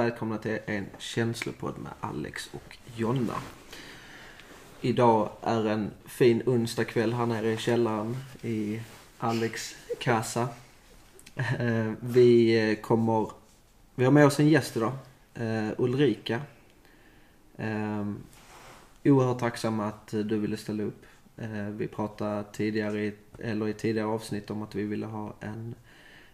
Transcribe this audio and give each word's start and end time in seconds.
Välkomna 0.00 0.38
till 0.38 0.58
en 0.66 0.86
känslopodd 0.98 1.78
med 1.78 1.92
Alex 2.00 2.50
och 2.52 2.78
Jonna. 2.96 3.34
Idag 4.80 5.30
är 5.42 5.66
en 5.66 5.90
fin 6.04 6.42
onsdagkväll 6.46 7.12
här 7.12 7.26
nere 7.26 7.52
i 7.52 7.56
källaren 7.56 8.16
i 8.42 8.80
Alex 9.18 9.76
kassa. 9.98 10.48
Eh, 11.36 11.92
vi 12.00 12.78
kommer, 12.82 13.30
vi 13.94 14.04
har 14.04 14.12
med 14.12 14.26
oss 14.26 14.40
en 14.40 14.48
gäst 14.48 14.76
idag, 14.76 14.92
eh, 15.34 15.68
Ulrika. 15.78 16.40
Eh, 17.56 18.06
oerhört 19.04 19.38
tacksam 19.38 19.80
att 19.80 20.08
du 20.08 20.38
ville 20.38 20.56
ställa 20.56 20.82
upp. 20.82 21.06
Vi 21.70 21.88
pratade 21.88 22.44
tidigare 22.52 23.04
i, 23.04 23.14
eller 23.38 23.68
i 23.68 23.72
tidigare 23.72 24.08
avsnitt 24.08 24.50
om 24.50 24.62
att 24.62 24.74
vi 24.74 24.82
ville 24.82 25.06
ha 25.06 25.34
en, 25.40 25.74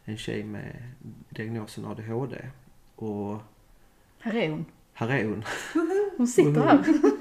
en 0.04 0.16
tjej 0.16 0.44
med 0.44 0.82
diagnosen 1.28 1.84
ADHD. 1.84 2.36
Och 2.96 3.42
här 4.26 4.34
är 4.34 4.50
hon. 4.50 4.64
här 4.92 5.08
är 5.08 5.24
hon. 5.24 5.44
Hon 6.16 6.26
sitter 6.28 6.60
här. 6.60 6.84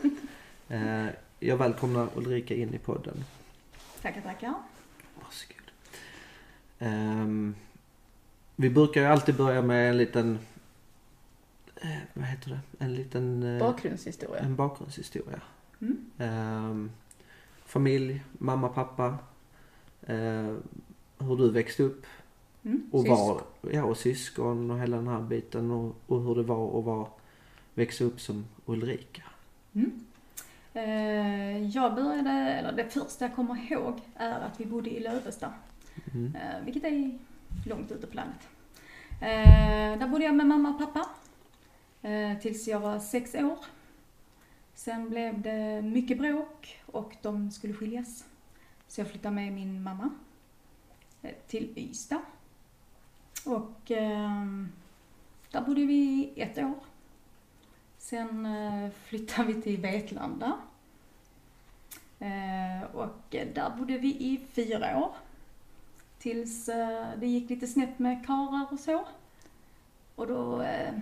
Eh, 0.69 1.09
Jag 1.39 1.57
välkomnar 1.57 2.07
Ulrika 2.15 2.55
in 2.55 2.73
i 2.73 2.77
podden. 2.77 3.23
Tackar, 4.01 4.21
tackar. 4.21 4.53
Varsågod. 5.15 5.71
Ehm, 6.79 7.55
vi 8.55 8.69
brukar 8.69 9.01
ju 9.01 9.07
alltid 9.07 9.35
börja 9.35 9.61
med 9.61 9.89
en 9.89 9.97
liten... 9.97 10.39
eh, 11.75 11.89
vad 12.13 12.25
heter 12.25 12.49
det? 12.49 12.59
En 12.85 12.95
liten... 12.95 13.43
eh, 13.43 13.59
Bakgrundshistoria. 13.59 14.39
En 14.41 14.55
bakgrundshistoria. 14.55 15.41
Mm. 15.81 16.05
Ehm, 16.17 16.91
familj, 17.65 18.23
mamma, 18.31 18.69
pappa. 18.69 19.17
eh, 20.01 20.55
hur 21.19 21.37
du 21.37 21.51
växte 21.51 21.83
upp. 21.83 22.05
Mm. 22.65 22.89
Och 22.91 23.01
Syskon. 23.01 23.17
var, 23.17 23.41
ja, 23.71 23.83
och 23.83 23.97
syskon 23.97 24.71
och 24.71 24.79
hela 24.79 24.97
den 24.97 25.07
här 25.07 25.21
biten. 25.21 25.71
Och, 25.71 25.95
och 26.07 26.21
hur 26.21 26.35
det 26.35 26.43
var 26.43 26.79
att 26.79 26.85
vara, 26.85 27.07
växa 27.73 28.03
upp 28.03 28.21
som 28.21 28.45
Ulrika. 28.65 29.23
Mm. 29.73 30.05
Eh, 30.73 31.67
jag 31.67 31.95
började, 31.95 32.29
eller 32.31 32.71
det 32.71 32.89
första 32.89 33.25
jag 33.25 33.35
kommer 33.35 33.71
ihåg 33.71 33.93
är 34.15 34.39
att 34.39 34.59
vi 34.59 34.65
bodde 34.65 34.89
i 34.89 34.99
Lövestad. 34.99 35.53
Mm. 36.13 36.35
Eh, 36.35 36.65
vilket 36.65 36.83
är 36.83 37.17
långt 37.65 37.91
ute 37.91 38.07
på 38.07 38.15
landet. 38.15 38.47
Eh, 39.21 39.99
där 39.99 40.07
bodde 40.07 40.23
jag 40.23 40.35
med 40.35 40.47
mamma 40.47 40.69
och 40.69 40.77
pappa. 40.77 41.09
Eh, 42.01 42.37
tills 42.37 42.67
jag 42.67 42.79
var 42.79 42.99
sex 42.99 43.35
år. 43.35 43.59
Sen 44.73 45.09
blev 45.09 45.41
det 45.41 45.81
mycket 45.81 46.17
bråk 46.17 46.79
och 46.85 47.15
de 47.21 47.51
skulle 47.51 47.73
skiljas. 47.73 48.25
Så 48.87 49.01
jag 49.01 49.07
flyttade 49.07 49.35
med 49.35 49.53
min 49.53 49.83
mamma 49.83 50.09
eh, 51.21 51.31
till 51.47 51.73
Ystad. 51.75 52.21
Och 53.45 53.91
ehm, 53.91 54.71
där 55.51 55.61
bodde 55.61 55.85
vi 55.85 56.33
ett 56.35 56.57
år. 56.57 56.79
Sen 57.97 58.45
eh, 58.45 58.91
flyttade 59.03 59.53
vi 59.53 59.61
till 59.61 59.81
Vetlanda. 59.81 60.53
Eh, 62.19 62.95
och 62.95 63.15
där 63.29 63.69
bodde 63.77 63.97
vi 63.97 64.07
i 64.07 64.39
fyra 64.53 64.97
år. 64.97 65.15
Tills 66.19 66.69
eh, 66.69 67.07
det 67.19 67.27
gick 67.27 67.49
lite 67.49 67.67
snett 67.67 67.99
med 67.99 68.25
karar 68.25 68.67
och 68.71 68.79
så. 68.79 69.05
Och 70.15 70.27
då, 70.27 70.61
eh, 70.61 70.93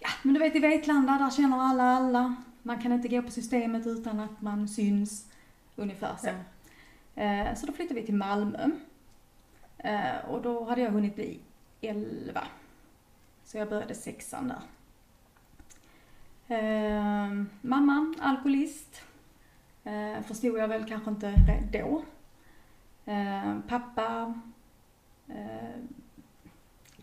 ja 0.00 0.08
men 0.22 0.34
du 0.34 0.40
vet 0.40 0.56
i 0.56 0.60
Vetlanda 0.60 1.12
där 1.12 1.30
känner 1.30 1.58
alla 1.58 1.84
alla. 1.84 2.34
Man 2.62 2.82
kan 2.82 2.92
inte 2.92 3.08
gå 3.08 3.22
på 3.22 3.30
systemet 3.30 3.86
utan 3.86 4.20
att 4.20 4.40
man 4.40 4.68
syns. 4.68 5.26
Ungefär 5.76 6.16
så. 6.16 6.28
Eh, 7.20 7.54
så 7.54 7.66
då 7.66 7.72
flyttade 7.72 8.00
vi 8.00 8.06
till 8.06 8.14
Malmö. 8.14 8.70
Eh, 9.78 10.16
och 10.28 10.42
då 10.42 10.64
hade 10.64 10.80
jag 10.80 10.90
hunnit 10.90 11.14
bli 11.14 11.40
11. 11.80 12.46
Så 13.44 13.58
jag 13.58 13.68
började 13.68 13.94
sexan 13.94 14.48
där. 14.48 14.60
Eh, 16.48 17.42
mamma, 17.60 18.14
alkoholist. 18.20 19.02
Eh, 19.84 20.22
förstod 20.22 20.58
jag 20.58 20.68
väl 20.68 20.84
kanske 20.88 21.10
inte 21.10 21.34
då. 21.72 22.02
Eh, 23.12 23.58
pappa, 23.68 24.34
eh, 25.28 25.80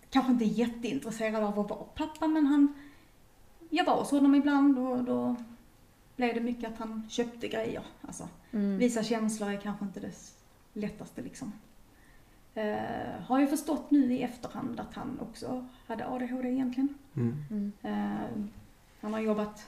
kanske 0.10 0.32
inte 0.32 0.46
jätteintresserad 0.46 1.44
av 1.44 1.60
att 1.60 1.70
vara 1.70 1.84
pappa 1.84 2.28
men 2.28 2.46
han, 2.46 2.74
jag 3.70 3.86
var 3.86 3.96
hos 3.98 4.12
honom 4.12 4.36
ibland 4.36 4.80
och 4.80 5.04
då 5.04 5.36
blev 6.16 6.34
det 6.36 6.42
mycket 6.42 6.72
att 6.72 6.78
han 6.80 7.10
köpte 7.10 7.48
grejer. 7.48 7.84
Alltså, 8.02 8.30
Mm. 8.52 8.78
visa 8.78 9.04
känslor 9.04 9.50
är 9.50 9.58
kanske 9.62 9.86
inte 9.86 10.00
det 10.00 10.12
lättaste 10.74 11.22
liksom. 11.22 11.54
Eh, 12.56 13.22
har 13.28 13.40
ju 13.40 13.48
förstått 13.48 13.92
nu 13.92 14.14
i 14.14 14.22
efterhand 14.24 14.80
att 14.80 14.94
han 14.94 15.20
också 15.20 15.68
hade 15.88 16.08
ADHD 16.08 16.48
egentligen. 16.50 16.94
Mm. 17.16 17.44
Mm. 17.52 17.72
Eh, 17.84 18.46
han 19.02 19.14
har 19.14 19.20
jobbat 19.20 19.66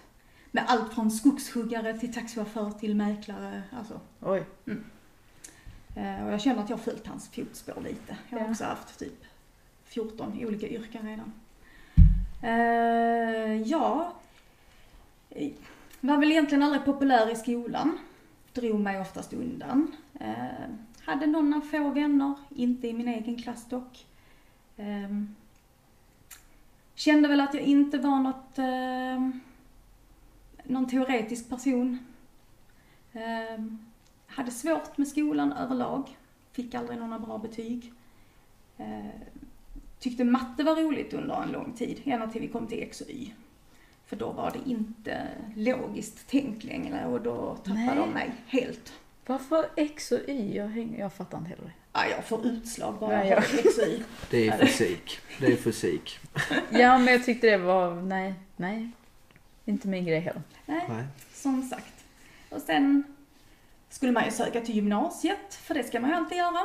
med 0.52 0.64
allt 0.68 0.94
från 0.94 1.12
skogshuggare 1.12 1.98
till 1.98 2.14
taxichaufför 2.14 2.72
till 2.72 2.96
mäklare. 2.96 3.64
Alltså, 3.78 4.00
Oj. 4.22 4.44
eh, 5.96 6.26
och 6.26 6.34
jag 6.34 6.42
känner 6.42 6.64
att 6.64 6.70
jag 6.70 6.78
har 6.78 6.84
följt 6.84 7.08
hans 7.08 7.30
fotspår 7.30 7.82
lite. 7.82 8.18
Jag 8.30 8.38
har 8.38 8.46
Ja. 8.46 8.52
också 8.52 8.64
haft 8.66 9.00
typ 9.00 9.24
14 9.86 10.34
olika 10.46 10.68
yrken 10.68 11.08
redan. 11.08 11.34
Eh, 12.44 13.62
ja, 13.62 14.14
eh, 15.30 15.52
var 16.02 16.18
väl 16.18 16.32
egentligen 16.32 16.64
aldrig 16.64 16.86
populär 16.86 17.32
i 17.32 17.36
skolan. 17.36 17.98
Drog 18.54 18.80
mig 18.80 19.02
oftast 19.02 19.34
undan. 19.34 19.92
Hade 21.08 21.28
några 21.28 21.62
få 21.62 21.90
vänner, 21.90 22.34
inte 22.50 22.88
i 22.88 22.94
min 22.94 23.08
egen 23.08 23.38
klass 23.38 23.66
dock. 23.70 24.06
Eh, 24.78 25.24
kände 26.96 27.28
väl 27.28 27.42
att 27.42 27.54
jag 27.54 27.64
inte 27.64 27.98
var 27.98 28.20
något, 28.20 28.60
eh, 28.60 29.30
någon 30.64 30.88
teoretisk 30.88 31.50
person. 31.50 32.00
Eh, 33.14 33.64
hade 34.28 34.52
svårt 34.52 34.98
med 34.98 35.08
skolan 35.08 35.52
överlag. 35.52 36.18
Fick 36.52 36.76
aldrig 36.76 37.00
några 37.00 37.20
bra 37.20 37.38
betyg. 37.38 37.94
Eh, 38.78 39.22
tyckte 40.00 40.24
matte 40.24 40.64
var 40.64 40.76
roligt 40.76 41.14
under 41.14 41.44
en 41.44 41.52
lång 41.52 41.74
tid, 41.74 42.02
ända 42.06 42.28
till 42.28 42.42
vi 42.42 42.48
kom 42.48 42.68
till 42.68 42.84
X 42.84 43.02
och 43.02 43.10
Y. 43.10 43.34
För 44.06 44.16
då 44.16 44.32
var 44.32 44.52
det 44.52 44.70
inte 44.70 45.28
logiskt 45.56 46.28
tänkt 46.28 46.64
längre 46.64 47.06
och 47.06 47.22
då 47.22 47.56
tappade 47.56 47.86
Nej. 47.86 47.96
de 47.96 48.10
mig 48.10 48.32
helt. 48.48 48.94
Varför 49.28 49.70
X 49.76 50.12
och 50.12 50.20
Y? 50.30 50.56
Jag, 50.58 50.68
hänger, 50.68 51.00
jag 51.00 51.14
fattar 51.14 51.38
inte 51.38 51.50
heller. 51.50 51.72
Ja, 51.94 52.06
jag 52.06 52.26
får 52.26 52.46
utslag 52.46 52.96
bara 53.00 53.26
Ja, 53.26 53.26
jag 53.26 53.60
X 53.60 53.78
och 53.78 53.88
Y. 53.88 54.04
Det 54.30 54.48
är 54.48 54.58
fysik. 54.58 55.20
Det 55.40 55.46
är 55.46 55.56
fysik. 55.56 56.20
Ja, 56.70 56.98
men 56.98 57.14
jag 57.14 57.26
tyckte 57.26 57.48
det 57.50 57.58
var, 57.58 57.96
nej, 57.96 58.34
nej. 58.56 58.90
Inte 59.66 59.88
min 59.88 60.06
grej 60.06 60.20
heller. 60.20 60.42
Nej, 60.66 60.86
Nej. 60.90 61.04
som 61.34 61.64
sagt. 61.70 61.94
Och 62.50 62.62
sen 62.62 63.04
skulle 63.90 64.12
man 64.12 64.26
ju 64.26 64.32
söka 64.32 64.62
till 64.62 64.76
gymnasiet, 64.76 65.54
för 65.56 65.74
det 65.74 65.84
ska 65.84 66.00
man 66.00 66.10
ju 66.10 66.16
alltid 66.16 66.38
göra. 66.38 66.62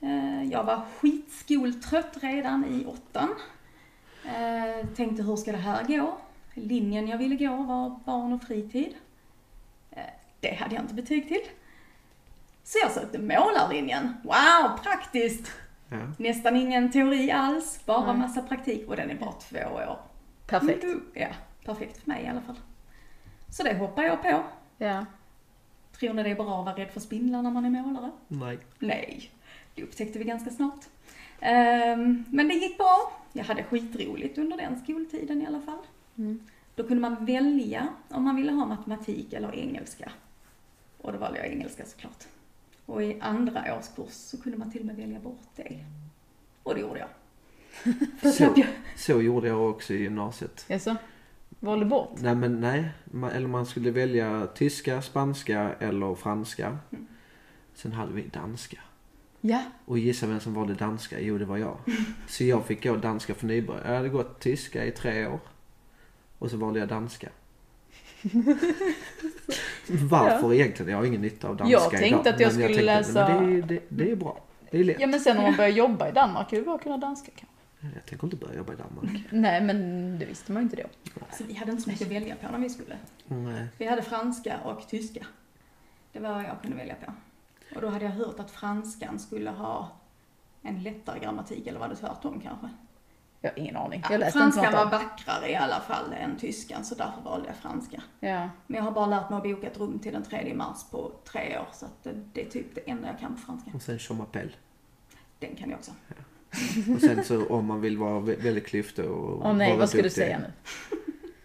Eh, 0.00 0.44
Jag 0.52 0.64
var 0.64 0.82
skitskoltrött 1.00 2.16
redan 2.20 2.64
i 2.64 2.86
åttan. 2.86 3.28
Eh, 4.24 4.86
Tänkte 4.96 5.22
hur 5.22 5.36
ska 5.36 5.52
det 5.52 5.58
här 5.58 5.84
gå? 5.84 6.18
Linjen 6.54 7.08
jag 7.08 7.18
ville 7.18 7.36
gå 7.36 7.56
var 7.56 8.00
barn 8.04 8.32
och 8.32 8.42
fritid. 8.42 8.94
Eh, 9.90 10.02
Det 10.40 10.54
hade 10.54 10.74
jag 10.74 10.84
inte 10.84 10.94
betyg 10.94 11.28
till. 11.28 11.40
Så 12.64 12.78
jag 12.82 12.90
sökte 12.92 13.18
målarlinjen. 13.18 14.14
Wow, 14.22 14.78
praktiskt! 14.82 15.52
Ja. 15.90 15.96
Nästan 16.18 16.56
ingen 16.56 16.92
teori 16.92 17.30
alls, 17.30 17.80
bara 17.86 18.06
Nej. 18.12 18.16
massa 18.16 18.42
praktik 18.42 18.88
och 18.88 18.96
den 18.96 19.10
är 19.10 19.14
bara 19.14 19.32
två 19.32 19.58
år. 19.58 19.98
Perfekt. 20.46 20.84
Mm, 20.84 21.04
Ja, 21.14 21.28
perfekt 21.64 21.96
för 22.02 22.08
mig 22.10 22.24
i 22.24 22.26
alla 22.28 22.40
fall. 22.40 22.56
Så 23.50 23.62
det 23.62 23.74
hoppar 23.74 24.02
jag 24.02 24.22
på. 24.22 24.42
Ja. 24.78 25.04
Tror 26.00 26.12
ni 26.14 26.22
det 26.22 26.30
är 26.30 26.34
bra 26.34 26.58
att 26.60 26.64
vara 26.66 26.76
rädd 26.76 26.90
för 26.90 27.00
spindlar 27.00 27.42
när 27.42 27.50
man 27.50 27.64
är 27.64 27.70
målare? 27.70 28.10
Nej. 28.28 28.58
Nej, 28.78 29.30
det 29.74 29.82
upptäckte 29.82 30.18
vi 30.18 30.24
ganska 30.24 30.50
snart. 30.50 30.84
Ehm, 31.40 32.24
men 32.30 32.48
det 32.48 32.54
gick 32.54 32.76
bra. 32.78 33.12
Jag 33.32 33.44
hade 33.44 33.62
skitroligt 33.64 34.38
under 34.38 34.56
den 34.56 34.80
skoltiden 34.82 35.42
i 35.42 35.46
alla 35.46 35.60
fall. 35.60 35.78
Mm. 36.18 36.46
Då 36.74 36.82
kunde 36.82 37.00
man 37.00 37.24
välja 37.24 37.88
om 38.10 38.22
man 38.24 38.36
ville 38.36 38.52
ha 38.52 38.66
matematik 38.66 39.32
eller 39.32 39.54
engelska. 39.54 40.12
Och 41.00 41.12
då 41.12 41.18
valde 41.18 41.38
jag 41.38 41.46
engelska 41.48 41.84
såklart. 41.84 42.24
Och 42.86 43.02
i 43.02 43.20
andra 43.20 43.76
årskurs 43.78 44.12
så 44.12 44.42
kunde 44.42 44.58
man 44.58 44.70
till 44.70 44.80
och 44.80 44.86
med 44.86 44.96
välja 44.96 45.20
bort 45.20 45.42
det. 45.56 45.84
Och 46.62 46.74
det 46.74 46.80
gjorde 46.80 46.98
jag. 46.98 47.08
Så. 48.34 48.54
Så 48.96 49.22
gjorde 49.22 49.48
jag 49.48 49.70
också 49.70 49.94
i 49.94 50.02
gymnasiet. 50.02 50.64
Jaså? 50.68 50.96
Valde 51.60 51.86
bort? 51.86 52.10
Nej 52.20 52.34
men 52.34 52.60
nej. 52.60 52.92
Man, 53.04 53.30
eller 53.30 53.48
man 53.48 53.66
skulle 53.66 53.90
välja 53.90 54.46
tyska, 54.46 55.02
spanska 55.02 55.74
eller 55.80 56.14
franska. 56.14 56.78
Mm. 56.92 57.06
Sen 57.74 57.92
hade 57.92 58.12
vi 58.12 58.22
danska. 58.22 58.78
Ja. 59.40 59.62
Och 59.84 59.98
gissa 59.98 60.26
vem 60.26 60.40
som 60.40 60.54
valde 60.54 60.74
danska? 60.74 61.20
Jo 61.20 61.38
det 61.38 61.44
var 61.44 61.56
jag. 61.56 61.78
Så 62.28 62.44
jag 62.44 62.66
fick 62.66 62.84
gå 62.84 62.96
danska 62.96 63.34
för 63.34 63.46
nybörjare. 63.46 63.88
Jag 63.88 63.96
hade 63.96 64.08
gått 64.08 64.40
tyska 64.40 64.84
i 64.84 64.90
tre 64.90 65.26
år. 65.26 65.40
Och 66.38 66.50
så 66.50 66.56
valde 66.56 66.80
jag 66.80 66.88
danska. 66.88 67.28
Varför 70.10 70.52
egentligen? 70.54 70.90
Jag 70.92 70.98
har 70.98 71.04
ingen 71.04 71.20
nytta 71.20 71.48
av 71.48 71.56
danska 71.56 71.72
Jag 71.72 71.90
tänkte 71.90 72.06
idag. 72.06 72.34
att 72.34 72.40
jag 72.40 72.52
skulle 72.52 72.66
tänkte, 72.66 72.82
läsa- 72.84 73.28
Men 73.28 73.50
det, 73.50 73.56
är- 73.58 73.62
det, 73.62 73.80
det 73.88 74.10
är 74.10 74.16
bra. 74.16 74.40
Det 74.70 74.78
är 74.80 74.84
lätt. 74.84 75.00
Ja 75.00 75.06
men 75.06 75.20
sen 75.20 75.36
om 75.36 75.42
man 75.42 75.56
börjar 75.56 75.70
jobba 75.70 76.08
i 76.08 76.12
Danmark 76.12 76.50
kan 76.50 76.58
det 76.58 76.64
vara 76.64 76.78
kunna 76.78 76.96
danska 76.96 77.32
kanske. 77.36 77.46
Jag 77.94 78.06
tänker 78.06 78.26
inte 78.26 78.36
börja 78.36 78.54
jobba 78.56 78.72
i 78.72 78.76
Danmark. 78.76 79.24
Nej, 79.30 79.60
men 79.60 79.78
det 80.18 80.26
visste 80.26 80.52
man 80.52 80.62
ju 80.62 80.64
inte 80.64 80.76
då. 80.76 81.10
Så 81.38 81.44
vi 81.44 81.54
hade 81.54 81.70
inte 81.70 81.82
så 81.82 81.90
mycket 81.90 82.06
att 82.06 82.12
välja 82.12 82.34
på 82.36 82.52
när 82.52 82.58
vi 82.58 82.70
skulle. 82.70 82.96
Nej. 83.26 83.66
Vi 83.78 83.86
hade 83.86 84.02
franska 84.02 84.58
och 84.64 84.88
tyska. 84.88 85.26
Det 86.12 86.20
var 86.20 86.30
vad 86.32 86.42
jag 86.44 86.60
kunde 86.62 86.76
välja 86.76 86.94
på. 86.94 87.12
Och 87.76 87.80
då 87.82 87.88
hade 87.88 88.04
jag 88.04 88.12
hört 88.12 88.40
att 88.40 88.50
franskan 88.50 89.18
skulle 89.18 89.50
ha 89.50 89.92
en 90.62 90.82
lättare 90.82 91.18
grammatik, 91.20 91.66
eller 91.66 91.80
var 91.80 91.88
det 91.88 91.96
tvärtom 91.96 92.40
kanske? 92.40 92.68
Jag 93.44 93.50
har 93.50 93.58
ingen 93.58 93.76
aning. 93.76 94.00
Ja, 94.04 94.08
Jag 94.12 94.18
läste 94.20 94.38
inte 94.38 94.52
franskan 94.58 94.72
var 94.84 94.90
vackrare 94.98 95.50
i 95.50 95.54
alla 95.56 95.80
fall 95.80 96.12
än 96.12 96.36
tyskan, 96.36 96.84
så 96.84 96.94
därför 96.94 97.20
valde 97.24 97.46
jag 97.48 97.56
franska. 97.56 98.02
Ja. 98.20 98.48
Men 98.66 98.76
jag 98.76 98.82
har 98.82 98.90
bara 98.92 99.06
lärt 99.06 99.30
mig 99.30 99.36
att 99.36 99.42
boka 99.42 99.66
ett 99.66 99.78
rum 99.78 99.98
till 99.98 100.12
den 100.12 100.22
3 100.22 100.54
mars 100.54 100.78
på 100.90 101.12
tre 101.32 101.58
år, 101.58 101.66
så 101.72 101.86
att 101.86 102.04
det, 102.04 102.10
det 102.32 102.46
är 102.46 102.50
typ 102.50 102.74
det 102.74 102.80
enda 102.90 103.08
jag 103.08 103.18
kan 103.20 103.34
på 103.34 103.40
franska. 103.40 103.70
Och 103.74 103.82
sen 103.82 103.94
je 103.94 104.14
m'appelle. 104.14 104.50
Den 105.38 105.54
kan 105.56 105.70
jag 105.70 105.78
också. 105.78 105.90
Och 106.94 107.00
sen 107.00 107.24
så 107.24 107.46
om 107.46 107.66
man 107.66 107.80
vill 107.80 107.98
vara 107.98 108.20
vä- 108.20 108.42
väldigt 108.42 108.66
klyftig 108.66 109.04
och 109.04 109.46
Åh 109.46 109.56
nej, 109.56 109.68
vara 109.68 109.78
vad 109.78 109.88
ska 109.88 110.02
du 110.02 110.10
säga 110.10 110.38
nu? 110.38 110.46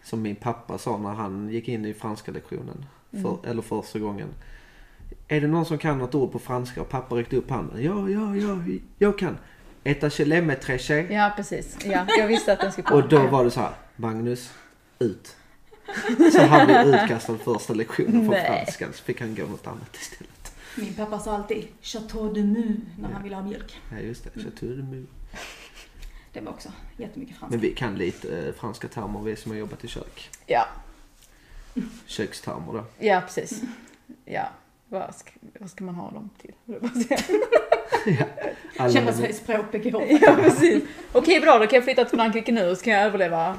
Som 0.02 0.22
min 0.22 0.36
pappa 0.36 0.78
sa 0.78 0.98
när 0.98 1.10
han 1.14 1.48
gick 1.48 1.68
in 1.68 1.84
i 1.84 1.94
franska 1.94 2.32
lektionen. 2.32 2.86
För, 3.10 3.18
Mm. 3.18 3.38
Eller 3.44 3.62
första 3.62 3.98
gången. 3.98 4.28
Är 5.28 5.40
det 5.40 5.46
någon 5.46 5.64
som 5.64 5.78
kan 5.78 5.98
något 5.98 6.14
ord 6.14 6.32
på 6.32 6.38
franska? 6.38 6.80
Och 6.80 6.88
pappa 6.88 7.14
räckte 7.16 7.36
upp 7.36 7.50
handen. 7.50 7.82
Ja, 7.82 8.08
ja, 8.08 8.36
ja, 8.36 8.58
jag 8.98 9.18
kan. 9.18 9.38
Eta 9.84 10.10
chelé 10.10 10.42
med 10.42 10.60
treché. 10.60 11.06
Ja, 11.14 11.32
precis. 11.36 11.76
Ja, 11.84 12.06
jag 12.18 12.26
visste 12.26 12.52
att 12.52 12.60
den 12.60 12.72
skulle 12.72 12.86
komma. 12.86 13.02
Och 13.02 13.08
då 13.08 13.26
var 13.26 13.44
det 13.44 13.50
så 13.50 13.60
här. 13.60 13.72
Magnus, 13.96 14.52
ut. 14.98 15.36
Så 16.32 16.42
han 16.42 16.66
blev 16.66 16.86
utkastad 16.86 17.38
första 17.38 17.72
lektionen 17.74 18.26
från 18.26 18.34
franskan. 18.46 18.92
Så 18.92 19.02
fick 19.04 19.20
han 19.20 19.34
gå 19.34 19.46
något 19.46 19.66
annat 19.66 19.96
istället. 19.96 20.52
Min 20.76 20.94
pappa 20.94 21.18
sa 21.18 21.34
alltid 21.36 21.66
Chateau 21.82 22.32
de 22.32 22.42
Mu 22.42 22.76
när 22.98 23.08
han 23.12 23.22
ville 23.22 23.36
ha 23.36 23.42
mjölk. 23.42 23.80
Ja, 23.92 23.98
just 23.98 24.24
det. 24.24 24.40
Chateau 24.42 24.76
de 24.76 24.82
Mu. 24.82 25.06
Det 26.32 26.40
var 26.40 26.52
också 26.52 26.72
jättemycket 26.96 27.36
franska. 27.36 27.56
Men 27.56 27.60
vi 27.60 27.74
kan 27.74 27.94
lite 27.98 28.38
eh, 28.38 28.54
franska 28.54 28.88
termer, 28.88 29.20
vi 29.20 29.36
som 29.36 29.52
har 29.52 29.58
jobbat 29.58 29.84
i 29.84 29.88
kök. 29.88 30.30
Ja, 30.46 30.66
Kökstermer 32.06 32.72
då. 32.72 32.84
ja 32.98 33.20
precis. 33.20 33.62
Ja, 34.24 34.48
vad 34.88 35.14
ska, 35.14 35.30
vad 35.60 35.70
ska 35.70 35.84
man 35.84 35.94
ha 35.94 36.10
dem 36.10 36.30
till? 36.40 36.54
Alla 38.76 38.92
Känna 38.92 39.12
sig 39.12 39.32
språkbegåvad. 39.32 40.08
Ja, 40.20 40.36
precis. 40.42 40.84
Okej, 41.12 41.40
bra. 41.40 41.58
Då 41.58 41.66
kan 41.66 41.76
jag 41.76 41.84
flytta 41.84 42.04
till 42.04 42.18
Frankrike 42.18 42.52
nu 42.52 42.76
så 42.76 42.84
kan 42.84 42.92
jag 42.92 43.02
överleva 43.02 43.56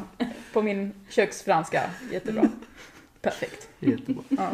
på 0.53 0.61
min 0.61 0.93
köksfranska. 1.09 1.81
Jättebra. 2.11 2.49
Perfekt. 3.21 3.69
Jättebra. 3.79 4.23
Ja. 4.29 4.51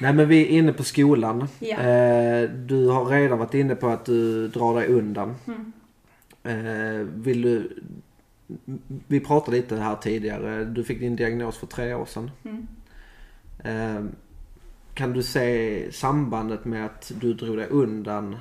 Nej 0.00 0.12
men 0.12 0.28
vi 0.28 0.42
är 0.42 0.46
inne 0.46 0.72
på 0.72 0.84
skolan. 0.84 1.48
Ja. 1.58 1.76
Eh, 1.76 2.50
du 2.50 2.88
har 2.88 3.04
redan 3.04 3.38
varit 3.38 3.54
inne 3.54 3.74
på 3.74 3.88
att 3.88 4.04
du 4.04 4.48
drar 4.48 4.74
dig 4.74 4.86
undan. 4.86 5.34
Mm. 5.46 5.72
Eh, 6.42 7.06
vill 7.14 7.42
du... 7.42 7.82
Vi 9.06 9.20
pratade 9.20 9.56
lite 9.56 9.76
här 9.76 9.96
tidigare. 9.96 10.64
Du 10.64 10.84
fick 10.84 11.00
din 11.00 11.16
diagnos 11.16 11.58
för 11.58 11.66
tre 11.66 11.94
år 11.94 12.06
sedan. 12.06 12.30
Mm. 12.44 12.66
Eh, 13.64 14.04
kan 14.94 15.12
du 15.12 15.22
se 15.22 15.92
sambandet 15.92 16.64
med 16.64 16.84
att 16.84 17.12
du 17.20 17.34
drog 17.34 17.56
dig 17.56 17.66
undan 17.70 18.36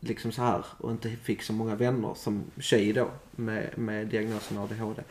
liksom 0.00 0.32
så 0.32 0.42
här 0.42 0.64
och 0.78 0.90
inte 0.90 1.10
fick 1.10 1.42
så 1.42 1.52
många 1.52 1.74
vänner 1.74 2.14
som 2.14 2.44
tjej 2.60 2.92
då 2.92 3.10
med, 3.30 3.78
med 3.78 4.06
diagnosen 4.06 4.58
ADHD? 4.58 5.02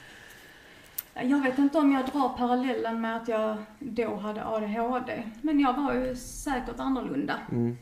Jag 1.14 1.42
vet 1.44 1.58
inte 1.58 1.78
om 1.78 1.92
jag 1.92 2.06
drar 2.06 2.38
parallellen 2.38 3.02
med 3.02 3.18
att 3.18 3.28
jag 3.28 3.58
då 3.80 4.16
hade 4.16 4.46
ADHD, 4.46 5.24
men 5.42 5.60
jag 5.60 5.74
var 5.74 5.94
ju 5.94 6.16
säkert 6.16 6.80
annorlunda. 6.80 7.40
Mm. 7.52 7.78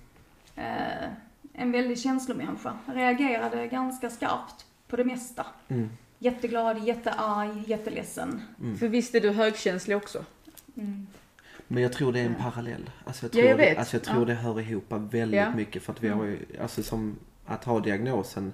Eh, 0.55 1.09
en 1.53 1.71
väldigt 1.71 1.99
känslomänniska. 1.99 2.77
Reagerade 2.85 3.67
ganska 3.67 4.09
skarpt 4.09 4.65
på 4.87 4.95
det 4.95 5.03
mesta. 5.03 5.45
Mm. 5.67 5.89
Jätteglad, 6.19 6.83
jättearg, 6.83 7.69
jätteledsen. 7.69 8.41
För 8.79 8.87
visst 8.87 9.15
är 9.15 9.21
du 9.21 9.31
högkänslig 9.31 9.97
också? 9.97 10.25
Mm. 10.77 11.07
Men 11.67 11.83
jag 11.83 11.93
tror 11.93 12.13
det 12.13 12.19
är 12.19 12.25
en 12.25 12.35
parallell. 12.35 12.89
Alltså 13.05 13.25
jag 13.25 13.29
Ja, 13.29 13.33
tror, 13.33 13.49
jag 13.49 13.57
det, 13.57 13.65
vet. 13.65 13.77
alltså 13.77 13.95
jag 13.95 14.03
tror 14.03 14.19
Ja. 14.19 14.25
det 14.25 14.33
hör 14.33 14.59
ihop 14.59 14.85
väldigt 14.89 15.37
Ja. 15.39 15.55
mycket 15.55 15.83
för 15.83 15.93
att 15.93 16.03
vi 16.03 16.07
har 16.07 16.23
ju, 16.25 16.39
alltså 16.61 16.83
som 16.83 17.15
att 17.45 17.63
ha 17.63 17.79
diagnosen 17.79 18.53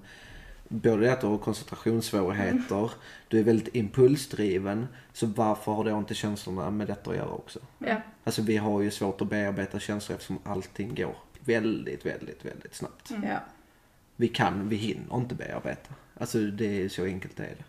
Både 0.73 1.01
det 1.01 1.13
att 1.13 1.21
du 1.21 1.27
har 1.27 1.37
koncentrationssvårigheter, 1.37 2.91
du 3.27 3.39
är 3.39 3.43
väldigt 3.43 3.75
impulsdriven. 3.75 4.87
Så 5.13 5.25
varför 5.25 5.71
har 5.71 5.83
då 5.83 5.97
inte 5.97 6.13
känslorna 6.13 6.69
med 6.71 6.87
detta 6.87 7.09
att 7.11 7.15
göra 7.15 7.29
också? 7.29 7.59
Ja. 7.79 8.01
Alltså 8.23 8.41
vi 8.41 8.57
har 8.57 8.81
ju 8.81 8.91
svårt 8.91 9.21
att 9.21 9.29
bearbeta 9.29 9.79
känslor 9.79 10.15
eftersom 10.15 10.39
allting 10.43 10.95
går 10.95 11.15
väldigt, 11.39 12.05
väldigt, 12.05 12.45
väldigt 12.45 12.75
snabbt. 12.75 13.11
Mm. 13.11 13.29
Ja. 13.29 13.37
Vi 14.15 14.27
kan, 14.27 14.69
vi 14.69 14.75
hinner 14.75 15.15
inte 15.17 15.35
bearbeta. 15.35 15.93
Alltså 16.17 16.37
det 16.39 16.81
är 16.83 16.89
så 16.89 17.05
enkelt 17.05 17.37
det 17.37 17.43
är 17.43 17.55
det. 17.57 17.63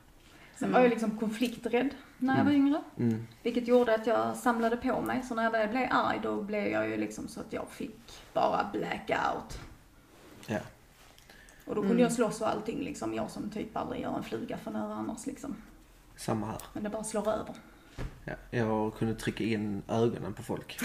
Sen 0.59 0.73
var 0.73 0.81
jag 0.81 0.91
liksom 0.91 1.19
konflikträdd 1.19 1.89
när 2.23 2.39
jag 2.39 2.45
var 2.45 2.53
yngre. 2.53 2.83
Mm. 2.99 3.27
Vilket 3.43 3.69
gjorde 3.69 3.95
att 3.95 4.07
jag 4.07 4.37
samlade 4.37 4.77
på 4.77 5.01
mig. 5.01 5.23
Så 5.23 5.35
när 5.35 5.43
jag 5.45 5.51
väl 5.51 5.69
blev 5.69 5.89
arg 5.91 6.21
då 6.23 6.43
blev 6.43 6.67
jag 6.67 6.89
ju 6.89 6.97
liksom 6.97 7.29
så 7.29 7.41
att 7.41 7.53
jag 7.53 7.69
fick 7.69 7.97
bara 8.33 8.71
blackout. 8.73 9.59
Ja. 10.47 10.59
Och 11.65 11.75
då 11.75 11.81
kunde 11.81 11.95
Mm. 11.95 12.03
jag 12.03 12.13
slåss 12.13 12.39
för 12.39 12.47
allting 12.47 12.79
liksom. 12.81 13.15
Jag 13.15 13.31
som 13.31 13.51
typ 13.51 13.77
aldrig 13.77 14.03
gör 14.03 14.17
en 14.17 14.23
fluga 14.23 14.57
för 14.57 14.71
nära 14.71 14.95
annars 14.95 15.27
liksom. 15.27 15.57
Samma 16.17 16.47
här. 16.47 16.63
Men 16.73 16.83
det 16.85 16.91
bara 16.91 17.05
slår 17.05 17.29
över. 17.29 17.55
Ja, 18.25 18.35
jag 18.51 18.95
kunde 18.95 19.15
trycka 19.15 19.45
in 19.45 19.83
ögonen 19.89 20.33
på 20.33 20.43
folk. 20.43 20.79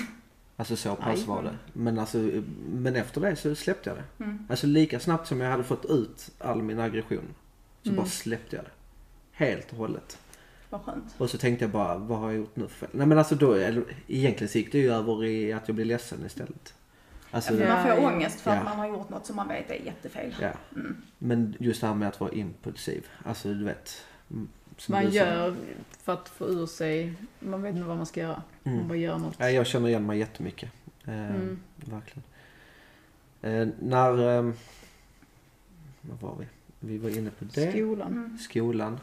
Alltså 0.60 0.75
så 0.75 0.96
pass 0.96 1.20
Aj. 1.20 1.25
var 1.25 1.44
det. 1.44 1.58
Men, 1.74 2.00
alltså, 2.00 2.17
men 2.70 2.96
efter 2.96 3.22
det 3.22 3.36
så 3.36 3.56
släppte 3.56 3.89
jag 3.89 3.98
det. 3.98 4.24
Mm. 4.24 4.48
Alltså 4.50 4.67
lika 4.67 5.00
snabbt 5.00 5.27
som 5.27 5.41
jag 5.41 5.51
hade 5.51 5.63
fått 5.63 5.86
ut 5.86 6.29
all 6.39 6.62
min 6.63 6.79
aggression. 6.79 7.34
Så 7.84 7.89
Mm. 7.89 7.96
bara 7.98 8.08
släppte 8.08 8.56
jag 8.56 8.65
det. 8.65 8.72
Helt 9.32 9.72
och 9.72 9.77
hållet. 9.77 10.20
Vad 10.70 10.82
skönt. 10.82 11.16
Och 11.18 11.30
så 11.30 11.38
tänkte 11.38 11.64
jag 11.66 11.72
bara, 11.72 11.98
vad 11.98 12.20
har 12.20 12.28
jag 12.32 12.38
gjort 12.38 12.56
nu 12.56 12.68
för 12.68 12.76
fel? 12.88 12.90
Nej 12.92 13.08
men 13.08 13.18
alltså 13.18 13.36
då, 13.36 13.54
eller, 13.54 13.84
egentligen 14.08 14.50
så 14.50 14.58
gick 14.58 14.72
det 14.72 14.78
ju 14.78 14.92
över 14.94 15.24
i 15.26 15.54
att 15.54 15.68
jag 15.68 15.76
blev 15.76 15.88
ledsen 15.88 16.26
istället. 16.26 16.74
Alltså, 17.32 17.54
Ja, 17.54 17.60
ja. 17.60 17.74
man 17.74 17.82
får 17.84 17.92
Ja, 17.92 17.98
ja. 18.02 18.08
ångest 18.16 18.42
för 18.42 18.52
Ja. 18.52 18.58
att 18.58 18.64
man 18.66 18.78
har 18.80 18.88
gjort 18.88 19.10
något 19.10 19.26
som 19.26 19.36
man 19.36 19.48
vet 19.48 19.70
är 19.72 19.76
jättefel. 19.86 20.36
Mm. 20.76 20.98
Men 21.18 21.56
just 21.60 21.82
det 21.82 21.88
här 21.88 21.94
med 21.94 22.08
att 22.08 22.20
vara 22.20 22.32
impulsiv. 22.32 23.06
Alltså 23.26 23.54
du 23.54 23.64
vet. 23.64 24.06
mm, 24.32 24.48
som 24.78 24.92
Man 24.96 25.10
gör 25.12 25.56
för 26.04 26.14
att 26.14 26.30
få 26.30 26.46
ur 26.48 26.66
sig, 26.66 27.14
man 27.40 27.62
vet 27.62 27.76
inte 27.76 27.88
vad 27.88 27.98
man 27.98 28.06
ska 28.06 28.20
göra. 28.22 28.42
Man 28.64 28.74
Mm. 28.74 28.88
bara 28.88 28.98
gör 28.98 29.18
något. 29.18 29.36
Ja, 29.38 29.50
jag 29.50 29.68
känner 29.68 29.88
igen 29.88 30.06
mig 30.06 30.20
jättemycket. 30.20 30.72
Eh, 31.06 31.14
Mm. 31.36 31.60
Verkligen. 31.76 32.24
Eh, 33.42 33.68
när... 33.80 34.38
Eh, 34.38 34.52
vad 36.02 36.20
var 36.20 36.36
vi? 36.40 36.46
Vi 36.80 36.98
var 36.98 37.10
inne 37.10 37.30
på 37.30 37.46
det. 37.46 37.72
Skolan. 37.72 38.08
Mm. 38.12 38.38
Skolan. 38.38 39.00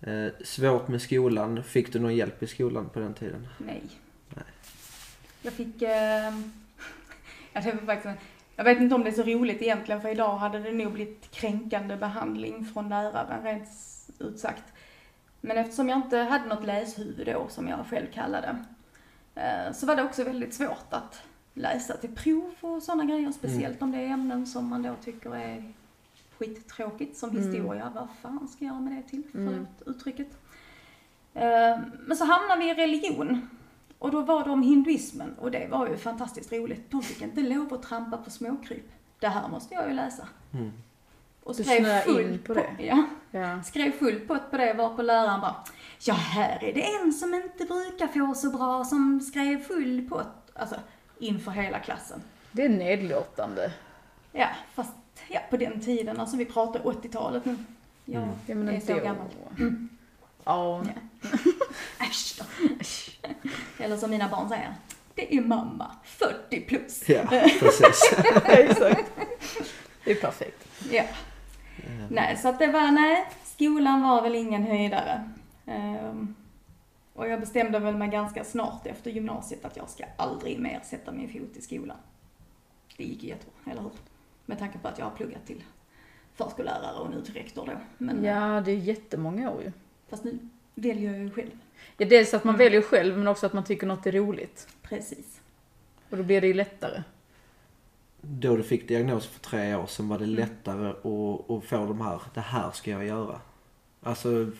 Eh, 0.00 0.28
svårt 0.44 0.88
med 0.88 1.02
skolan. 1.02 1.62
Fick 1.62 1.92
du 1.92 1.98
någon 1.98 2.16
hjälp 2.16 2.42
i 2.42 2.46
skolan 2.46 2.88
på 2.88 3.00
den 3.00 3.14
tiden? 3.14 3.48
Nej. 3.58 3.82
Nej. 4.34 4.44
Jag 5.42 5.52
fick... 5.52 5.82
Eh, 5.82 5.90
ja, 7.52 7.60
det 7.60 7.72
var 7.72 7.86
faktiskt, 7.86 8.14
jag 8.56 8.64
vet 8.64 8.80
inte 8.80 8.94
om 8.94 9.04
det 9.04 9.10
är 9.10 9.14
så 9.14 9.22
roligt 9.22 9.62
egentligen 9.62 10.00
för 10.00 10.08
idag 10.08 10.36
hade 10.36 10.58
det 10.58 10.72
nog 10.72 10.92
blivit 10.92 11.30
kränkande 11.30 11.96
behandling 11.96 12.64
från 12.64 12.88
läraren 12.88 13.44
rent 13.44 13.68
ut 14.18 14.38
sagt. 14.38 14.64
Men 15.40 15.56
eftersom 15.56 15.88
jag 15.88 15.98
inte 15.98 16.18
hade 16.18 16.44
något 16.48 16.64
läshuvud 16.64 17.26
då 17.26 17.46
som 17.48 17.68
jag 17.68 17.86
själv 17.90 18.06
kallade 18.12 18.64
eh, 19.34 19.72
så 19.72 19.86
var 19.86 19.96
det 19.96 20.02
också 20.02 20.24
väldigt 20.24 20.54
svårt 20.54 20.86
att 20.90 21.22
läsa 21.54 21.96
till 21.96 22.14
prov 22.14 22.54
och 22.60 22.82
sådana 22.82 23.04
grejer. 23.04 23.32
Speciellt 23.32 23.82
om 23.82 23.92
det 23.92 23.98
är 23.98 24.06
ämnen 24.06 24.46
som 24.46 24.68
man 24.68 24.82
då 24.82 24.94
tycker 25.04 25.36
är 25.36 25.72
skittråkigt 26.38 27.16
som 27.18 27.30
Mm. 27.30 27.42
historia. 27.42 27.92
Vad 27.94 28.08
fan 28.22 28.48
ska 28.48 28.64
jag 28.64 28.72
göra 28.72 28.80
med 28.80 28.92
det 28.92 29.10
till? 29.10 29.22
Mm. 29.34 29.66
Förlåt 29.76 29.96
uttrycket. 29.96 30.28
Eh, 31.34 31.78
Men 32.06 32.16
så 32.16 32.24
hamnade 32.24 32.60
vi 32.60 32.70
i 32.70 32.74
religion. 32.74 33.48
Och 33.98 34.10
då 34.10 34.20
var 34.22 34.44
det 34.44 34.50
om 34.50 34.62
hinduismen 34.62 35.34
och 35.40 35.50
det 35.50 35.68
var 35.70 35.88
ju 35.88 35.96
fantastiskt 35.96 36.52
roligt. 36.52 36.90
De 36.90 37.02
fick 37.02 37.22
inte 37.22 37.40
lov 37.40 37.74
att 37.74 37.82
trampa 37.82 38.16
på 38.16 38.30
småkryp. 38.30 38.84
Det 39.20 39.28
här 39.28 39.48
måste 39.48 39.74
jag 39.74 39.88
ju 39.88 39.94
läsa. 39.94 40.28
Mm. 40.54 40.72
Och 41.42 41.54
skrev 41.54 41.78
snöade 41.84 42.00
full 42.02 42.20
in 42.20 42.38
på 42.38 42.54
på 42.54 42.60
det? 42.60 42.84
Ja, 42.84 43.04
Ja. 43.30 43.62
skrev 43.62 43.90
full 43.92 44.20
pott 44.20 44.50
på 44.50 44.56
det 44.56 44.72
var 44.74 44.96
på 44.96 45.02
läraren 45.02 45.40
bara 45.40 45.54
Ja, 46.00 46.14
här 46.14 46.64
är 46.64 46.72
det 46.74 46.94
en 46.94 47.12
som 47.12 47.34
inte 47.34 47.64
brukar 47.64 48.06
få 48.06 48.34
så 48.34 48.50
bra 48.50 48.84
som 48.84 49.20
skrev 49.20 49.58
full 49.62 50.08
pott. 50.08 50.50
Alltså, 50.54 50.76
inför 51.18 51.50
hela 51.50 51.78
klassen. 51.78 52.20
Det 52.52 52.64
är 52.64 52.68
nedlåtande. 52.68 53.72
Ja, 54.32 54.48
fast 54.74 54.92
ja, 55.28 55.40
på 55.50 55.56
den 55.56 55.80
tiden, 55.80 56.20
alltså 56.20 56.36
vi 56.36 56.44
pratar 56.44 56.80
80-talet 56.80 57.44
nu. 57.44 57.56
Jag 58.04 58.22
Mm. 58.22 58.34
Ja, 58.46 58.54
men 58.54 58.68
är 58.68 58.80
så 58.80 58.92
då. 58.94 59.00
gammal. 59.00 59.26
Ja. 60.44 60.84
Ja. 60.84 60.92
Äsch 62.06 62.38
då. 62.38 62.44
Eller 63.84 63.96
som 63.96 64.10
mina 64.10 64.28
barn 64.28 64.48
säger, 64.48 64.74
det 65.14 65.36
är 65.36 65.40
mamma, 65.40 65.90
40 66.04 66.60
plus. 66.60 67.08
Ja, 67.08 67.22
precis. 67.60 68.12
Exakt. 68.44 69.10
Det 70.04 70.10
är 70.10 70.14
perfekt. 70.20 70.68
Ja. 70.90 71.04
Nej, 72.10 72.36
så 72.36 72.48
att 72.48 72.58
det 72.58 72.66
var, 72.66 72.90
nej, 72.92 73.26
skolan 73.44 74.02
var 74.02 74.22
väl 74.22 74.34
ingen 74.34 74.62
höjdare. 74.62 75.30
Ehm, 75.66 76.34
och 77.14 77.28
jag 77.28 77.40
bestämde 77.40 77.78
väl 77.78 77.96
mig 77.96 78.08
ganska 78.08 78.44
snart 78.44 78.86
efter 78.86 79.10
gymnasiet 79.10 79.64
att 79.64 79.76
jag 79.76 79.90
ska 79.90 80.04
aldrig 80.16 80.58
mer 80.60 80.80
sätta 80.84 81.12
min 81.12 81.28
fot 81.32 81.56
i 81.56 81.62
skolan. 81.62 81.96
Det 82.96 83.04
gick 83.04 83.22
ju 83.22 83.28
jättebra, 83.28 83.72
eller 83.72 83.82
hur? 83.82 83.90
Med 84.46 84.58
tanke 84.58 84.78
på 84.78 84.88
att 84.88 84.98
jag 84.98 85.06
har 85.06 85.16
pluggat 85.16 85.46
till 85.46 85.62
förskollärare 86.34 86.98
och 86.98 87.10
nu 87.10 87.22
till 87.22 87.34
rektor 87.34 87.66
då. 87.66 87.72
Men, 87.98 88.24
Ja, 88.24 88.60
det 88.64 88.70
är 88.72 88.76
jättemånga 88.76 89.50
år 89.50 89.62
ju. 89.62 89.72
Fast 90.08 90.24
nu 90.24 90.38
väljer 90.74 91.12
jag 91.12 91.22
ju 91.22 91.30
själv. 91.30 91.50
Ja, 91.96 92.06
dels 92.06 92.34
att 92.34 92.44
man 92.44 92.54
Mm. 92.54 92.64
väljer 92.64 92.82
själv 92.82 93.18
men 93.18 93.28
också 93.28 93.46
att 93.46 93.52
man 93.52 93.64
tycker 93.64 93.86
något 93.86 94.06
är 94.06 94.12
roligt. 94.12 94.68
Precis. 94.82 95.40
Och 96.10 96.16
då 96.16 96.22
blir 96.22 96.40
det 96.40 96.46
ju 96.46 96.54
lättare. 96.54 97.02
Då 98.20 98.56
du 98.56 98.62
fick 98.62 98.88
diagnos 98.88 99.26
för 99.26 99.40
tre 99.40 99.74
år 99.74 99.86
sedan 99.86 100.08
var 100.08 100.18
det 100.18 100.26
lättare 100.26 100.88
att, 100.88 101.50
att 101.50 101.64
få 101.64 101.86
de 101.86 102.00
här, 102.00 102.20
det 102.34 102.40
här 102.40 102.70
ska 102.70 102.90
jag 102.90 103.06
göra. 103.06 103.40
Alltså, 104.02 104.50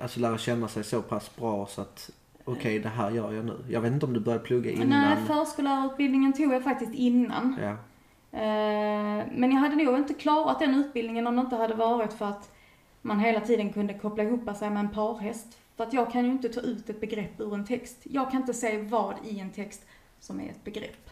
alltså 0.00 0.20
lära 0.20 0.38
känna 0.38 0.68
sig 0.68 0.84
så 0.84 1.02
pass 1.02 1.36
bra 1.36 1.66
så 1.66 1.80
att 1.80 2.10
okej 2.44 2.78
det 2.78 2.88
här 2.88 3.10
gör 3.10 3.32
jag 3.32 3.44
nu. 3.44 3.56
Jag 3.70 3.80
vet 3.80 3.92
inte 3.92 4.06
om 4.06 4.12
du 4.12 4.20
började 4.20 4.44
plugga 4.44 4.70
innan. 4.70 4.88
Nej, 4.88 5.16
förskollärarutbildningen 5.26 6.32
tog 6.32 6.52
jag 6.52 6.64
faktiskt 6.64 6.94
innan. 6.94 7.58
Ja. 7.62 7.76
Eh, 8.32 9.26
Men 9.32 9.50
jag 9.52 9.58
hade 9.58 9.76
nog 9.76 9.96
inte 9.98 10.14
klarat 10.14 10.58
den 10.58 10.74
utbildningen 10.74 11.26
om 11.26 11.36
det 11.36 11.40
inte 11.42 11.56
hade 11.56 11.74
varit 11.74 12.12
för 12.12 12.24
att 12.26 12.52
man 13.02 13.20
hela 13.20 13.40
tiden 13.40 13.72
kunde 13.72 13.94
koppla 13.94 14.22
ihop 14.22 14.56
sig 14.56 14.70
med 14.70 14.80
en 14.80 14.90
parhäst. 14.90 15.58
För 15.76 15.84
att 15.84 15.92
jag 15.92 16.12
kan 16.12 16.24
ju 16.24 16.30
inte 16.30 16.48
ta 16.48 16.60
ut 16.60 16.90
ett 16.90 17.00
begrepp 17.00 17.40
ur 17.40 17.54
en 17.54 17.66
text. 17.66 17.98
Jag 18.02 18.30
kan 18.30 18.40
inte 18.40 18.54
se 18.54 18.78
vad 18.78 19.14
i 19.24 19.40
en 19.40 19.50
text 19.50 19.86
som 20.20 20.40
är 20.40 20.50
ett 20.50 20.64
begrepp. 20.64 21.10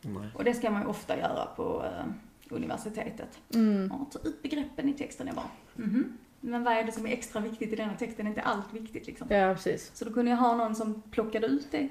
Nej. 0.00 0.28
Och 0.34 0.44
det 0.44 0.54
ska 0.54 0.70
man 0.70 0.82
ju 0.82 0.88
ofta 0.88 1.18
göra 1.18 1.46
på 1.56 1.84
eh, 1.84 2.04
universitetet. 2.50 3.38
Mm. 3.54 3.92
Ja, 3.92 4.06
ta 4.12 4.28
ut 4.28 4.42
begreppen 4.42 4.88
i 4.88 4.92
texten. 4.92 5.26
Jag 5.26 5.36
bara, 5.36 5.50
mhm. 5.76 6.18
Men 6.40 6.64
vad 6.64 6.74
är 6.74 6.84
det 6.84 6.92
som 6.92 7.06
är 7.06 7.10
extra 7.12 7.40
viktigt 7.40 7.72
i 7.72 7.76
denna 7.76 7.94
texten? 7.94 8.26
Är 8.26 8.30
inte 8.30 8.42
allt 8.42 8.72
viktigt 8.72 9.06
liksom? 9.06 9.26
Ja, 9.30 9.54
precis. 9.54 9.90
Så 9.94 10.04
då 10.04 10.12
kunde 10.12 10.30
jag 10.30 10.38
ha 10.38 10.54
någon 10.56 10.74
som 10.74 11.02
plockade 11.10 11.46
ut 11.46 11.66
det. 11.70 11.88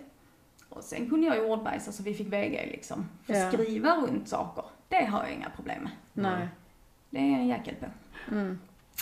Och 0.78 0.84
sen 0.84 1.10
kunde 1.10 1.28
jag 1.28 1.36
ju 1.36 1.42
ordbajsa 1.46 1.92
så 1.92 2.04
vi 2.04 2.14
fick 2.14 2.28
VG 2.28 2.70
liksom. 2.72 3.10
För 3.24 3.34
Ja. 3.34 3.52
skriva 3.52 3.96
runt 3.96 4.30
saker, 4.30 4.64
det 4.88 5.06
har 5.06 5.24
jag 5.24 5.34
inga 5.34 5.50
problem 5.50 5.84
med. 5.84 5.92
Nej. 6.14 6.48
Det 7.10 7.18
är 7.18 7.22
en 7.40 7.48
jäkel 7.48 7.76
på. 7.76 7.86
Mm. 8.32 8.60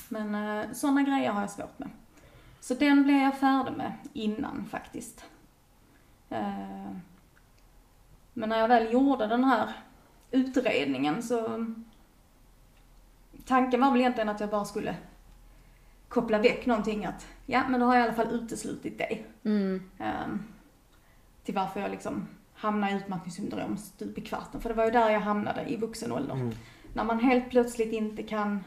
Men 0.10 0.36
uh, 0.36 0.74
sådana 0.74 1.02
grejer 1.02 1.32
har 1.32 1.42
jag 1.42 1.50
svårt 1.50 1.80
med. 1.80 1.90
Så 2.60 2.74
den 2.74 3.04
blev 3.04 3.18
jag 3.18 3.38
färdig 3.38 3.78
med 3.78 3.92
innan 4.14 4.66
faktiskt. 4.72 5.26
Eh, 6.30 6.92
men 8.34 8.50
när 8.50 8.60
jag 8.60 8.68
väl 8.68 8.94
gjorde 8.94 9.28
den 9.28 9.44
här 9.44 9.74
utredningen 10.32 11.24
så 11.24 11.66
tanken 13.46 13.82
var 13.82 13.92
väl 13.92 14.00
egentligen 14.00 14.30
att 14.30 14.40
jag 14.40 14.50
bara 14.50 14.66
skulle 14.66 14.96
koppla 16.08 16.38
väck 16.38 16.66
någonting 16.66 17.06
att 17.06 17.28
ja 17.46 17.64
men 17.70 17.80
då 17.80 17.86
har 17.86 17.96
jag 17.96 18.02
i 18.02 18.08
alla 18.08 18.16
fall 18.16 18.32
uteslutit 18.34 18.98
det. 18.98 19.20
Mm. 19.44 19.90
Ehm, 20.00 20.44
till 21.46 21.56
varför 21.56 21.80
jag 21.80 21.92
liksom 21.92 22.28
hamnade 22.54 22.94
i 22.94 22.96
utmattningssyndrom 22.96 23.78
stup 23.78 24.18
i 24.18 24.22
kvarten. 24.22 24.62
För 24.62 24.70
det 24.70 24.76
var 24.76 24.86
ju 24.86 24.92
där 24.92 25.10
jag 25.10 25.20
hamnade 25.20 25.66
i 25.66 25.78
vuxen 25.78 26.12
ålder. 26.12 26.34
Mm. 26.34 26.52
När 26.94 27.04
man 27.04 27.20
helt 27.20 27.50
plötsligt 27.50 27.94
inte 27.94 28.24
kan 28.24 28.64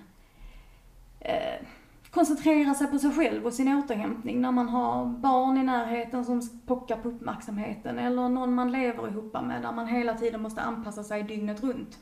eh, 1.20 1.66
koncentrera 2.10 2.74
sig 2.74 2.86
på 2.86 2.98
sig 2.98 3.10
själv 3.12 3.46
och 3.46 3.52
sin 3.52 3.78
återhämtning. 3.78 4.40
När 4.40 4.52
man 4.52 4.68
har 4.68 5.06
barn 5.06 5.58
i 5.58 5.62
närheten 5.62 6.24
som 6.24 6.60
pockar 6.66 6.96
på 6.96 7.08
uppmärksamheten. 7.08 7.98
Eller 7.98 8.28
någon 8.28 8.54
man 8.54 8.72
lever 8.72 9.08
ihop 9.08 9.32
med 9.32 9.62
där 9.62 9.72
man 9.72 9.86
hela 9.86 10.14
tiden 10.14 10.42
måste 10.42 10.60
anpassa 10.60 11.04
sig 11.04 11.22
dygnet 11.22 11.62
runt. 11.62 11.98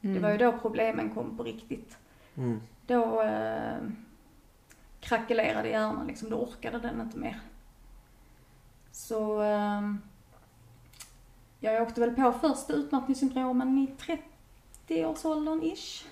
Det 0.00 0.18
var 0.18 0.30
ju 0.30 0.38
då 0.38 0.52
problemen 0.52 1.10
kom 1.10 1.36
på 1.36 1.42
riktigt. 1.42 1.98
Mm. 2.34 2.60
Då 2.86 3.22
eh, 3.22 3.76
krackelerade 5.00 5.68
hjärnan 5.68 6.06
liksom, 6.06 6.30
då 6.30 6.36
orkade 6.36 6.78
den 6.78 7.00
inte 7.00 7.18
mer. 7.18 7.40
Så 8.92 9.42
eh, 9.42 9.80
jag 11.72 11.82
åkte 11.82 12.00
väl 12.00 12.14
på 12.14 12.32
första 12.32 12.72
utmattningssyndromen 12.72 13.78
i 13.78 13.88
30-årsåldern 14.88 15.62
ish. 15.62 16.04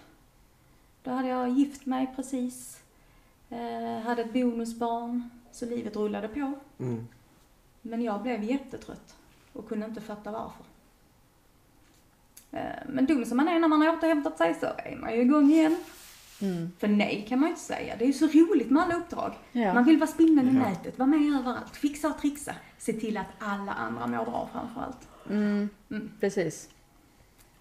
Då 1.03 1.11
hade 1.11 1.29
jag 1.29 1.49
gift 1.49 1.87
mig 1.87 2.13
precis, 2.17 2.81
eh, 3.51 4.01
hade 4.05 4.23
ett 4.23 4.33
bonusbarn, 4.33 5.31
så 5.53 5.67
livet 5.67 5.97
rullade 5.97 6.29
på. 6.29 6.53
Mm. 6.79 7.07
Men 7.83 8.03
jag 8.03 8.23
blev 8.23 8.43
jättetrött 8.45 9.15
och 9.53 9.69
kunde 9.69 9.87
inte 9.87 10.01
fatta 10.01 10.31
varför. 10.31 10.65
Eh, 12.51 12.83
Men 12.89 13.07
dum 13.07 13.25
som 13.25 13.37
man 13.37 13.49
är 13.49 13.59
när 13.61 13.69
man 13.69 13.83
har 13.83 13.97
återhämtat 13.97 14.39
sig 14.39 14.55
så 14.61 14.67
är 14.67 14.97
man 14.97 15.15
ju 15.15 15.21
igång 15.21 15.51
igen. 15.51 15.77
Mm. 16.43 16.71
För 16.79 16.89
nej 16.89 17.27
kan 17.29 17.41
man 17.41 17.49
ju 17.49 17.51
inte 17.53 17.63
säga. 17.65 17.97
Det 17.97 18.05
är 18.05 18.07
ju 18.07 18.13
så 18.13 18.27
roligt 18.27 18.71
med 18.71 18.83
alla 18.83 18.95
uppdrag. 18.97 19.33
Ja. 19.53 19.75
Man 19.75 19.85
vill 19.85 19.99
vara 19.99 20.11
spindeln 20.11 20.49
i 20.49 20.55
Ja. 20.55 20.69
nätet, 20.69 20.99
vara 20.99 21.07
med 21.07 21.35
överallt, 21.39 21.77
fixa 21.77 22.09
och 22.09 22.19
trixa. 22.19 22.55
Se 22.79 22.93
till 22.93 23.17
att 23.17 23.27
alla 23.39 23.73
andra 23.73 24.07
mår 24.07 24.25
bra 24.25 24.49
framförallt. 24.53 25.09
Mm. 25.31 25.69
Mm. 25.91 26.11
Precis. 26.21 26.71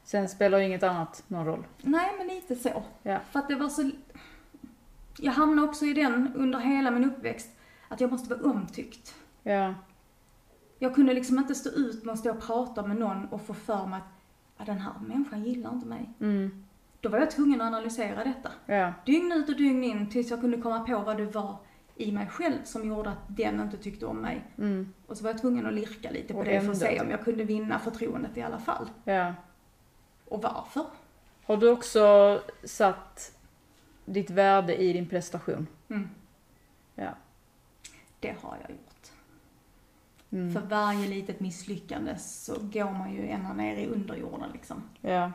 Sen 0.03 0.29
spelar 0.29 0.58
ju 0.58 0.65
inget 0.65 0.84
annat 0.84 1.24
någon 1.27 1.46
roll. 1.46 1.63
Nej, 1.82 2.12
men 2.17 2.27
lite 2.27 2.55
så. 2.55 2.84
Ja. 3.03 3.20
För 3.32 3.39
att 3.39 3.48
det 3.48 3.55
var 3.55 3.70
så... 3.70 3.91
Jag 5.17 5.32
hamnade 5.32 5.67
också 5.67 5.86
i 5.86 5.93
den 5.93 6.32
under 6.36 6.60
hela 6.60 6.91
min 6.91 7.05
uppväxt, 7.05 7.50
att 7.88 8.01
jag 8.01 8.12
måste 8.12 8.36
vara 8.36 8.50
omtyckt. 8.51 9.15
Ja. 9.43 9.74
Jag 10.79 10.96
kunde 10.96 11.13
liksom 11.13 11.38
inte 11.39 11.55
stå 11.55 11.70
ut 11.70 12.03
med 12.03 12.13
att 12.13 12.20
stå 12.20 12.32
och 12.32 12.41
prata 12.41 12.88
med 12.88 12.98
någon 12.98 13.25
och 13.25 13.41
få 13.41 13.53
för 13.53 13.86
mig 13.86 14.00
att 14.00 14.03
"Ja, 14.58 14.65
den 14.65 14.77
här 14.77 14.93
människan 15.08 15.43
gillar 15.43 15.74
inte 15.74 15.88
mig. 15.88 16.10
Mm. 16.20 16.65
Då 17.01 17.10
var 17.10 17.20
jag 17.20 17.32
tvungen 17.32 17.62
att 17.62 17.67
analysera 17.67 18.24
detta. 18.24 18.50
Ja. 18.65 18.93
Dygn 19.05 19.32
ut 19.32 19.50
och 19.50 19.55
dygn 19.55 19.84
in 19.84 20.10
tills 20.10 20.29
jag 20.32 20.41
kunde 20.41 20.58
komma 20.62 20.79
på 20.79 21.00
vad 21.00 21.17
det 21.17 21.25
var 21.25 21.58
i 21.95 22.12
mig 22.12 22.27
själv 22.27 22.63
som 22.63 22.88
gjorde 22.88 23.09
att 23.09 23.23
den 23.27 23.59
inte 23.59 23.77
tyckte 23.77 24.05
om 24.05 24.17
mig. 24.17 24.43
Mm. 24.57 24.93
Och 25.07 25.17
så 25.17 25.23
var 25.23 25.31
jag 25.31 25.41
tvungen 25.41 25.65
att 25.65 25.73
lirka 25.73 26.12
lite 26.12 26.33
på 26.33 26.39
Och 26.39 26.45
det 26.45 26.62
för 26.62 26.71
att 26.71 26.77
se 26.77 27.01
om 27.01 27.09
jag 27.09 27.23
kunde 27.23 27.43
vinna 27.43 27.79
förtroendet 27.79 28.38
i 28.38 28.41
alla 28.41 28.59
fall. 28.59 28.89
Ja. 29.03 29.33
Och 30.25 30.41
varför? 30.41 30.85
Har 31.45 31.57
du 31.57 31.69
också 31.69 32.41
satt 32.63 33.38
ditt 34.05 34.29
värde 34.29 34.75
i 34.75 34.93
din 34.93 35.09
prestation? 35.09 35.67
Mm. 35.89 36.09
Ja. 36.95 37.09
Det 38.19 38.35
har 38.41 38.57
jag 38.62 38.71
gjort. 38.71 39.12
Mm. 40.31 40.53
För 40.53 40.62
varje 40.62 41.07
litet 41.07 41.39
misslyckande 41.39 42.17
så 42.17 42.53
går 42.59 42.91
man 42.91 43.13
ju 43.13 43.27
ända 43.27 43.53
ner 43.53 43.77
i 43.77 43.88
underjorden 43.88 44.50
liksom. 44.53 44.83
Ja. 45.01 45.31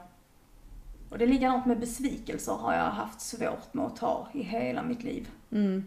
Och 1.10 1.18
det 1.18 1.24
är 1.24 1.28
likadant 1.28 1.66
med 1.66 1.80
besvikelser 1.80 2.52
har 2.52 2.74
jag 2.74 2.90
haft 2.90 3.20
svårt 3.20 3.74
med 3.74 3.86
att 3.86 3.96
ta 3.96 4.28
i 4.34 4.42
hela 4.42 4.82
mitt 4.82 5.02
liv. 5.02 5.30
Mm. 5.50 5.84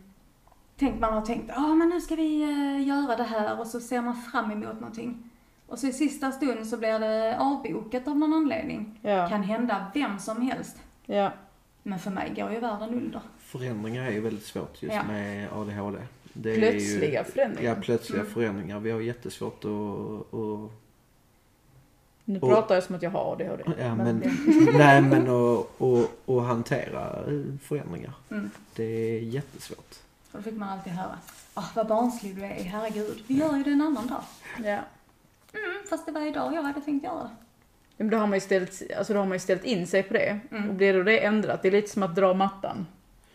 Tänk 0.82 1.00
man 1.00 1.14
har 1.14 1.22
tänkt, 1.22 1.46
ja 1.56 1.76
men 1.76 1.90
nu 1.90 2.02
ska 2.02 2.16
vi 2.16 2.42
eh, 2.44 2.88
göra 2.88 3.16
det 3.16 3.24
här 3.24 3.60
och 3.60 3.68
så 3.68 3.80
ser 3.80 4.02
man 4.02 4.16
fram 4.22 4.52
emot 4.52 4.74
någonting. 4.74 5.30
Och 5.68 5.80
så 5.80 5.88
i 5.88 5.94
sista 5.94 6.32
stund 6.32 6.68
så 6.68 6.78
blir 6.78 7.00
det 7.00 7.38
avbokat 7.40 8.08
av 8.08 8.18
någon 8.18 8.34
anledning. 8.34 9.00
Ja. 9.02 9.30
Kan 9.30 9.44
hända 9.44 9.86
vem 9.94 10.20
som 10.20 10.42
helst. 10.42 10.76
Ja. 11.06 11.32
Men 11.84 12.00
för 12.00 12.12
mig 12.12 12.34
går 12.36 12.52
ju 12.52 12.60
världen 12.60 12.90
under. 12.90 13.22
Förändringar 13.40 14.06
är 14.08 14.12
ju 14.12 14.20
väldigt 14.22 14.46
svårt 14.46 14.84
just 14.84 14.96
Ja. 14.96 15.04
med 15.08 15.50
ADHD. 15.54 15.98
Det 16.34 16.52
är 16.52 16.56
Plötsliga 16.56 17.26
ju, 17.26 17.32
förändringar. 17.32 17.70
Ja, 17.76 17.82
plötsliga 17.82 18.22
Mm. 18.22 18.34
förändringar. 18.34 18.80
Vi 18.80 18.92
har 18.92 19.00
jättesvårt 19.00 19.66
att... 19.66 19.72
att 20.34 20.72
Nu 22.26 22.40
Och- 22.40 22.50
pratar 22.50 22.76
jag 22.76 22.84
som 22.84 22.96
att 22.96 23.02
jag 23.02 23.12
har 23.12 23.32
ADHD. 23.34 23.64
ja, 23.80 23.96
Men 23.96 24.18
nej, 24.74 25.02
men 25.02 25.28
att 25.30 26.44
hantera 26.48 27.02
eh, 27.28 27.42
förändringar. 27.64 28.14
Mm. 28.32 28.50
Det 28.76 28.84
är 28.84 29.20
jättesvårt. 29.20 29.96
Och 30.32 30.38
då 30.38 30.42
fick 30.42 30.54
man 30.54 30.70
alltid 30.70 30.94
höra, 30.94 31.18
ah 31.54 31.66
vad 31.76 31.88
barnslig 31.88 32.36
du 32.36 32.44
är, 32.44 32.64
herregud. 32.64 33.24
Vi 33.28 33.38
gör 33.38 33.58
ju 33.58 33.64
det 33.64 33.72
en 33.72 33.82
annan 33.82 34.08
dag. 34.08 34.24
Ja. 34.58 34.80
Mm, 35.54 35.88
fast 35.90 36.06
det 36.06 36.12
var 36.12 36.22
idag 36.28 36.54
jag 36.54 36.64
hade 36.64 36.82
tänkt 36.82 37.04
göra 37.04 37.24
det. 37.24 37.30
Men 37.98 38.10
då 38.10 38.18
har 38.18 38.28
man 38.28 38.34
ju 38.38 38.42
ställt, 38.42 38.82
alltså 38.98 39.14
då 39.14 39.20
har 39.20 39.26
man 39.26 39.36
ju 39.36 39.40
ställt 39.40 39.64
in 39.64 39.88
sig 39.88 40.04
på 40.04 40.14
det. 40.14 40.40
Mm. 40.52 40.70
Och 40.70 40.76
blir 40.76 40.94
då 40.94 41.04
det 41.04 41.26
ändrat, 41.26 41.62
det 41.62 41.68
är 41.68 41.72
lite 41.72 41.90
som 41.90 42.04
att 42.04 42.16
dra 42.16 42.34
mattan. 42.34 42.86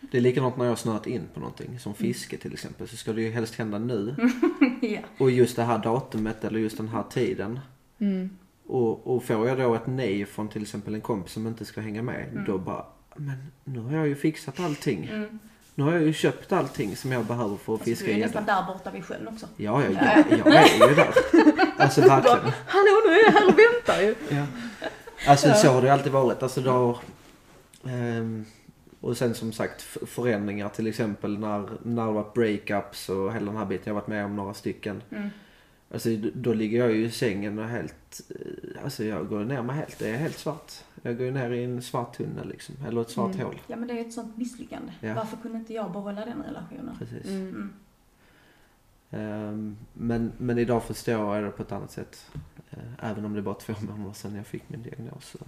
Det 0.01 0.17
är 0.17 0.23
likadant 0.23 0.57
när 0.57 0.65
jag 0.65 0.71
har 0.71 0.77
snöat 0.77 1.07
in 1.07 1.23
på 1.35 1.41
någonting. 1.41 1.79
Som 1.79 1.95
fiske 1.95 2.37
till 2.37 2.53
exempel. 2.53 2.89
Så 2.89 2.97
ska 2.97 3.13
det 3.13 3.23
ju 3.23 3.31
helst 3.31 3.55
hända 3.55 3.79
nu. 3.79 4.17
ja. 4.81 5.01
Och 5.19 5.31
just 5.31 5.57
det 5.57 5.63
här 5.63 5.79
datumet 5.79 6.45
eller 6.45 6.59
just 6.59 6.77
den 6.77 6.89
här 6.89 7.03
tiden. 7.03 7.61
Mm. 7.99 8.31
Och, 8.67 9.07
och 9.07 9.25
får 9.25 9.49
jag 9.49 9.59
då 9.59 9.75
ett 9.75 9.87
nej 9.87 10.27
från 10.27 10.49
till 10.49 10.63
exempel 10.63 10.95
en 10.95 11.01
kompis 11.01 11.33
som 11.33 11.47
inte 11.47 11.65
ska 11.65 11.81
hänga 11.81 12.03
med. 12.03 12.45
Då 12.47 12.59
bara, 12.59 12.87
men 13.17 13.53
nu 13.65 13.81
har 13.81 13.97
jag 13.97 14.09
ju 14.09 14.15
fixat 14.15 14.61
allting. 14.61 15.05
Mm. 15.05 15.39
Nu 15.79 15.85
har 15.85 15.93
jag 15.93 16.03
ju 16.03 16.13
köpt 16.13 16.53
allting 16.53 16.97
som 16.97 17.13
jag 17.13 17.25
behöver 17.25 17.57
för 17.57 17.75
att 17.75 17.81
Alltså, 17.81 17.91
du 17.91 17.97
fiska 17.97 18.11
är 18.11 18.17
gädda. 18.17 18.27
nästan 18.27 18.45
där 18.45 18.73
borta 18.73 18.91
vid 18.91 19.05
sjön 19.05 19.29
också. 19.29 19.47
Ja, 19.57 19.83
jag, 19.83 19.93
jag, 19.93 20.39
jag 20.39 20.55
är 20.57 20.89
ju 20.89 20.95
där. 20.95 21.15
Alltså 21.79 22.01
verkligen. 22.01 22.39
Hallå, 22.67 23.01
nu 23.07 23.13
är 23.13 23.25
jag 23.25 23.33
här 23.33 23.49
och 23.49 23.59
väntar 23.59 24.01
ju. 24.03 24.15
Ja. 24.29 24.47
Alltså 25.27 25.53
så 25.55 25.69
har 25.69 25.83
det 25.83 25.93
alltid 25.93 26.13
varit. 26.13 26.43
Alltså 26.43 26.61
då, 26.61 26.99
ehm, 27.89 28.45
och 29.01 29.17
sen 29.17 29.35
som 29.35 29.53
sagt 29.53 29.83
förändringar 30.07 30.69
till 30.69 30.87
exempel 30.87 31.39
när, 31.39 31.69
när 31.83 32.07
det 32.07 32.13
varit 32.13 32.35
breakups 32.35 33.09
och 33.09 33.35
hela 33.35 33.47
den 33.47 33.57
här 33.57 33.65
biten. 33.67 33.83
Jag 33.87 33.95
har 33.95 34.01
varit 34.01 34.09
med 34.09 34.25
om 34.25 34.37
några 34.37 34.55
stycken. 34.55 35.03
Mm. 35.11 35.29
Alltså 35.95 36.09
då 36.35 36.53
ligger 36.53 36.79
jag 36.79 36.93
ju 36.93 37.05
i 37.07 37.11
sängen 37.11 37.59
och 37.59 37.69
helt, 37.69 38.21
eh, 38.31 38.85
alltså 38.85 39.05
jag 39.05 39.29
går 39.29 39.45
ner 39.45 39.63
mig 39.63 39.77
helt, 39.77 39.99
det 39.99 40.09
är 40.09 40.17
helt 40.17 40.39
svart. 40.39 40.73
Jag 41.07 41.17
går 41.17 41.27
ju 41.27 41.33
ner 41.33 41.51
i 41.51 41.65
en 41.65 41.83
svart 41.83 42.17
tunnel 42.17 42.49
liksom, 42.49 42.75
eller 42.87 43.01
ett 43.01 43.11
svart 43.11 43.35
Mm. 43.35 43.47
hål. 43.47 43.61
Ja 43.67 43.77
men 43.77 43.89
det 43.89 43.95
är 43.95 44.01
ett 44.01 44.13
sånt 44.13 44.37
misslyckande. 44.37 44.93
Ja. 45.01 45.15
Varför 45.15 45.37
kunde 45.37 45.59
inte 45.59 45.75
jag 45.75 45.93
behålla 45.93 46.25
den 46.25 46.43
relationen? 46.43 46.97
Precis. 46.99 47.27
Mm. 47.27 47.73
Ehm, 49.11 49.77
men, 49.93 50.33
men 50.39 50.59
idag 50.59 50.85
förstår 50.85 51.15
jag 51.35 51.45
det 51.45 51.51
på 51.51 51.63
ett 51.63 51.73
annat 51.73 51.91
sätt. 51.91 52.31
Eh, 52.71 52.79
även 53.11 53.25
om 53.25 53.33
det 53.33 53.39
är 53.41 53.43
bara 53.43 53.55
två 53.55 53.73
månader 53.81 54.13
sedan 54.13 54.35
jag 54.37 54.47
fick 54.47 54.69
min 54.69 54.83
diagnos. 54.83 55.25
Så, 55.31 55.39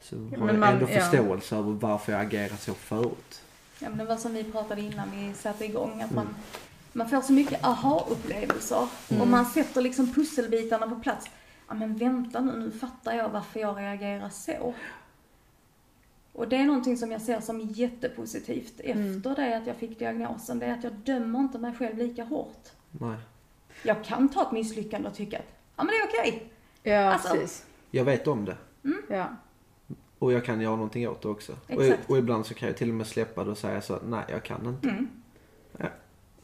Så 0.00 0.16
Ja, 0.32 0.38
har 0.40 0.46
jag 0.48 0.58
man- 0.58 0.72
ändå 0.74 0.86
ja. 0.90 1.00
förståelse 1.00 1.56
över 1.56 1.72
varför 1.72 2.12
jag 2.12 2.20
agerat 2.26 2.60
så 2.60 2.74
förut. 2.74 3.42
Ja, 3.80 3.88
men 3.88 3.98
det 3.98 4.04
var 4.04 4.16
som 4.16 4.34
vi 4.34 4.44
pratade 4.44 4.80
innan 4.80 5.10
vi 5.10 5.34
satte 5.34 5.64
igång, 5.64 6.02
att 6.02 6.10
Mm. 6.10 6.14
man, 6.24 6.34
man 6.92 7.08
får 7.08 7.20
så 7.20 7.32
mycket 7.32 7.64
aha-upplevelser 7.64 8.88
Mm. 9.10 9.22
och 9.22 9.28
man 9.28 9.44
sätter 9.46 9.80
liksom 9.80 10.12
pusselbitarna 10.14 10.88
på 10.88 10.94
plats. 11.00 11.26
Ja 11.68 11.74
men 11.74 11.96
vänta 11.96 12.40
nu, 12.40 12.58
nu 12.58 12.70
fattar 12.70 13.12
jag 13.12 13.28
varför 13.28 13.60
jag 13.60 13.78
reagerar 13.78 14.28
så. 14.28 14.74
Och 16.32 16.48
det 16.48 16.56
är 16.56 16.64
någonting 16.66 16.96
som 16.96 17.12
jag 17.12 17.20
ser 17.22 17.40
som 17.40 17.60
jättepositivt 17.60 18.80
Mm. 18.84 19.16
efter 19.16 19.34
det 19.36 19.56
att 19.56 19.66
jag 19.66 19.76
fick 19.76 19.98
diagnosen, 19.98 20.58
det 20.58 20.66
är 20.66 20.72
att 20.72 20.84
jag 20.84 20.92
dömer 20.92 21.38
inte 21.38 21.58
mig 21.58 21.74
själv 21.74 21.98
lika 21.98 22.24
hårt. 22.24 22.68
Nej. 22.90 23.16
Jag 23.82 24.04
kan 24.04 24.28
ta 24.28 24.42
ett 24.42 24.52
misslyckande 24.52 25.08
och 25.08 25.14
tycka 25.14 25.38
att, 25.38 25.44
ja 25.76 25.84
men 25.84 25.86
det 25.86 25.92
är 25.92 26.04
okej. 26.22 26.52
Ja, 26.82 27.12
Alltså- 27.12 27.34
precis. 27.34 27.66
Jag 27.90 28.04
vet 28.04 28.26
om 28.26 28.44
det. 28.44 28.56
Ja. 29.08 29.26
Och 30.18 30.32
jag 30.32 30.44
kan 30.44 30.60
göra 30.60 30.76
någonting 30.76 31.08
åt 31.08 31.22
det 31.22 31.28
också. 31.28 31.52
Och, 31.68 32.10
och 32.10 32.18
ibland 32.18 32.46
så 32.46 32.54
kan 32.54 32.68
jag 32.68 32.76
till 32.76 32.88
och 32.88 32.94
med 32.94 33.06
släppa 33.06 33.44
det 33.44 33.50
och 33.50 33.58
säga 33.58 33.80
så 33.80 33.98
nej 34.04 34.24
jag 34.28 34.42
kan 34.42 34.66
inte. 34.66 34.88
Mm. 34.88 35.08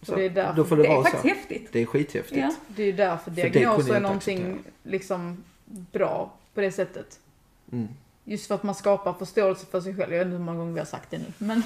Så 0.02 0.14
det 0.14 0.25
är 0.25 0.30
därför- 0.30 0.56
då 0.56 0.64
får 0.64 0.76
det, 0.76 0.82
Det 0.82 0.88
är 0.88 0.94
vara 0.94 1.04
så. 1.04 1.11
faktiskt 1.11 1.35
häftigt. 1.37 1.68
Det 1.73 1.80
är 1.82 1.87
skithäftigt. 1.87 2.40
Ja. 2.40 2.54
Det 2.68 2.82
är 2.82 2.92
därför 2.92 3.30
diagnoser 3.30 3.94
är 3.94 4.00
någonting 4.00 4.59
liksom 4.82 5.44
bra 5.64 6.32
på 6.54 6.61
det 6.61 6.73
sättet. 6.73 7.21
Mm. 7.73 7.88
Just 8.25 8.47
för 8.47 8.54
att 8.54 8.62
man 8.62 8.75
skapar 8.75 9.12
förståelse 9.12 9.66
för 9.66 9.80
sig 9.80 9.97
själv. 9.97 10.12
Jag 10.12 10.18
vet 10.18 10.26
inte 10.26 10.37
hur 10.37 10.44
många 10.44 10.59
gånger 10.59 10.73
vi 10.73 10.78
har 10.78 10.87
sagt 10.87 11.11
det 11.11 11.18
nu. 11.18 11.25
Men, 11.38 11.62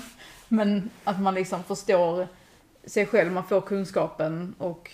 men 0.48 0.90
att 1.04 1.20
man 1.20 1.34
liksom 1.34 1.62
förstår 1.64 2.28
sig 2.84 3.06
själv, 3.06 3.32
man 3.32 3.44
får 3.44 3.60
kunskapen 3.60 4.54
och 4.58 4.90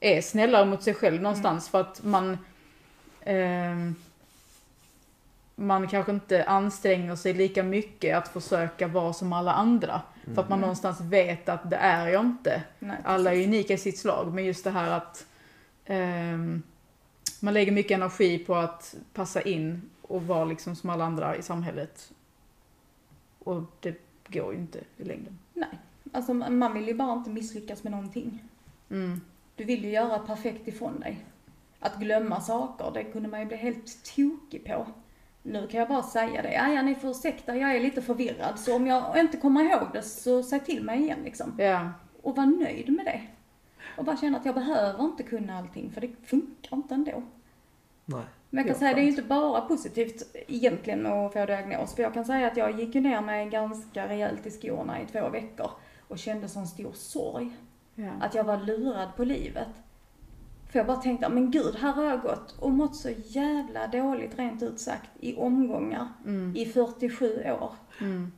är 0.00 0.20
snällare 0.22 0.64
mot 0.64 0.82
sig 0.82 0.94
själv 0.94 1.22
någonstans 1.22 1.68
för 1.68 1.80
att 1.80 2.04
man 2.04 2.38
ehm, 3.20 3.94
man 5.56 5.88
kanske 5.88 6.12
inte 6.12 6.44
anstränger 6.44 7.16
sig 7.16 7.32
lika 7.34 7.62
mycket 7.62 8.16
att 8.16 8.28
försöka 8.28 8.88
vara 8.88 9.12
som 9.12 9.32
alla 9.32 9.52
andra. 9.52 10.00
För 10.24 10.30
att 10.30 10.48
man 10.48 10.58
Mm. 10.58 10.60
någonstans 10.60 11.00
vet 11.00 11.48
att 11.48 11.70
det 11.70 11.76
är 11.76 12.08
jag 12.08 12.24
inte. 12.24 12.62
Nej, 12.78 12.96
Alla 13.04 13.34
är 13.34 13.44
unika 13.44 13.74
i 13.74 13.78
sitt 13.78 13.98
slag, 13.98 14.34
men 14.34 14.44
just 14.44 14.64
det 14.64 14.70
här 14.70 14.90
att 14.90 15.26
ehm, 15.84 16.62
man 17.40 17.54
lägger 17.54 17.72
mycket 17.72 17.94
energi 17.96 18.38
på 18.38 18.54
att 18.54 18.94
passa 19.12 19.42
in 19.42 19.90
och 20.02 20.22
vara 20.26 20.44
liksom 20.44 20.76
som 20.76 20.90
alla 20.90 21.04
andra 21.04 21.36
i 21.36 21.42
samhället. 21.42 22.12
Och 23.38 23.62
det 23.80 23.94
går 24.28 24.52
ju 24.52 24.58
inte 24.58 24.80
i 24.96 25.04
längden. 25.04 25.38
Nej, 25.54 25.68
alltså 26.12 26.34
man 26.34 26.58
man 26.58 26.74
vill 26.74 26.88
ju 26.88 26.94
bara 26.94 27.12
inte 27.12 27.30
misslyckas 27.30 27.82
med 27.82 27.90
någonting. 27.92 28.42
Mm. 28.90 29.20
Du 29.56 29.64
vill 29.64 29.84
ju 29.84 29.90
göra 29.90 30.18
perfekt 30.18 30.68
ifrån 30.68 31.00
dig. 31.00 31.24
Att 31.80 31.96
glömma 31.96 32.40
saker, 32.40 32.90
det 32.94 33.04
kunde 33.04 33.28
man 33.28 33.40
ju 33.40 33.46
bli 33.46 33.56
helt 33.56 34.04
tokig 34.16 34.64
på. 34.64 34.86
Nu 35.46 35.66
kan 35.66 35.80
jag 35.80 35.88
bara 35.88 36.02
säga 36.02 36.42
det, 36.42 36.52
ja, 36.52 36.68
ja 36.72 36.82
ni 36.82 36.94
får 36.94 37.10
ursäkta, 37.10 37.56
jag 37.56 37.76
är 37.76 37.80
lite 37.80 38.02
förvirrad, 38.02 38.58
så 38.58 38.76
om 38.76 38.86
jag 38.86 39.18
inte 39.20 39.36
kommer 39.36 39.64
ihåg 39.64 39.88
det 39.92 40.02
så 40.02 40.42
säg 40.42 40.60
till 40.60 40.84
mig 40.84 41.00
igen 41.00 41.18
liksom. 41.24 41.54
Ja, 41.58 41.90
Och 42.22 42.36
var 42.36 42.46
nöjd 42.46 42.92
med 42.92 43.04
det. 43.04 43.20
Och 43.98 44.04
bara 44.04 44.16
känna 44.16 44.38
att 44.38 44.44
jag 44.46 44.54
behöver 44.54 45.04
inte 45.04 45.22
kunna 45.22 45.58
allting, 45.58 45.90
för 45.90 46.00
det 46.00 46.10
funkar 46.26 46.76
inte 46.76 46.94
ändå. 46.94 47.22
Nej. 48.04 48.22
Men 48.50 48.58
jag 48.58 48.66
kan 48.66 48.74
Ja, 48.74 48.78
säga, 48.78 48.94
det 48.94 49.00
är 49.00 49.04
ju 49.04 49.10
inte 49.10 49.22
bara 49.22 49.60
positivt 49.60 50.36
egentligen 50.48 51.06
att 51.06 51.32
få 51.32 51.46
diagnos. 51.46 51.94
För 51.94 52.02
jag 52.02 52.14
kan 52.14 52.24
säga 52.24 52.46
att 52.46 52.56
jag 52.56 52.80
gick 52.80 52.94
ju 52.94 53.00
ner 53.00 53.20
mig 53.20 53.48
ganska 53.50 54.08
rejält 54.08 54.46
i 54.46 54.50
skorna 54.50 55.00
i 55.00 55.06
två 55.06 55.28
veckor 55.28 55.70
och 56.08 56.18
kände 56.18 56.48
sån 56.48 56.66
stor 56.66 56.92
sorg. 56.92 57.56
ja. 57.94 58.10
Att 58.20 58.34
jag 58.34 58.44
var 58.44 58.56
lurad 58.56 59.16
på 59.16 59.24
livet. 59.24 59.68
För 60.74 60.78
jag 60.78 60.86
bara 60.86 60.96
tänkte, 60.96 61.28
men 61.28 61.50
gud, 61.50 61.74
här 61.76 61.92
har 61.92 62.04
jag 62.04 62.20
gått 62.22 62.54
och 62.58 62.70
mått 62.70 62.96
så 62.96 63.10
jävla 63.24 63.86
dåligt 63.86 64.38
rent 64.38 64.62
ut 64.62 64.80
sagt 64.80 65.10
i 65.20 65.36
omgångar 65.36 66.08
Mm. 66.24 66.56
i 66.56 66.66
47 66.66 67.44
år. 67.60 67.72
Mm. 68.00 68.32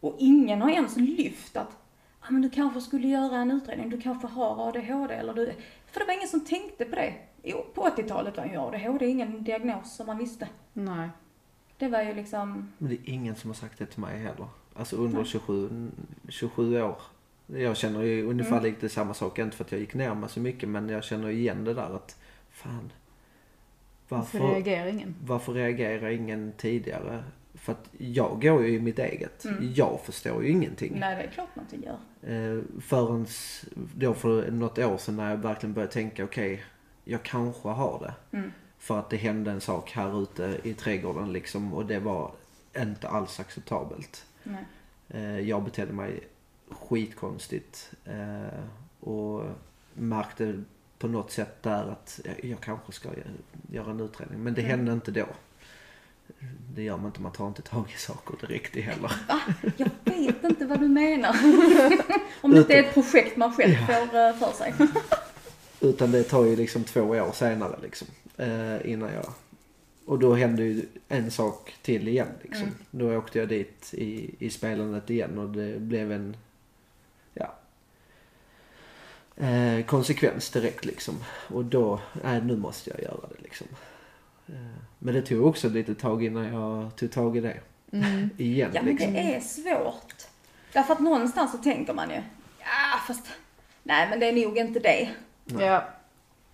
Och 0.00 0.16
ingen 0.18 0.62
har 0.62 0.70
ens 0.70 0.96
lyft 0.96 1.56
att, 1.56 1.78
ja 2.22 2.26
men 2.30 2.42
du 2.42 2.50
kanske 2.50 2.80
skulle 2.80 3.08
göra 3.08 3.36
en 3.36 3.50
utredning, 3.50 3.90
du 3.90 4.00
kanske 4.00 4.26
har 4.26 4.68
ADHD 4.68 5.14
eller 5.14 5.34
du... 5.34 5.52
För 5.86 6.00
det 6.00 6.06
var 6.06 6.14
ingen 6.14 6.28
som 6.28 6.44
tänkte 6.44 6.84
på 6.84 6.96
det. 6.96 7.14
Jo, 7.42 7.64
på 7.74 7.82
80-talet 7.82 8.36
var 8.36 8.44
ju 8.44 8.56
ADHD 8.56 9.06
ingen 9.06 9.44
diagnos 9.44 9.96
som 9.96 10.06
man 10.06 10.18
visste. 10.18 10.48
Nej. 10.72 11.08
Det 11.78 11.88
var 11.88 12.02
ju 12.02 12.14
liksom, 12.14 12.72
Men 12.78 12.88
det 12.88 12.94
är 12.94 13.08
ingen 13.12 13.34
som 13.36 13.50
har 13.50 13.54
sagt 13.54 13.78
det 13.78 13.86
till 13.86 14.00
mig 14.00 14.18
heller. 14.18 14.48
Alltså 14.74 14.96
under 14.96 15.16
Nej. 15.18 15.26
27, 15.26 15.90
27 16.28 16.82
år. 16.82 16.96
Jag 17.46 17.76
känner 17.76 18.02
ju 18.02 18.22
ungefär 18.26 18.52
Mm. 18.58 18.64
lite 18.64 18.88
samma 18.88 19.14
sak. 19.14 19.38
Inte 19.38 19.56
för 19.56 19.64
att 19.64 19.72
jag 19.72 19.80
gick 19.80 19.94
ner 19.94 20.14
mig 20.14 20.28
så 20.28 20.40
mycket 20.40 20.68
men 20.68 20.88
jag 20.88 21.04
känner 21.04 21.28
igen 21.28 21.64
det 21.64 21.74
där 21.74 21.94
att 21.96 22.16
fan. 22.50 22.92
Varför 24.08 24.38
Varför, 24.38 24.54
reagerar 24.54 24.86
ingen? 24.86 25.14
varför 25.24 25.52
reagerar 25.52 26.08
ingen 26.10 26.52
tidigare? 26.56 27.24
För 27.54 27.72
att 27.72 27.90
jag 27.98 28.42
går 28.42 28.66
ju 28.66 28.74
i 28.76 28.80
mitt 28.80 28.98
eget. 28.98 29.44
Mm. 29.44 29.72
Jag 29.74 30.00
förstår 30.04 30.44
ju 30.44 30.50
ingenting. 30.50 30.96
nej 31.00 31.16
det 31.16 31.22
är 31.22 31.30
klart 31.30 31.48
man 31.56 31.64
inte 31.72 31.86
gör. 31.86 31.98
Eh, 32.56 32.62
förrän 32.80 33.26
då 33.94 34.14
för 34.14 34.50
något 34.50 34.78
år 34.78 34.96
sedan 34.98 35.16
när 35.16 35.30
jag 35.30 35.36
verkligen 35.36 35.72
började 35.74 35.92
tänka 35.92 36.24
okej, 36.24 36.64
jag 37.04 37.22
kanske 37.22 37.68
har 37.68 37.98
det. 38.30 38.36
Mm. 38.36 38.52
För 38.78 38.98
att 38.98 39.10
det 39.10 39.16
hände 39.16 39.50
en 39.50 39.60
sak 39.60 39.90
här 39.90 40.22
ute 40.22 40.56
i 40.62 40.74
trädgården 40.74 41.32
liksom 41.32 41.74
och 41.74 41.86
det 41.86 41.98
var 41.98 42.30
inte 42.78 43.08
alls 43.08 43.40
acceptabelt. 43.40 44.26
Nej. 44.42 44.64
Eh, 45.08 45.40
jag 45.40 45.62
betedde 45.64 45.92
mig 45.92 46.20
skitkonstigt 46.70 47.90
eh, 48.04 48.60
och 49.00 49.42
märkte 49.94 50.62
på 50.98 51.08
något 51.08 51.30
sätt 51.30 51.62
där 51.62 51.84
att 51.90 52.20
jag, 52.42 52.60
kanske 52.60 52.92
ska 52.92 53.08
gö- 53.08 53.22
göra 53.70 53.90
en 53.90 54.00
utredning. 54.00 54.40
Men 54.42 54.54
det 54.54 54.60
Mm. 54.60 54.70
hände 54.70 54.92
inte 54.92 55.10
då. 55.10 55.26
Det 56.74 56.82
gör 56.82 56.96
man 56.96 57.06
inte, 57.06 57.20
man 57.20 57.32
tar 57.32 57.48
inte 57.48 57.62
tag 57.62 57.92
i 57.96 57.98
saker 57.98 58.46
direkt 58.46 58.76
heller. 58.76 59.12
Va? 59.28 59.40
Jag 59.76 59.90
vet 60.04 60.44
inte 60.44 60.66
vad 60.66 60.80
du 60.80 60.88
menar. 60.88 61.30
Om 62.40 62.50
det 62.52 62.58
inte 62.58 62.74
är 62.74 62.82
ett 62.82 62.94
projekt 62.94 63.36
man 63.36 63.52
själv 63.54 63.74
får 63.74 63.92
eh, 64.18 64.36
för 64.36 64.52
sig. 64.52 64.74
Utan 65.80 66.10
det 66.12 66.22
tar 66.22 66.44
ju 66.44 66.56
liksom 66.56 66.84
två 66.84 67.00
år 67.02 67.32
senare 67.32 67.78
liksom. 67.82 68.08
Eh, 68.36 68.90
innan 68.92 69.12
jag... 69.14 69.24
Och 70.06 70.18
då 70.18 70.34
hände 70.34 70.64
ju 70.64 70.86
en 71.08 71.30
sak 71.30 71.74
till 71.82 72.08
igen 72.08 72.28
liksom. 72.42 72.62
Mm. 72.62 72.74
Då 72.90 73.16
åkte 73.18 73.38
jag 73.38 73.48
dit 73.48 73.94
i, 73.94 74.34
i 74.38 74.50
spelandet 74.50 75.10
igen 75.10 75.38
och 75.38 75.48
det 75.48 75.80
blev 75.80 76.12
en... 76.12 76.36
Eh, 79.36 79.84
konsekvens 79.84 80.50
direkt 80.50 80.84
liksom. 80.84 81.14
Och 81.48 81.64
då, 81.64 82.00
nej 82.22 82.42
nu 82.42 82.56
måste 82.56 82.90
jag 82.90 83.00
göra 83.00 83.28
det 83.28 83.42
liksom. 83.42 83.66
Eh, 84.46 84.54
men 84.98 85.14
det 85.14 85.22
tog 85.22 85.46
också 85.46 85.68
lite 85.68 85.94
tag 85.94 86.24
innan 86.24 86.44
jag 86.44 86.96
tog 86.96 87.10
tag 87.10 87.36
i 87.36 87.40
det. 87.40 87.60
Mm. 87.92 88.30
Igen 88.38 88.70
Ja 88.74 88.82
men 88.82 88.94
liksom. 88.94 89.12
det 89.12 89.34
är 89.34 89.40
svårt. 89.40 90.26
Därför 90.72 90.92
att 90.92 91.00
någonstans 91.00 91.52
så 91.52 91.58
tänker 91.58 91.92
man 91.92 92.10
ju, 92.10 92.22
ja 92.58 93.00
fast, 93.06 93.26
nej 93.82 94.06
men 94.10 94.20
det 94.20 94.26
är 94.26 94.46
nog 94.46 94.58
inte 94.58 94.80
det. 94.80 95.08
Ja. 95.44 95.84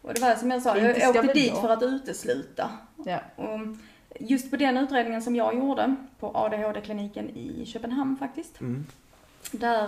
Och 0.02 0.14
det 0.14 0.20
var 0.20 0.34
som 0.34 0.50
jag 0.50 0.62
sa, 0.62 0.78
jag 0.78 1.16
åkte 1.16 1.32
dit 1.32 1.52
då. 1.54 1.60
för 1.60 1.68
att 1.68 1.82
utesluta. 1.82 2.70
Ja. 3.04 3.20
Och 3.36 3.60
just 4.20 4.50
på 4.50 4.56
den 4.56 4.76
utredningen 4.76 5.22
som 5.22 5.36
jag 5.36 5.54
gjorde 5.54 5.96
på 6.20 6.30
ADHD-kliniken 6.34 7.30
i 7.30 7.66
Köpenhamn 7.66 8.16
faktiskt. 8.16 8.60
Mm. 8.60 8.86
Där 9.50 9.84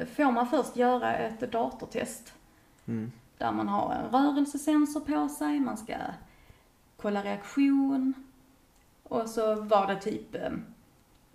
eh, 0.00 0.06
får 0.06 0.32
man 0.32 0.46
först 0.46 0.76
göra 0.76 1.16
ett 1.16 1.52
datortest. 1.52 2.32
Mm. 2.86 3.12
Där 3.38 3.52
man 3.52 3.68
har 3.68 3.94
en 3.94 4.10
rörelsesensor 4.10 5.00
på 5.00 5.28
sig, 5.28 5.60
man 5.60 5.76
ska 5.76 5.94
kolla 6.96 7.22
reaktion. 7.22 8.14
Och 9.02 9.28
så 9.28 9.54
var 9.54 9.86
det 9.86 9.96
typ, 9.96 10.34
eh, 10.34 10.50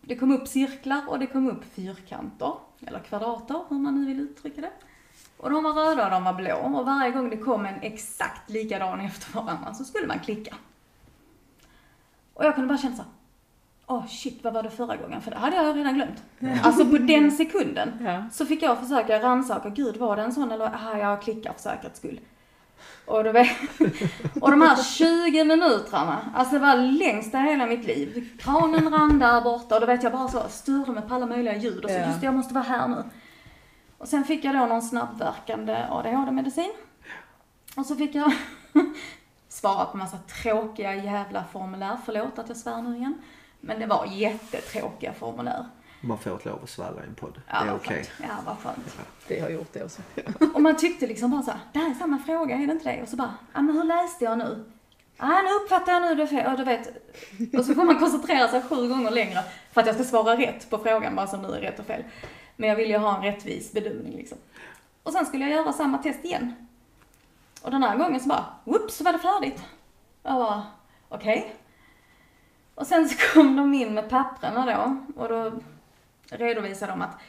det 0.01 0.15
kom 0.15 0.32
upp 0.32 0.47
cirklar 0.47 1.03
och 1.08 1.19
det 1.19 1.27
kom 1.27 1.49
upp 1.49 1.63
fyrkanter, 1.73 2.53
eller 2.86 2.99
kvadrater, 2.99 3.63
hur 3.69 3.77
man 3.77 3.95
nu 3.95 4.06
vill 4.06 4.19
uttrycka 4.19 4.62
det. 4.62 4.71
Och 5.38 5.49
de 5.49 5.63
var 5.63 5.73
röda 5.73 6.06
och 6.06 6.12
de 6.12 6.23
var 6.23 6.34
blå 6.34 6.56
och 6.56 6.86
varje 6.86 7.12
gång 7.12 7.30
det 7.30 7.38
kom 7.38 7.65
en 7.65 7.82
exakt 7.82 8.49
likadan 8.49 8.99
efter 8.99 9.34
varandra 9.34 9.73
så 9.73 9.84
skulle 9.84 10.08
man 10.08 10.19
klicka. 10.19 10.56
Och 12.34 12.45
jag 12.45 12.56
kunde 12.56 12.67
bara 12.67 12.77
känna 12.77 12.95
så 12.95 13.03
åh 13.88 14.08
shit 14.08 14.43
vad 14.43 14.54
var 14.54 14.63
det 14.63 14.69
förra 14.69 14.95
gången? 14.95 15.21
För 15.21 15.32
det 15.32 15.38
hade 15.38 15.56
jag 15.56 15.78
redan 15.78 15.93
glömt. 15.93 16.23
Alltså 16.63 16.86
på 16.86 16.97
den 16.97 17.32
sekunden. 17.32 17.91
Ja. 18.06 18.23
Så 18.32 18.45
fick 18.45 18.62
jag 18.63 18.80
försöka 18.80 19.19
rannsaka, 19.21 19.69
gud 19.69 19.97
var 19.97 20.15
det 20.15 20.21
en 20.21 20.34
sån 20.34 20.52
eller, 20.52 20.65
aha 20.65 20.97
jag 20.97 21.21
klickar 21.21 21.54
för 21.54 21.60
säkerhets 21.62 22.00
skull. 22.00 22.19
Och, 23.06 23.23
då, 23.23 23.30
och 24.41 24.52
de 24.52 24.62
här 24.62 24.84
20 24.84 25.43
minuterna, 25.43 26.17
alltså 26.36 26.56
det 26.56 26.60
var 26.62 26.76
längsta 26.76 27.38
hela 27.38 27.65
mitt 27.65 27.86
liv. 27.86 28.30
Kranen 28.39 28.89
rann 28.93 29.19
där 29.19 29.41
borta 29.41 29.76
och 29.76 29.82
då 29.82 29.88
vet 29.88 30.04
jag 30.04 30.12
bara 30.12 30.28
så, 30.28 30.43
störde 30.50 30.91
mig 30.91 31.04
på 31.08 31.15
alla 31.15 31.26
möjliga 31.26 31.58
ljud 31.58 31.84
och 31.84 31.89
så, 31.89 31.97
Ja. 31.97 32.08
just 32.08 32.19
det, 32.19 32.26
jag 32.26 32.36
måste 32.36 32.54
vara 32.54 32.63
här 32.63 32.88
nu. 32.88 33.04
Och 33.97 34.08
sen 34.08 34.23
fick 34.23 34.45
jag 34.45 34.56
då 34.56 34.65
någon 34.65 34.82
snabbverkande 34.82 35.86
ADHD-medicin. 35.89 36.71
Och 37.76 37.86
så 37.86 37.95
fick 37.95 38.15
jag 38.15 38.32
svara 39.50 39.86
på 39.86 39.97
massa 39.97 40.17
tråkiga 40.17 40.95
jävla 40.95 41.43
formulär, 41.52 41.97
förlåt 42.06 42.39
att 42.39 42.47
jag 42.50 42.58
svär 42.58 42.82
nu 42.82 42.97
igen. 42.97 43.13
Men 43.60 43.80
det 43.80 43.86
var 43.86 44.06
jättetråkiga 44.06 45.13
formulär. 45.13 45.65
Man 46.02 46.17
får 46.17 46.34
inte 46.34 46.50
lov 46.50 46.60
att 46.63 46.70
svära 46.70 47.04
i 47.04 47.08
en 47.08 47.15
podd. 47.15 47.41
Ja, 47.48 47.54
det 47.54 47.67
är 47.67 47.72
vad 47.72 47.76
okej. 47.76 48.04
skönt. 48.04 48.30
Ja, 48.30 48.36
vad 48.46 48.58
skönt. 48.58 48.98
Det 49.28 49.39
har 49.39 49.50
gjort 49.50 49.74
det 49.74 49.84
också. 49.84 50.02
Och 50.54 50.62
man 50.62 50.78
tyckte 50.78 51.08
liksom 51.08 51.32
bara 51.32 51.41
så 51.41 51.52
här, 51.52 51.60
det 51.74 51.80
här 51.80 51.89
är 51.89 51.93
samma 51.93 52.20
fråga, 52.20 52.56
är 52.56 52.67
det 52.67 52.74
inte 52.74 52.91
det? 52.91 53.02
Och 53.02 53.10
så 53.10 53.15
bara, 53.15 53.34
ja 53.54 53.62
men 53.62 53.76
hur 53.76 53.84
läste 53.84 54.26
jag 54.26 54.38
nu? 54.38 54.65
ah, 55.17 55.41
nu 55.41 55.50
uppfattar 55.63 55.91
jag 55.91 56.02
nu 56.02 56.15
det 56.15 56.28
fel. 56.28 56.52
Och 56.52 56.58
du 56.58 56.63
vet, 56.63 56.88
och 57.58 57.65
så 57.65 57.74
får 57.74 57.84
man 57.84 58.00
koncentrera 58.00 58.48
sig 58.48 58.62
sju 58.62 58.89
gånger 58.89 59.12
längre 59.12 59.43
för 59.72 59.82
att 59.82 59.88
jag 59.88 59.96
ska 59.96 60.04
svara 60.04 60.38
rätt 60.38 60.70
på 60.70 60.78
frågan, 60.78 61.15
vad 61.15 61.30
som 61.30 61.41
nu 61.41 61.48
är 61.48 61.62
rätt 61.62 61.80
och 61.80 61.86
fel. 61.86 62.04
Men 62.56 62.70
jag 62.70 62.76
vill 62.76 62.89
ju 62.89 62.98
ha 62.98 63.17
en 63.17 63.24
rättvis 63.24 63.72
bedömning 63.72 64.17
liksom. 64.17 64.38
Och 65.04 65.13
sen 65.13 65.26
skulle 65.26 65.46
jag 65.46 65.54
göra 65.54 65.74
samma 65.74 65.98
test 65.98 66.26
igen. 66.26 66.54
Och 67.62 67.72
den 67.72 67.84
här 67.84 67.98
gången 67.98 68.20
så 68.20 68.30
bara, 68.30 68.46
whoops, 68.63 68.96
så 68.96 69.04
var 69.04 69.13
det 69.13 69.20
färdigt. 69.20 69.63
Jag 70.24 70.34
bara, 70.34 70.63
okej. 71.10 71.39
Okay. 71.39 71.52
Och 72.77 72.87
sen 72.87 73.09
så 73.09 73.33
kom 73.33 73.55
de 73.55 73.73
in 73.73 73.93
med 73.93 74.09
papprena 74.09 74.65
då 74.65 74.97
och 75.21 75.29
då 75.29 75.51
redovisade 76.29 76.91
de 76.91 77.01
att 77.01 77.19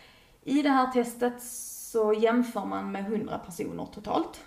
i 0.44 0.62
det 0.62 0.68
här 0.68 0.86
testet 0.86 1.42
så 1.92 2.12
jämför 2.12 2.64
man 2.64 2.92
med 2.92 3.04
100 3.04 3.38
personer 3.38 3.86
totalt. 3.86 4.44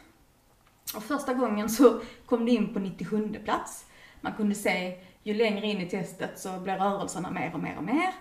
Och 0.95 1.03
första 1.03 1.33
gången 1.33 1.69
så 1.69 2.01
kom 2.25 2.45
det 2.45 2.51
in 2.51 2.73
på 2.73 2.79
97 2.79 3.39
plats. 3.43 3.85
Man 4.21 4.33
kunde 4.33 4.55
se 4.55 4.97
ju 5.23 5.33
längre 5.33 5.67
in 5.67 5.81
i 5.81 5.89
testet 5.89 6.39
så 6.39 6.59
blev 6.59 6.77
rörelserna 6.77 7.31
mer 7.31 7.53
och 7.53 7.59
mer 7.59 7.77
och 7.77 7.83
mer. 7.83 8.13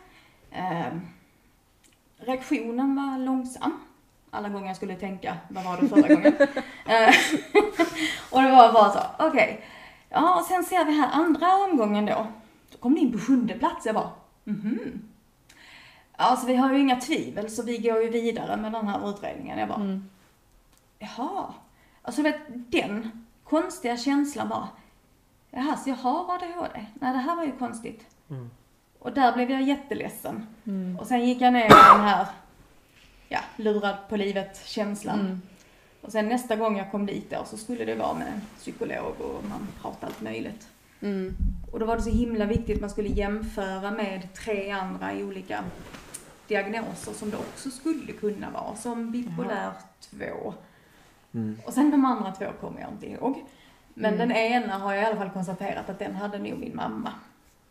Eh, 0.51 0.97
reaktionen 2.19 2.97
var 2.97 3.19
långsam. 3.19 3.81
Alla 4.31 4.49
gånger 4.49 4.67
jag 4.67 4.77
skulle 4.77 4.97
tänka, 4.97 5.37
vad 5.49 5.65
var 5.65 5.81
det 5.81 5.89
förra 5.89 6.15
gången? 6.15 6.35
Eh, 6.87 7.15
och 8.31 8.43
det 8.43 8.51
var 8.51 8.73
bara 8.73 8.91
så, 8.91 9.01
okej. 9.19 9.29
Okay. 9.29 9.57
Ja, 10.09 10.37
och 10.39 10.45
sen 10.45 10.65
ser 10.65 10.85
vi 10.85 10.93
här 10.93 11.11
andra 11.13 11.55
omgången 11.55 12.07
då. 12.07 12.27
Då 12.71 12.79
kom 12.79 12.95
det 12.95 13.01
in 13.01 13.13
på 13.13 13.19
sjunde 13.19 13.55
plats. 13.55 13.87
Jag 13.87 13.95
bara, 13.95 14.11
mhm. 14.45 15.03
Alltså 16.21 16.47
vi 16.47 16.57
har 16.57 16.73
ju 16.73 16.81
inga 16.81 17.01
tvivel 17.01 17.51
så 17.51 17.63
vi 17.63 17.79
går 17.79 18.03
ju 18.03 18.11
vidare 18.11 18.57
med 18.57 18.73
den 18.73 18.89
här 18.89 19.11
utredningen. 19.11 19.59
Jag 19.59 19.69
bara, 19.69 19.81
mm. 19.81 20.11
jaha. 20.99 21.55
Alltså 22.03 22.23
vet, 22.23 22.41
den 22.49 23.27
konstiga 23.45 23.97
känslan 23.97 24.49
bara, 24.49 24.69
jaha, 25.51 25.77
så 25.77 25.91
jag 25.91 25.97
har 25.97 26.35
ADHD? 26.35 26.87
Nej, 26.95 27.13
det 27.13 27.19
här 27.19 27.37
var 27.37 27.45
ju 27.45 27.53
konstigt. 27.53 28.07
Mm. 28.31 28.51
Och 28.99 29.13
där 29.13 29.33
blev 29.33 29.51
jag 29.51 29.63
jätteledsen. 29.63 30.47
Mm. 30.65 30.99
Och 30.99 31.07
sen 31.07 31.29
gick 31.29 31.41
jag 31.41 31.53
ner 31.53 31.65
i 31.65 31.69
den 31.69 32.01
här, 32.01 32.27
ja, 33.29 33.41
lurad 33.57 33.97
på 34.09 34.17
livet-känslan. 34.17 35.21
Mm. 35.21 35.43
Och 36.01 36.13
sen 36.13 36.29
nästa 36.29 36.57
gång 36.57 36.79
jag 36.79 36.91
kom 36.91 37.07
dit 37.07 37.31
då 37.31 37.45
så 37.45 37.57
skulle 37.57 37.85
det 37.85 37.95
vara 37.95 38.15
med 38.15 38.29
en 38.29 38.41
psykolog 38.59 39.21
och 39.21 39.45
man 39.45 39.69
pratade 39.83 40.07
allt 40.07 40.21
möjligt. 40.21 40.69
Mm. 41.01 41.37
Och 41.73 41.79
då 41.79 41.87
var 41.87 41.97
det 41.97 42.03
så 42.03 42.11
himla 42.11 42.45
viktigt, 42.45 42.81
man 42.81 42.91
skulle 42.91 43.09
jämföra 43.09 43.91
med 43.91 44.35
tre 44.35 44.71
andra 44.71 45.15
i 45.15 45.25
olika 45.25 45.65
diagnoser 46.49 47.13
som 47.13 47.31
det 47.31 47.37
också 47.37 47.71
skulle 47.71 48.13
kunna 48.13 48.51
vara, 48.51 48.77
som 48.77 49.11
bipolär 49.11 49.73
2. 50.01 50.55
Mm. 51.33 51.59
Och 51.67 51.73
sen 51.73 51.91
de 51.91 52.05
andra 52.05 52.33
två 52.33 52.47
kommer 52.61 52.81
jag 52.81 52.91
inte 52.91 53.07
ihåg. 53.07 53.45
Men 53.95 54.15
mm. 54.15 54.29
den 54.29 54.37
ena 54.37 54.79
har 54.79 54.95
jag 54.95 55.03
i 55.03 55.07
alla 55.07 55.17
fall 55.17 55.31
konstaterat 55.31 55.91
att 55.91 55.99
den 55.99 56.15
hade 56.15 56.39
nog 56.39 56.59
min 56.59 56.77
mamma. 56.77 57.13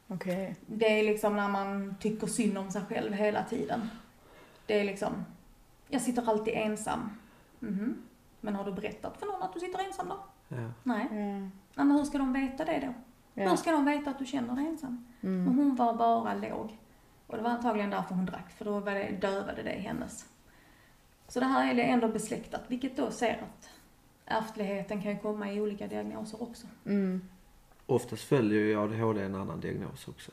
Okay. 0.07 0.53
Det 0.65 0.99
är 0.99 1.03
liksom 1.03 1.35
när 1.35 1.47
man 1.47 1.95
tycker 1.99 2.27
synd 2.27 2.57
om 2.57 2.71
sig 2.71 2.81
själv 2.89 3.13
hela 3.13 3.43
tiden. 3.43 3.89
Det 4.65 4.79
är 4.79 4.83
liksom, 4.83 5.25
jag 5.87 6.01
sitter 6.01 6.29
alltid 6.29 6.53
ensam. 6.53 7.09
Mm 7.61 7.75
-hmm. 7.75 7.93
Men 8.41 8.55
har 8.55 8.63
du 8.63 8.71
berättat 8.71 9.17
för 9.17 9.25
någon 9.25 9.43
att 9.43 9.53
du 9.53 9.59
sitter 9.59 9.79
ensam 9.79 10.09
då? 10.09 10.17
Ja. 10.47 10.71
Nej. 10.83 11.07
Mm. 11.11 11.51
men 11.75 11.91
hur 11.91 12.03
ska 12.03 12.17
de 12.17 12.33
veta 12.33 12.65
det 12.65 12.79
då? 12.79 12.93
Hur 13.47 13.55
ska 13.55 13.71
de 13.71 13.85
veta 13.85 14.09
att 14.09 14.19
du 14.19 14.25
känner 14.25 14.55
dig 14.55 14.65
ensam? 14.67 15.05
Mm. 15.21 15.47
Och 15.47 15.53
hon 15.53 15.75
var 15.75 15.93
bara 15.93 16.33
låg. 16.33 16.77
Och 17.27 17.37
det 17.37 17.43
var 17.43 17.49
antagligen 17.49 17.89
därför 17.89 18.15
hon 18.15 18.25
drack, 18.25 18.51
för 18.57 18.65
då 18.65 18.79
var 18.79 18.91
det, 18.93 19.17
dövade 19.21 19.63
det 19.63 19.69
hennes. 19.69 20.25
Så 21.27 21.39
det 21.39 21.45
här 21.45 21.75
är 21.75 21.79
ändå 21.79 22.07
besläktat, 22.07 22.61
vilket 22.67 22.97
då 22.97 23.11
ser 23.11 23.33
att 23.33 23.69
ärftligheten 24.25 25.01
kan 25.01 25.11
ju 25.11 25.17
komma 25.17 25.51
i 25.53 25.61
olika 25.61 25.87
diagnoser 25.87 26.43
också. 26.43 26.67
Mm. 26.85 27.21
Oftast 27.85 28.23
följer 28.23 28.59
ju 28.59 28.75
ADHD 28.79 29.23
en 29.23 29.35
annan 29.35 29.59
diagnos 29.59 30.07
också. 30.07 30.31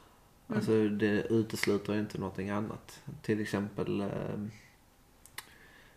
Mm. 0.48 0.58
Alltså 0.58 0.88
det 0.88 1.22
utesluter 1.22 1.98
inte 1.98 2.18
någonting 2.18 2.50
annat. 2.50 3.02
Till 3.22 3.40
exempel, 3.40 4.00
eh, 4.00 4.08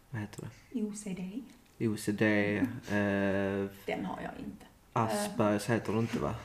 vad 0.09 0.21
heter 0.21 0.41
det? 0.41 0.81
OCD. 0.81 1.43
OCD. 1.79 2.21
Eh, 2.21 2.65
Den 3.85 4.05
har 4.05 4.21
jag 4.21 4.31
inte. 4.45 4.65
Aspergers 4.93 5.69
heter 5.69 5.93
det 5.93 5.99
inte 5.99 6.19
va? 6.19 6.35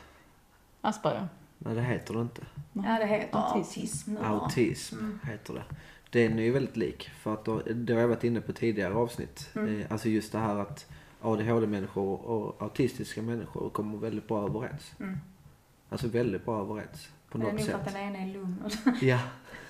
Asperger? 0.84 1.28
Nej 1.58 1.74
det 1.74 1.82
heter 1.82 2.14
det 2.14 2.20
inte. 2.20 2.42
Ja 2.72 2.98
det 2.98 3.06
heter 3.06 3.38
autism. 3.38 4.16
Autism 4.16 4.98
mm. 4.98 5.20
heter 5.24 5.54
det. 5.54 5.64
Den 6.10 6.38
är 6.38 6.42
ju 6.42 6.50
väldigt 6.50 6.76
lik. 6.76 7.10
För 7.20 7.34
att 7.34 7.44
då, 7.44 7.60
det 7.74 7.92
har 7.92 8.00
jag 8.00 8.08
varit 8.08 8.24
inne 8.24 8.40
på 8.40 8.52
tidigare 8.52 8.94
avsnitt. 8.94 9.50
Mm. 9.54 9.80
Eh, 9.80 9.86
alltså 9.90 10.08
just 10.08 10.32
det 10.32 10.38
här 10.38 10.56
att 10.58 10.86
ADHD-människor 11.20 12.20
och 12.20 12.62
autistiska 12.62 13.22
människor 13.22 13.70
kommer 13.70 13.98
väldigt 13.98 14.28
bra 14.28 14.46
överens. 14.46 14.92
Mm. 15.00 15.18
Alltså 15.88 16.08
väldigt 16.08 16.44
bra 16.44 16.60
överens. 16.60 17.08
På 17.30 17.38
något 17.38 17.60
sätt. 17.60 17.66
Det 17.66 17.72
är 17.72 17.76
nog 17.76 17.84
för 17.84 17.90
att 17.90 17.94
den 17.94 18.02
ena 18.02 18.18
är 18.18 18.32
lugn 18.32 18.62
och 18.64 19.02
Ja. 19.02 19.18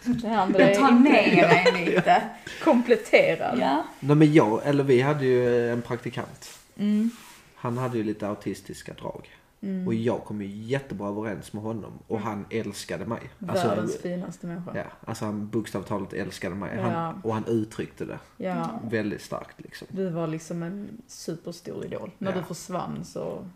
Det 0.05 0.29
andra 0.29 0.59
är 0.59 0.75
tar 0.75 0.91
ner 0.91 1.49
dig 1.49 1.85
lite. 1.87 2.23
Kompletterad. 2.65 3.59
Ja. 3.59 3.85
Nej 4.01 4.17
men 4.17 4.33
jag, 4.33 4.61
eller 4.65 4.85
vi 4.85 5.01
hade 5.01 5.25
ju 5.25 5.71
en 5.71 5.83
praktikant. 5.83 6.59
Mm. 6.77 7.11
Han 7.55 7.79
hade 7.79 7.99
ju 7.99 8.05
lite 8.05 8.29
autistiska 8.29 8.93
drag. 8.93 9.31
Mm. 9.65 9.87
Och 9.87 9.95
jag 9.95 10.25
kom 10.25 10.43
ju 10.43 10.49
jättebra 10.49 11.09
överens 11.09 11.53
med 11.53 11.63
honom 11.63 11.99
och 12.07 12.17
mm. 12.17 12.29
han 12.29 12.47
älskade 12.51 13.07
mig. 13.07 13.31
Alltså, 13.49 13.69
Världens 13.69 13.99
finaste 13.99 14.47
människa. 14.47 14.77
Ja, 14.77 14.85
alltså 15.05 15.25
han 15.25 15.49
bokstavligt 15.49 16.13
älskade 16.13 16.55
mig. 16.55 16.81
Han, 16.81 16.93
ja. 16.93 17.15
Och 17.23 17.35
han 17.35 17.45
uttryckte 17.45 18.05
det 18.05 18.19
ja. 18.37 18.81
väldigt 18.85 19.23
starkt 19.23 19.61
liksom. 19.61 19.89
Du 19.91 20.11
var 20.11 20.27
liksom 20.27 20.63
en 20.63 21.03
superstor 21.07 21.85
idol. 21.85 22.11
När 22.19 22.33
ja. 22.33 22.39
du 22.39 22.45
försvann 22.45 23.05
så... 23.05 23.47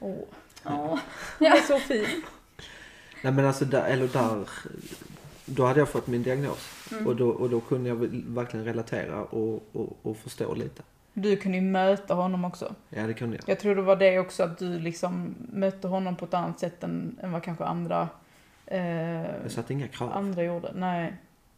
Åh. 0.00 0.10
Oh. 0.64 0.98
Ja. 1.38 1.58
så 1.68 1.78
fin. 1.78 2.22
Nej 3.22 3.32
men 3.32 3.44
alltså 3.46 3.64
där, 3.64 3.84
eller 3.84 4.08
där, 4.08 4.48
då 5.46 5.64
hade 5.64 5.78
jag 5.78 5.88
fått 5.88 6.06
min 6.06 6.22
diagnos. 6.22 6.88
Mm. 6.92 7.06
Och, 7.06 7.16
då, 7.16 7.28
och 7.28 7.50
då 7.50 7.60
kunde 7.60 7.88
jag 7.88 7.96
verkligen 8.26 8.64
relatera 8.64 9.24
och, 9.24 9.62
och, 9.72 9.98
och 10.02 10.16
förstå 10.16 10.54
lite. 10.54 10.82
Du 11.14 11.36
kunde 11.36 11.58
ju 11.58 11.64
möta 11.64 12.14
honom 12.14 12.44
också. 12.44 12.74
Ja, 12.88 13.06
det 13.06 13.14
kunde 13.14 13.36
jag. 13.36 13.48
Jag 13.48 13.60
tror 13.60 13.74
det 13.74 13.82
var 13.82 13.96
det 13.96 14.18
också, 14.18 14.42
att 14.42 14.58
du 14.58 14.78
liksom 14.78 15.34
mötte 15.52 15.88
honom 15.88 16.16
på 16.16 16.24
ett 16.24 16.34
annat 16.34 16.58
sätt 16.60 16.84
än, 16.84 17.18
än 17.22 17.32
vad 17.32 17.42
kanske 17.42 17.64
andra... 17.64 18.08
Eh, 18.66 18.80
jag 19.42 19.50
satte 19.50 19.72
inga 19.72 19.88
krav. 19.88 20.12
Andra 20.12 20.42
gjorde, 20.42 20.72
nej. 20.74 21.16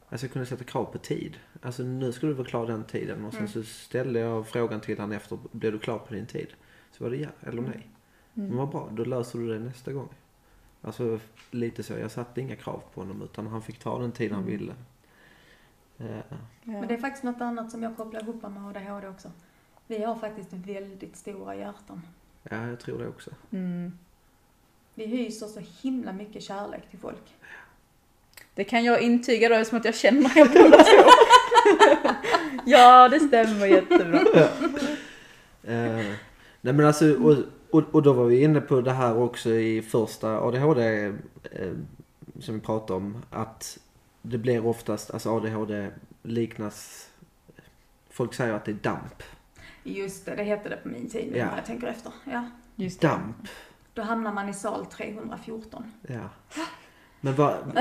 Alltså 0.08 0.26
jag 0.26 0.32
kunde 0.32 0.46
sätta 0.46 0.64
krav 0.64 0.84
på 0.84 0.98
tid. 0.98 1.36
Alltså 1.62 1.82
nu 1.82 2.12
ska 2.12 2.26
du 2.26 2.32
vara 2.32 2.46
klar 2.46 2.66
den 2.66 2.84
tiden. 2.84 3.24
Och 3.24 3.32
sen 3.32 3.40
mm. 3.40 3.52
så 3.52 3.62
ställde 3.62 4.20
jag 4.20 4.48
frågan 4.48 4.80
till 4.80 4.98
honom 4.98 5.12
efter, 5.12 5.38
blev 5.52 5.72
du 5.72 5.78
klar 5.78 5.98
på 5.98 6.14
din 6.14 6.26
tid? 6.26 6.48
Så 6.92 7.04
var 7.04 7.10
det 7.10 7.16
ja 7.16 7.28
eller 7.40 7.62
nej. 7.62 7.88
Mm. 8.34 8.48
Men 8.48 8.56
vad 8.56 8.68
bra, 8.68 8.88
då 8.92 9.04
löser 9.04 9.38
du 9.38 9.58
det 9.58 9.58
nästa 9.58 9.92
gång. 9.92 10.08
Alltså 10.82 11.20
lite 11.50 11.82
så, 11.82 11.92
jag 11.92 12.10
satte 12.10 12.40
inga 12.40 12.56
krav 12.56 12.82
på 12.94 13.00
honom 13.00 13.22
utan 13.22 13.46
han 13.46 13.62
fick 13.62 13.78
ta 13.78 13.98
den 13.98 14.12
tid 14.12 14.32
han 14.32 14.42
mm. 14.42 14.58
ville. 14.58 14.74
Ja. 15.96 16.36
Men 16.62 16.88
det 16.88 16.94
är 16.94 16.98
faktiskt 16.98 17.24
något 17.24 17.40
annat 17.40 17.70
som 17.70 17.82
jag 17.82 17.96
kopplar 17.96 18.22
ihop 18.22 18.42
med 18.42 18.68
ADHD 18.68 19.08
också. 19.08 19.30
Vi 19.86 20.02
har 20.02 20.16
faktiskt 20.16 20.52
väldigt 20.52 21.16
stora 21.16 21.56
hjärtan. 21.56 22.02
Ja, 22.42 22.66
jag 22.68 22.80
tror 22.80 22.98
det 22.98 23.08
också. 23.08 23.30
Mm. 23.50 23.92
Vi 24.94 25.06
hyser 25.06 25.46
så 25.46 25.60
himla 25.82 26.12
mycket 26.12 26.42
kärlek 26.42 26.90
till 26.90 26.98
folk. 26.98 27.34
Det 28.54 28.64
kan 28.64 28.84
jag 28.84 29.00
intyga 29.02 29.48
då 29.48 29.54
eftersom 29.54 29.78
att 29.78 29.84
jag 29.84 29.94
känner 29.94 30.38
er 30.38 30.44
båda 30.44 30.84
två. 30.84 31.10
ja, 32.64 33.08
det 33.08 33.20
stämmer 33.20 33.66
jättebra. 33.66 34.20
Ja. 34.34 34.48
Uh, 35.68 36.14
nej 36.60 36.74
men 36.74 36.86
alltså, 36.86 37.14
och, 37.14 37.36
och, 37.70 37.94
och, 37.94 38.02
då 38.02 38.12
var 38.12 38.24
vi 38.24 38.42
inne 38.42 38.60
på 38.60 38.80
det 38.80 38.92
här 38.92 39.18
också 39.18 39.50
i 39.50 39.82
första 39.82 40.40
ADHD 40.40 41.04
eh, 41.04 41.72
som 42.40 42.54
vi 42.54 42.60
pratade 42.60 42.92
om. 42.92 43.22
Att 43.30 43.78
det 44.22 44.38
blir 44.38 44.66
oftast, 44.66 45.10
alltså 45.10 45.36
ADHD 45.36 45.90
liknas, 46.22 47.08
folk 48.10 48.34
säger 48.34 48.52
att 48.52 48.64
det 48.64 48.70
är 48.70 48.74
DAMP. 48.74 49.22
Just 49.86 50.26
det, 50.26 50.34
det 50.34 50.42
hette 50.42 50.68
det 50.68 50.76
på 50.76 50.88
min 50.88 51.10
tid 51.10 51.32
ja. 51.36 51.46
när 51.46 51.56
jag 51.56 51.66
tänker 51.66 51.86
efter. 51.86 52.12
Ja. 52.24 52.44
Just 52.76 53.00
DAMP. 53.00 53.36
Då 53.94 54.02
hamnar 54.02 54.32
man 54.32 54.48
i 54.48 54.54
sal 54.54 54.86
314. 54.86 55.92
Ja. 56.08 56.28
Men 57.20 57.34
vad... 57.34 57.54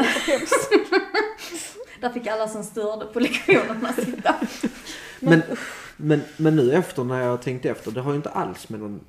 Där 2.02 2.10
fick 2.10 2.28
alla 2.28 2.48
som 2.48 2.64
störde 2.64 3.06
på 3.06 3.20
lektionerna 3.20 3.94
sitta. 3.94 4.36
Men, 5.20 5.42
men, 5.98 6.22
men 6.38 6.56
nu 6.56 6.74
efter 6.74 7.04
när 7.04 7.22
jag 7.22 7.42
tänkte 7.42 7.70
efter, 7.70 7.92
det 7.92 8.02
har 8.02 8.12
ju 8.12 8.18
inte 8.18 8.30
alls 8.30 8.70
med 8.70 8.80
någon 8.80 9.02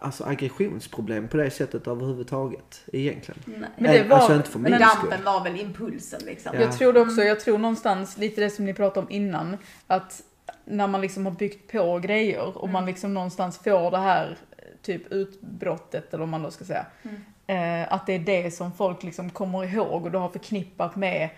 alltså 0.00 0.24
aggressionsproblem 0.24 1.28
på 1.28 1.36
det 1.36 1.50
sättet 1.50 1.86
överhuvudtaget 1.86 2.84
egentligen. 2.92 3.40
Nej. 3.44 3.68
Men 3.76 3.92
det 3.92 4.02
var, 4.08 4.16
alltså 4.16 4.34
inte 4.34 4.50
för 4.50 4.58
men 4.58 4.80
dampen 4.80 5.24
var 5.24 5.44
väl 5.44 5.60
impulsen 5.60 6.20
liksom. 6.26 6.52
Ja. 6.54 6.60
Jag 6.60 6.78
tror 6.78 6.92
det 6.92 7.00
också, 7.00 7.22
jag 7.22 7.40
tror 7.40 7.58
någonstans 7.58 8.18
lite 8.18 8.40
det 8.40 8.50
som 8.50 8.64
ni 8.64 8.74
pratade 8.74 9.06
om 9.06 9.12
innan, 9.12 9.56
att 9.86 10.22
när 10.64 10.86
man 10.86 11.00
liksom 11.00 11.26
har 11.26 11.32
byggt 11.32 11.72
på 11.72 11.98
grejer 11.98 12.56
och 12.56 12.62
mm. 12.62 12.72
man 12.72 12.86
liksom 12.86 13.14
någonstans 13.14 13.58
får 13.58 13.90
det 13.90 13.98
här 13.98 14.36
typ 14.82 15.12
utbrottet 15.12 16.14
eller 16.14 16.20
vad 16.20 16.28
man 16.28 16.42
då 16.42 16.50
ska 16.50 16.64
säga. 16.64 16.86
Mm. 17.02 17.22
Eh, 17.46 17.92
att 17.92 18.06
det 18.06 18.12
är 18.12 18.18
det 18.18 18.50
som 18.50 18.72
folk 18.72 19.02
liksom 19.02 19.30
kommer 19.30 19.64
ihåg 19.64 20.04
och 20.04 20.10
du 20.10 20.18
har 20.18 20.28
förknippat 20.28 20.96
med 20.96 21.28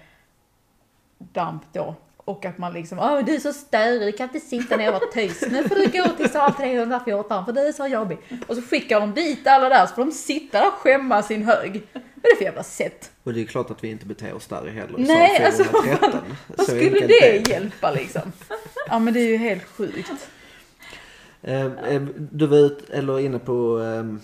damp 1.18 1.62
då. 1.72 1.94
Och 2.24 2.44
att 2.44 2.58
man 2.58 2.72
liksom, 2.72 2.98
åh 2.98 3.24
du 3.24 3.34
är 3.34 3.40
så 3.40 3.52
störig, 3.52 4.00
du 4.00 4.12
kan 4.12 4.28
inte 4.28 4.46
sitta 4.46 4.76
ner 4.76 4.88
och 4.88 4.94
vara 4.94 5.12
tyst. 5.12 5.44
Nu 5.50 5.68
får 5.68 5.74
du 5.74 5.86
gå 5.86 6.08
till 6.08 6.30
sal 6.30 6.52
314 6.54 7.44
för 7.44 7.52
du 7.52 7.60
är 7.60 7.72
så 7.72 7.86
jobbig. 7.86 8.18
Och 8.46 8.56
så 8.56 8.62
skickar 8.62 9.00
de 9.00 9.14
dit 9.14 9.46
alla 9.46 9.68
där 9.68 9.86
så 9.86 9.94
får 9.94 10.04
de 10.04 10.12
sitta 10.12 10.60
där 10.60 10.66
och 10.68 10.72
skämma 10.72 11.22
sin 11.22 11.42
hög. 11.44 11.82
Vad 11.92 12.02
är 12.24 12.30
det 12.30 12.36
för 12.36 12.44
jävla 12.44 12.62
sätt? 12.62 13.10
Och 13.22 13.34
det 13.34 13.40
är 13.40 13.44
klart 13.44 13.70
att 13.70 13.84
vi 13.84 13.88
inte 13.88 14.06
beter 14.06 14.34
oss 14.34 14.46
där 14.46 14.66
heller 14.66 14.94
Nej, 14.98 15.44
alltså, 15.44 15.64
413. 15.64 16.20
Vad 16.46 16.66
Så 16.66 16.72
skulle 16.72 17.06
det 17.06 17.48
hjälpa 17.50 17.90
liksom? 17.90 18.32
Ja 18.88 18.98
men 18.98 19.14
det 19.14 19.20
är 19.20 19.28
ju 19.28 19.36
helt 19.36 19.64
sjukt. 19.64 20.12
Eh, 21.42 21.66
eh, 21.66 22.02
Du 22.16 22.46
var 22.46 22.58
ut, 22.58 22.90
eller 22.90 23.20
inne 23.20 23.38
på 23.38 23.80
ut, 23.80 24.20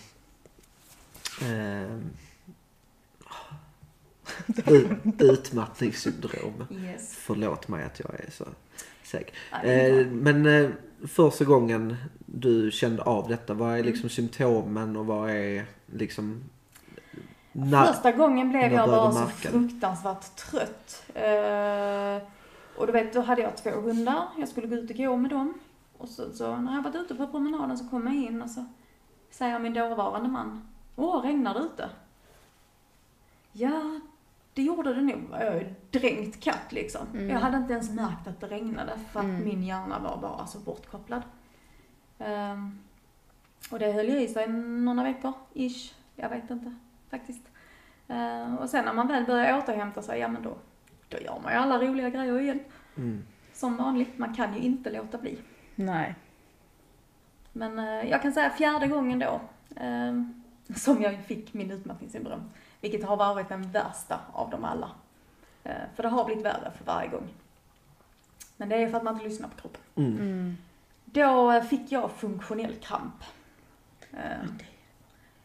utmattningssyndrom. 5.18 6.66
Yes. 6.70 7.14
Förlåt 7.16 7.68
mig 7.68 7.84
att 7.84 8.00
jag 8.00 8.20
är 8.20 8.30
så 8.30 8.44
är 8.44 9.24
Eh, 9.64 10.06
men 10.06 10.46
eh, 10.46 10.70
första 11.08 11.44
gången 11.44 11.96
du 12.26 12.70
kände 12.70 13.02
av 13.02 13.28
detta, 13.28 13.54
vad 13.54 13.78
är 13.78 13.82
liksom 13.82 14.08
symptomen 14.08 14.96
och 14.96 15.06
vad 15.06 15.30
är 15.30 15.64
liksom... 15.86 16.44
När, 17.52 17.86
Första 17.86 18.12
gången 18.12 18.50
blev 18.50 18.72
jag 18.72 18.88
bara 18.88 19.12
så 19.12 19.26
fruktansvärt 19.26 20.36
trött. 20.36 21.02
Eh, 21.14 22.28
och 22.76 22.86
du 22.86 22.92
vet, 22.92 23.12
då 23.12 23.20
hade 23.20 23.42
jag 23.42 23.56
två 23.56 23.70
hundar. 23.70 24.28
Jag 24.38 24.48
skulle 24.48 24.66
gå 24.66 24.74
ut 24.74 24.90
och 24.90 24.96
gå 24.96 25.16
med 25.16 25.30
dem. 25.30 25.54
Och 25.98 26.08
så, 26.08 26.32
så 26.32 26.56
när 26.56 26.74
jag 26.74 26.82
varit 26.82 26.94
ute 26.94 27.14
på 27.14 27.26
promenaden 27.26 27.78
så 27.78 27.88
kom 27.88 28.06
jag 28.06 28.16
in 28.16 28.42
och 28.42 28.50
så 28.50 28.66
säger 29.30 29.58
min 29.58 29.74
dåvarande 29.74 30.28
man, 30.28 30.68
Åh, 30.96 31.22
regnar 31.22 31.54
det 31.54 31.60
ute? 31.60 31.88
Ja, 33.52 34.00
det 34.54 34.62
gjorde 34.62 34.94
det 34.94 35.00
nog. 35.02 35.20
Jag 35.32 35.54
ju 35.54 35.74
dränkt 35.90 36.40
katt 36.44 36.72
liksom. 36.72 37.06
Mm. 37.14 37.28
Jag 37.30 37.38
hade 37.40 37.56
inte 37.56 37.72
ens 37.72 37.90
märkt 37.90 38.26
att 38.26 38.40
det 38.40 38.46
regnade 38.46 38.92
för 39.12 39.20
att 39.20 39.26
Mm. 39.26 39.44
min 39.44 39.62
hjärna 39.62 39.98
var 39.98 40.16
bara 40.16 40.46
så 40.46 40.58
bortkopplad. 40.58 41.22
Ehm, 42.18 42.78
och 43.70 43.78
det 43.78 43.92
höll 43.92 44.08
ju 44.08 44.20
i 44.20 44.28
sig 44.28 44.48
några 44.48 45.02
veckor, 45.02 45.32
ish. 45.54 45.94
Jag 46.16 46.28
vet 46.28 46.50
inte 46.50 46.74
faktiskt. 47.10 47.42
Eh, 48.08 48.54
och 48.54 48.70
sen 48.70 48.84
när 48.84 48.92
man 48.92 49.08
väl 49.08 49.24
börjar 49.24 49.58
återhämta 49.58 50.02
sig, 50.02 50.20
ja 50.20 50.28
men 50.28 50.42
då, 50.42 50.56
då 51.08 51.18
gör 51.18 51.40
man 51.42 51.52
ju 51.52 51.58
alla 51.58 51.78
roliga 51.78 52.10
grejer 52.10 52.40
igen. 52.40 52.60
mm. 52.96 53.22
Som 53.52 53.76
vanligt, 53.76 54.18
man 54.18 54.34
kan 54.34 54.54
ju 54.54 54.60
inte 54.60 54.90
låta 54.90 55.18
bli. 55.18 55.38
Nej. 55.74 56.14
Men 57.52 57.78
eh, 57.78 58.10
jag 58.10 58.22
kan 58.22 58.32
säga 58.32 58.50
fjärde 58.50 58.86
gången 58.86 59.18
då, 59.18 59.40
eh, 59.76 60.22
som 60.76 61.02
jag 61.02 61.18
fick 61.24 61.54
min 61.54 61.70
utmattningssyndrom. 61.70 62.40
Vilket 62.80 63.04
har 63.04 63.16
varit 63.16 63.48
den 63.48 63.70
värsta 63.70 64.20
av 64.32 64.50
dem 64.50 64.64
alla. 64.64 64.90
Eh, 65.64 65.72
för 65.94 66.02
det 66.02 66.08
har 66.08 66.24
blivit 66.24 66.44
värre 66.44 66.72
för 66.78 66.84
varje 66.84 67.08
gång. 67.08 67.28
Men 68.56 68.68
det 68.68 68.76
är 68.76 68.88
för 68.88 68.96
att 68.96 69.02
man 69.02 69.14
inte 69.14 69.28
lyssnar 69.28 69.48
på 69.48 69.60
kroppen. 69.60 69.82
Mm. 69.96 70.16
Mm. 70.16 70.56
Då 71.04 71.52
eh, 71.52 71.62
fick 71.62 71.92
jag 71.92 72.10
funktionell 72.10 72.74
kramp. 72.74 73.24
Eh, 74.12 74.50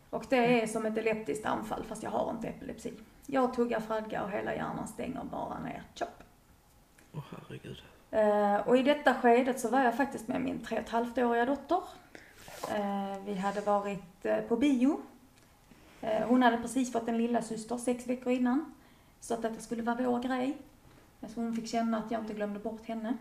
och 0.10 0.26
det 0.30 0.62
är 0.62 0.68
som 0.68 0.86
ett 0.86 0.98
epileptiskt 0.98 1.46
anfall 1.46 1.84
fast 1.84 2.04
jag 2.04 2.10
har 2.10 2.32
inte 2.32 2.48
epilepsi. 2.48 2.94
Jag 3.26 3.54
tuggar 3.54 3.80
fradga 3.80 4.24
och 4.24 4.32
hela 4.32 4.56
hjärnan 4.56 4.88
stänger 4.88 5.24
bara 5.24 5.60
ner. 5.60 5.84
Chop. 5.96 6.24
Åh 7.14 7.24
herregud. 7.32 7.84
Eh, 8.12 8.68
och 8.68 8.78
i 8.78 8.84
detta 8.84 9.14
skedet 9.14 9.60
så 9.60 9.70
var 9.70 9.84
jag 9.84 9.98
faktiskt 9.98 10.28
med 10.28 10.42
min 10.42 10.60
tre 10.60 10.78
och 10.78 10.84
ett 10.84 10.90
halvt 10.90 11.18
åriga 11.18 11.46
dotter. 11.46 11.82
Vi 13.26 13.36
hade 13.36 13.62
varit 13.62 14.48
på 14.48 14.56
bio. 14.56 15.02
Eh, 16.06 16.28
hon 16.28 16.44
hade 16.44 16.58
precis 16.58 16.92
fått 16.92 17.08
en 17.08 17.18
lilla 17.18 17.42
syster 17.42 17.78
sex 17.78 18.08
veckor 18.08 18.34
innan. 18.34 18.74
Så 19.20 19.34
att 19.34 19.42
detta 19.42 19.62
skulle 19.62 19.84
vara 19.84 20.10
vår 20.10 20.20
grej. 20.20 20.58
Eh, 21.22 21.30
så 21.30 21.42
hon 21.42 21.56
fick 21.56 21.68
känna 21.68 21.98
att 21.98 22.12
jag 22.12 22.22
inte 22.22 22.34
glömde 22.34 22.60
bort 22.60 22.88
henne. 22.88 23.18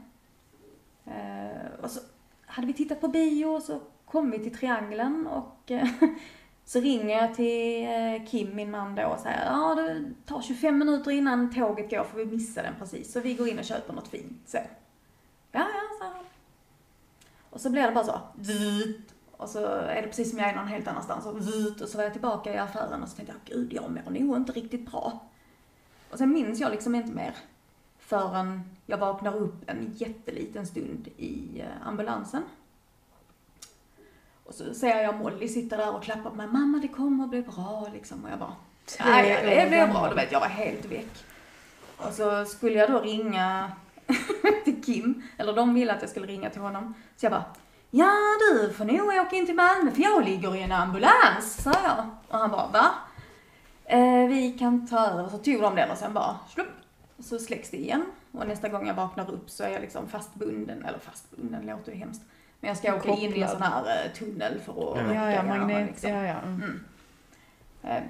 Eh, 1.04 1.82
och 1.82 1.90
så 1.90 2.00
hade 2.46 2.66
vi 2.66 2.72
tittat 2.72 3.00
på 3.00 3.08
bio 3.08 3.46
och 3.46 3.62
så 3.62 3.80
kom 4.04 4.30
vi 4.30 4.38
till 4.38 4.58
triangeln 4.58 5.26
och 5.26 5.72
så 6.64 6.80
ringer 6.80 7.22
jag 7.22 7.34
till 7.34 7.86
Kim, 8.28 8.56
min 8.56 8.70
man 8.70 8.94
då 8.94 9.06
och 9.06 9.20
säger 9.20 9.44
ja 9.44 9.74
det 9.74 10.04
tar 10.26 10.42
25 10.42 10.78
minuter 10.78 11.10
innan 11.10 11.54
tåget 11.54 11.90
går 11.90 12.04
för 12.04 12.18
vi 12.18 12.26
missade 12.26 12.68
den 12.68 12.76
precis. 12.78 13.12
Så 13.12 13.20
vi 13.20 13.34
går 13.34 13.48
in 13.48 13.58
och 13.58 13.64
köper 13.64 13.92
något 13.92 14.08
fint 14.08 14.42
så. 14.46 14.58
Ja, 15.52 15.60
ja, 15.60 15.98
så 15.98 16.04
han. 16.04 16.24
Och 17.50 17.60
så 17.60 17.70
blir 17.70 17.82
det 17.82 17.92
bara 17.92 18.04
så. 18.04 18.20
Och 19.36 19.48
så 19.48 19.66
är 19.66 20.02
det 20.02 20.08
precis 20.08 20.30
som 20.30 20.38
jag 20.38 20.48
är 20.48 20.54
någon 20.54 20.68
helt 20.68 20.88
annanstans. 20.88 21.26
Och, 21.26 21.42
zzzt. 21.42 21.80
och 21.80 21.88
så 21.88 21.96
var 21.96 22.04
jag 22.04 22.12
tillbaka 22.12 22.54
i 22.54 22.58
affären 22.58 23.02
och 23.02 23.08
så 23.08 23.16
tänkte 23.16 23.34
jag, 23.44 23.56
gud 23.56 23.72
jag 23.72 23.90
mår 23.90 24.10
nog 24.10 24.36
inte 24.36 24.52
riktigt 24.52 24.90
bra. 24.90 25.20
Och 26.10 26.18
sen 26.18 26.32
minns 26.32 26.60
jag 26.60 26.70
liksom 26.70 26.94
inte 26.94 27.12
mer 27.12 27.34
förrän 27.98 28.76
jag 28.86 28.98
vaknar 28.98 29.36
upp 29.36 29.70
en 29.70 29.92
jätteliten 29.96 30.66
stund 30.66 31.08
i 31.16 31.60
eh, 31.60 31.86
ambulansen. 31.88 32.42
Och 34.44 34.54
så 34.54 34.74
ser 34.74 35.02
jag 35.02 35.14
Molly 35.14 35.48
sitta 35.48 35.76
där 35.76 35.94
och 35.94 36.02
klappa 36.02 36.30
på 36.30 36.36
mig. 36.36 36.46
Mamma 36.46 36.78
det 36.78 36.88
kommer 36.88 37.24
att 37.24 37.30
bli 37.30 37.42
bra 37.42 37.88
liksom. 37.92 38.24
Och 38.24 38.30
jag 38.30 38.38
bara, 38.38 38.56
nej 39.04 39.62
det 39.62 39.68
blir 39.68 39.86
bra. 39.86 40.08
Du 40.08 40.14
vet 40.14 40.32
jag 40.32 40.40
var 40.40 40.46
helt 40.46 40.84
väck. 40.84 41.24
Och 41.96 42.12
så 42.12 42.44
skulle 42.44 42.78
jag 42.78 42.90
då 42.90 43.00
ringa 43.00 43.72
till 44.64 44.82
Kim, 44.82 45.22
eller 45.36 45.52
de 45.52 45.74
ville 45.74 45.92
att 45.92 46.00
jag 46.00 46.10
skulle 46.10 46.26
ringa 46.26 46.50
till 46.50 46.60
honom. 46.60 46.94
Så 47.16 47.24
jag 47.24 47.32
bara, 47.32 47.44
ja 47.98 48.10
du 48.52 48.72
får 48.72 48.84
nog 48.84 49.06
åka 49.26 49.36
in 49.36 49.46
till 49.46 49.54
Malmö 49.54 49.90
för 49.90 50.02
jag 50.02 50.24
ligger 50.24 50.56
i 50.56 50.62
en 50.62 50.72
ambulans, 50.72 51.62
sa 51.62 51.72
jag. 51.84 52.06
Och 52.28 52.38
han 52.38 52.50
bara, 52.50 52.66
va? 52.66 52.90
Eh, 53.84 54.28
vi 54.28 54.56
kan 54.58 54.86
ta 54.86 55.06
över. 55.06 55.28
Så 55.28 55.38
tog 55.38 55.60
de 55.60 55.74
den 55.74 55.90
och 55.90 55.96
sen 55.98 56.14
bara, 56.14 56.36
slupp. 56.48 56.68
Så 57.18 57.38
släcks 57.38 57.70
det 57.70 57.76
igen. 57.76 58.04
Och 58.32 58.46
nästa 58.46 58.68
gång 58.68 58.86
jag 58.86 58.94
vaknar 58.94 59.30
upp 59.30 59.50
så 59.50 59.64
är 59.64 59.68
jag 59.68 59.80
liksom 59.80 60.08
fastbunden, 60.08 60.84
eller 60.84 60.98
fastbunden 60.98 61.66
låter 61.66 61.92
ju 61.92 61.98
hemskt. 61.98 62.22
Men 62.60 62.68
jag 62.68 62.76
ska 62.76 62.94
åka 62.94 63.08
in 63.08 63.18
i 63.18 63.24
en 63.24 63.30
Kopplad. 63.32 63.50
sån 63.50 63.62
här 63.62 64.04
eh, 64.06 64.12
tunnel 64.12 64.60
för 64.60 64.72
att 64.92 64.98
väcka 65.08 65.14
Ja, 65.14 65.30
ja, 65.32 65.42
magnet. 65.42 65.86
liksom. 65.86 66.10
Ja, 66.10 66.22
ja. 66.22 66.34
Mm. 66.38 66.62
Mm. 66.62 66.84
Eh, 67.82 68.02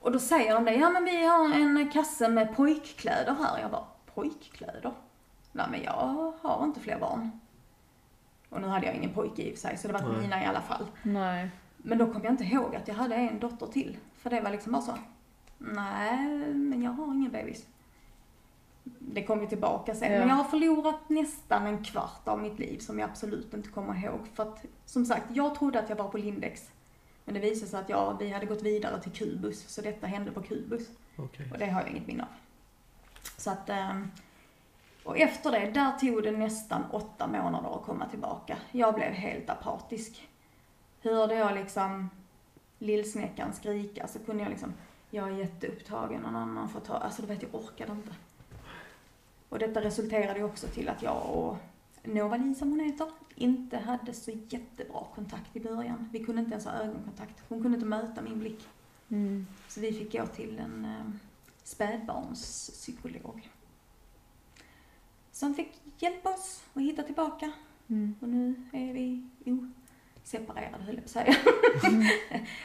och 0.00 0.12
då 0.12 0.18
säger 0.18 0.54
de 0.54 0.64
det, 0.64 0.74
ja 0.74 0.90
men 0.90 1.04
vi 1.04 1.26
har 1.26 1.44
en 1.54 1.90
kasse 1.92 2.28
med 2.28 2.56
pojkkläder 2.56 3.34
här. 3.40 3.58
Jag 3.62 3.70
bara, 3.70 3.84
pojkkläder? 4.14 4.92
Nej 5.52 5.66
men 5.70 5.82
jag 5.82 6.32
har 6.42 6.64
inte 6.64 6.80
fler 6.80 6.98
barn. 6.98 7.40
Och 8.50 8.60
nu 8.60 8.66
hade 8.66 8.86
jag 8.86 8.94
ingen 8.94 9.14
pojke 9.14 9.42
i 9.42 9.48
och 9.48 9.58
för 9.58 9.68
sig, 9.68 9.76
så 9.76 9.88
det 9.88 9.94
var 9.94 10.08
Nej. 10.08 10.20
mina 10.20 10.42
i 10.42 10.46
alla 10.46 10.62
fall. 10.62 10.86
Nej. 11.02 11.50
Men 11.76 11.98
då 11.98 12.12
kom 12.12 12.24
jag 12.24 12.32
inte 12.32 12.44
ihåg 12.44 12.76
att 12.76 12.88
jag 12.88 12.94
hade 12.94 13.14
en 13.14 13.38
dotter 13.38 13.66
till. 13.66 13.96
För 14.16 14.30
det 14.30 14.40
var 14.40 14.50
liksom 14.50 14.72
bara 14.72 14.82
så, 14.82 14.94
nej 15.58 16.28
men 16.54 16.82
jag 16.82 16.90
har 16.90 17.14
ingen 17.14 17.32
bebis. 17.32 17.66
Det 18.98 19.22
kom 19.24 19.40
ju 19.40 19.46
tillbaka 19.46 19.94
sen. 19.94 20.12
Ja. 20.12 20.18
Men 20.18 20.28
jag 20.28 20.36
har 20.36 20.44
förlorat 20.44 21.08
nästan 21.08 21.66
en 21.66 21.84
kvart 21.84 22.28
av 22.28 22.42
mitt 22.42 22.58
liv 22.58 22.78
som 22.78 22.98
jag 22.98 23.10
absolut 23.10 23.54
inte 23.54 23.68
kommer 23.68 24.04
ihåg. 24.04 24.20
För 24.34 24.42
att, 24.42 24.64
som 24.84 25.04
sagt, 25.04 25.24
jag 25.28 25.54
trodde 25.54 25.78
att 25.78 25.88
jag 25.88 25.96
var 25.96 26.08
på 26.08 26.18
Lindex. 26.18 26.70
Men 27.24 27.34
det 27.34 27.40
visade 27.40 27.70
sig 27.70 27.80
att 27.80 27.88
jag, 27.88 28.16
vi 28.18 28.30
hade 28.30 28.46
gått 28.46 28.62
vidare 28.62 29.00
till 29.02 29.12
Kubus, 29.12 29.68
så 29.68 29.82
detta 29.82 30.06
hände 30.06 30.32
på 30.32 30.42
Kubus. 30.42 30.88
Okej. 31.16 31.48
Och 31.52 31.58
det 31.58 31.66
har 31.66 31.80
jag 31.80 31.90
inget 31.90 32.06
minne 32.06 32.22
av. 32.22 32.28
Så 33.36 33.50
att, 33.50 33.68
ehm, 33.70 34.10
och 35.10 35.18
efter 35.18 35.50
det, 35.50 35.70
där 35.70 35.92
tog 35.98 36.22
det 36.22 36.30
nästan 36.30 36.84
åtta 36.90 37.26
månader 37.26 37.76
att 37.76 37.82
komma 37.82 38.08
tillbaka. 38.08 38.56
Jag 38.72 38.94
blev 38.94 39.12
helt 39.12 39.50
apatisk. 39.50 40.28
Hörde 41.02 41.34
jag 41.34 41.54
liksom 41.54 42.10
lillsnäckan 42.78 43.52
skrika 43.52 44.08
så 44.08 44.18
kunde 44.18 44.42
jag 44.42 44.50
liksom, 44.50 44.72
jag 45.10 45.28
är 45.28 45.32
jätteupptagen, 45.32 46.22
någon 46.22 46.36
annan 46.36 46.68
får 46.68 46.80
ta, 46.80 46.94
alltså 46.94 47.22
du 47.22 47.28
vet 47.28 47.42
jag 47.42 47.54
orkade 47.54 47.92
inte. 47.92 48.14
Och 49.48 49.58
detta 49.58 49.80
resulterade 49.80 50.38
ju 50.38 50.44
också 50.44 50.66
till 50.66 50.88
att 50.88 51.02
jag 51.02 51.30
och 51.30 51.56
Nova-Li 52.02 52.54
som 52.54 52.70
hon 52.70 52.80
heter, 52.80 53.08
inte 53.34 53.78
hade 53.78 54.12
så 54.12 54.30
jättebra 54.48 55.04
kontakt 55.14 55.56
i 55.56 55.60
början. 55.60 56.08
Vi 56.12 56.24
kunde 56.24 56.40
inte 56.40 56.52
ens 56.52 56.64
ha 56.64 56.72
ögonkontakt. 56.72 57.42
Hon 57.48 57.62
kunde 57.62 57.76
inte 57.76 57.88
möta 57.88 58.22
min 58.22 58.38
blick. 58.38 58.68
Mm. 59.08 59.46
Så 59.68 59.80
vi 59.80 59.92
fick 59.92 60.12
gå 60.12 60.26
till 60.26 60.58
en 60.58 60.84
eh, 60.84 61.12
spädbarnspsykolog. 61.64 63.50
Som 65.40 65.54
fick 65.54 65.72
hjälpa 65.98 66.28
oss 66.28 66.62
att 66.74 66.82
hitta 66.82 67.02
tillbaka. 67.02 67.52
Mm. 67.88 68.14
Och 68.20 68.28
nu 68.28 68.54
är 68.72 68.92
vi 68.94 69.26
oseparerade 70.24 70.84
höll 70.84 70.94
jag 70.94 70.96
på 70.96 71.04
att 71.04 71.10
säga. 71.10 71.34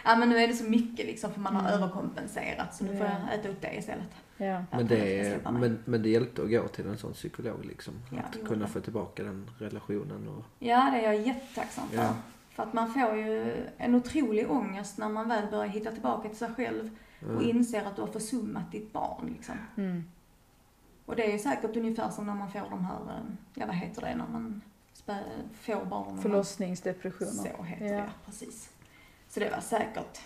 ja 0.05 0.15
men 0.15 0.29
nu 0.29 0.37
är 0.37 0.47
det 0.47 0.53
så 0.53 0.63
mycket 0.63 1.05
liksom 1.05 1.33
för 1.33 1.39
man 1.39 1.55
har 1.55 1.61
Mm. 1.69 1.73
överkompenserat 1.73 2.75
så 2.75 2.83
nu 2.83 2.97
får 2.97 3.05
Ja. 3.05 3.11
jag 3.29 3.39
äta 3.39 3.49
upp 3.49 3.61
det 3.61 3.75
istället. 3.77 4.07
Ja. 4.37 4.63
Men, 4.71 4.87
det, 4.87 5.39
men, 5.51 5.79
men 5.85 6.01
det 6.03 6.09
hjälpte 6.09 6.41
att 6.43 6.49
gå 6.49 6.67
till 6.67 6.87
en 6.87 6.97
sån 6.97 7.13
psykolog 7.13 7.65
liksom. 7.65 7.93
Ja, 8.11 8.17
att 8.21 8.47
kunna 8.47 8.65
det. 8.65 8.71
få 8.71 8.79
tillbaka 8.79 9.23
den 9.23 9.49
relationen 9.59 10.27
och... 10.27 10.43
Ja 10.59 10.89
det 10.93 10.99
är 11.05 11.13
jag 11.13 11.27
jättetacksam 11.27 11.87
för. 11.89 11.97
Ja. 11.97 12.13
För 12.49 12.63
att 12.63 12.73
man 12.73 12.93
får 12.93 13.15
ju 13.15 13.53
en 13.77 13.95
otrolig 13.95 14.51
ångest 14.51 14.97
när 14.97 15.09
man 15.09 15.29
väl 15.29 15.51
börjar 15.51 15.67
hitta 15.67 15.91
tillbaka 15.91 16.29
till 16.29 16.37
sig 16.37 16.49
själv 16.55 16.89
och 17.21 17.29
Mm. 17.31 17.49
inser 17.49 17.85
att 17.85 17.95
du 17.95 18.01
har 18.01 18.09
försummat 18.09 18.71
ditt 18.71 18.93
barn 18.93 19.33
liksom. 19.35 19.55
Mm. 19.77 20.03
Och 21.05 21.15
det 21.15 21.33
är 21.33 21.37
säkert 21.37 21.75
ungefär 21.77 22.09
som 22.09 22.25
när 22.25 22.35
man 22.35 22.51
får 22.51 22.69
de 22.69 22.85
här, 22.85 22.95
eh, 22.99 23.23
ja 23.53 23.65
vad 23.65 23.75
heter 23.75 24.01
det, 24.01 24.15
när 24.15 24.27
man 24.27 24.61
spä, 24.93 25.19
får 25.61 25.85
barn. 25.85 26.17
Förlossningsdepressioner. 26.21 27.31
Så 27.57 27.63
heter 27.63 27.85
Ja. 27.85 27.93
det, 28.01 28.09
precis. 28.25 28.69
Så 29.29 29.39
det 29.39 29.49
var 29.49 29.59
säkert, 29.59 30.19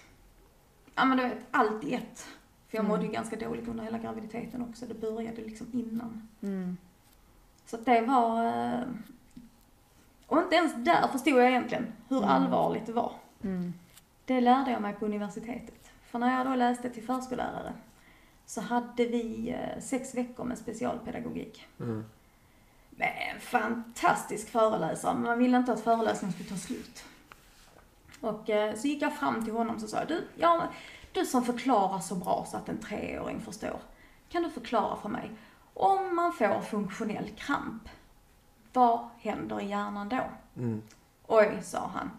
ja 0.96 1.06
men 1.06 1.18
du 1.18 1.24
vet, 1.24 1.38
allt 1.52 1.84
i 1.84 1.94
ett. 1.94 2.28
För 2.68 2.78
jag 2.78 2.86
Mm. 2.86 2.90
mådde 2.92 3.06
ju 3.06 3.12
ganska 3.12 3.36
dåligt 3.36 3.68
under 3.68 3.84
hela 3.84 3.98
graviditeten 3.98 4.62
också, 4.70 4.86
det 4.86 4.94
började 4.94 5.42
liksom 5.42 5.68
innan. 5.74 6.28
Mm. 6.42 6.78
Så 7.66 7.78
det 7.78 8.02
var... 8.02 8.46
eh, 8.46 8.82
Och 10.28 10.38
inte 10.38 10.56
ens 10.56 10.74
där 10.76 11.08
förstod 11.08 11.34
jag 11.34 11.50
egentligen 11.50 11.94
hur 12.10 12.18
Mm. 12.18 12.30
allvarligt 12.30 12.86
det 12.86 12.94
var. 12.94 13.14
Mm. 13.44 13.74
Det 14.26 14.42
lärde 14.42 14.72
jag 14.72 14.82
mig 14.82 14.94
på 14.94 15.06
universitetet. 15.06 15.92
För 16.06 16.20
när 16.20 16.38
jag 16.38 16.46
då 16.48 16.56
läste 16.56 16.90
till 16.90 17.04
förskollärare 17.04 17.74
så 18.50 18.62
hade 18.62 19.06
vi 19.06 19.50
eh, 19.50 19.82
sex 19.82 20.16
veckor 20.16 20.44
med 20.44 20.58
specialpedagogik. 20.58 21.68
Mm. 21.80 22.06
Med 22.90 23.34
en 23.34 23.42
fantastisk 23.42 24.50
föreläsare, 24.50 25.14
men 25.14 25.24
man 25.24 25.40
ville 25.40 25.58
inte 25.58 25.74
att 25.74 25.84
föreläsningen 25.84 26.34
skulle 26.34 26.50
ta 26.50 26.56
slut. 26.56 27.04
Och 28.22 28.50
eh, 28.50 28.76
så 28.76 28.88
gick 28.88 29.02
jag 29.02 29.18
fram 29.18 29.46
till 29.46 29.54
honom 29.54 29.76
och 29.76 29.90
sa 29.90 30.06
du, 30.06 30.28
ja, 30.36 30.68
du 31.12 31.26
som 31.26 31.46
förklarar 31.46 32.00
så 32.00 32.16
bra 32.16 32.46
så 32.52 32.58
att 32.58 32.70
en 32.70 32.78
treåring 32.78 33.42
förstår. 33.42 33.80
Kan 34.30 34.44
du 34.44 34.50
förklara 34.50 34.96
för 34.96 35.10
mig, 35.10 35.32
om 35.74 36.16
man 36.16 36.34
får 36.34 36.62
funktionell 36.62 37.30
kramp, 37.30 37.90
vad 38.74 39.10
händer 39.20 39.62
i 39.62 39.70
hjärnan 39.70 40.10
då? 40.10 40.24
Mm. 40.58 40.82
Oj, 41.28 41.60
sa 41.64 41.92
han. 41.94 42.12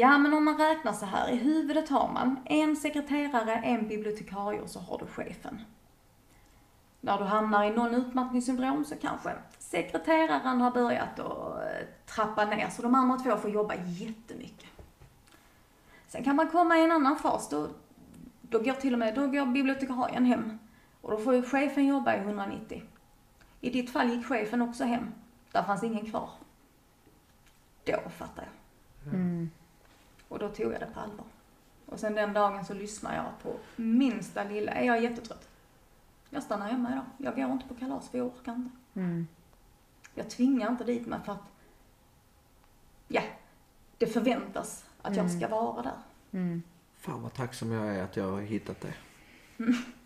Ja, 0.00 0.18
men 0.18 0.34
om 0.34 0.44
man 0.44 0.58
räknar 0.58 0.92
så 0.92 1.06
här, 1.06 1.30
i 1.30 1.36
huvudet 1.36 1.88
har 1.88 2.12
man 2.12 2.38
en 2.44 2.76
sekreterare, 2.76 3.54
en 3.54 3.88
bibliotekarie 3.88 4.60
och 4.60 4.70
så 4.70 4.80
har 4.80 4.98
du 4.98 5.06
chefen. 5.06 5.62
När 7.00 7.18
du 7.18 7.24
hamnar 7.24 7.64
i 7.64 7.70
någon 7.70 7.94
utmattningssyndrom 7.94 8.84
så 8.84 8.96
kanske 8.96 9.32
sekreteraren 9.58 10.60
har 10.60 10.70
börjat 10.70 11.18
att 11.18 11.62
eh, 11.62 11.86
trappa 12.06 12.44
ner 12.44 12.68
så 12.68 12.82
de 12.82 12.94
andra 12.94 13.18
två 13.18 13.36
får 13.36 13.50
jobba 13.50 13.74
jättemycket. 13.74 14.70
Sen 16.08 16.24
kan 16.24 16.36
man 16.36 16.48
komma 16.48 16.78
i 16.78 16.84
en 16.84 16.92
annan 16.92 17.16
fas, 17.16 17.48
då, 17.48 17.68
då 18.42 18.58
går 18.58 18.72
till 18.72 18.92
och 18.92 18.98
med, 18.98 19.14
då 19.14 19.26
går 19.26 19.46
bibliotekarien 19.46 20.24
hem. 20.24 20.58
Och 21.00 21.10
då 21.10 21.18
får 21.18 21.34
ju 21.34 21.42
chefen 21.42 21.86
jobba 21.86 22.14
i 22.14 22.18
190. 22.18 22.82
I 23.60 23.70
ditt 23.70 23.90
fall 23.90 24.08
gick 24.08 24.26
chefen 24.26 24.62
också 24.62 24.84
hem. 24.84 25.12
Där 25.52 25.62
fanns 25.62 25.82
ingen 25.82 26.10
kvar. 26.10 26.30
Då 27.84 28.10
fattar 28.10 28.42
jag. 28.42 29.14
Mm. 29.14 29.50
Och 30.30 30.38
då 30.38 30.48
tog 30.48 30.72
jag 30.72 30.80
det 30.80 30.88
på 30.94 31.00
allvar. 31.00 31.26
Och 31.86 32.00
sen 32.00 32.14
den 32.14 32.32
dagen 32.32 32.64
så 32.64 32.74
lyssnar 32.74 33.16
jag 33.16 33.24
på 33.42 33.58
minsta 33.76 34.44
lilla, 34.44 34.72
är 34.72 34.86
jag 34.86 35.02
jättetrött? 35.02 35.48
Jag 36.30 36.42
stannar 36.42 36.68
hemma 36.68 36.90
idag. 36.92 37.04
Jag 37.18 37.34
går 37.34 37.52
inte 37.52 37.68
på 37.68 37.74
kalas 37.74 38.08
för 38.08 38.18
jag 38.18 38.26
orkar 38.26 38.52
inte. 38.54 38.70
Mm. 38.94 39.26
Jag 40.14 40.30
tvingar 40.30 40.70
inte 40.70 40.84
dit 40.84 41.06
mig 41.06 41.18
för 41.24 41.32
att, 41.32 41.42
ja, 43.08 43.22
det 43.98 44.06
förväntas 44.06 44.84
att 45.02 45.16
jag 45.16 45.30
ska 45.30 45.48
vara 45.48 45.82
där. 45.82 45.98
Mm. 46.32 46.62
Fan 46.98 47.22
vad 47.22 47.34
tacksam 47.34 47.72
jag 47.72 47.96
är 47.96 48.02
att 48.02 48.16
jag 48.16 48.30
har 48.30 48.40
hittat 48.40 48.80
det. 48.80 48.94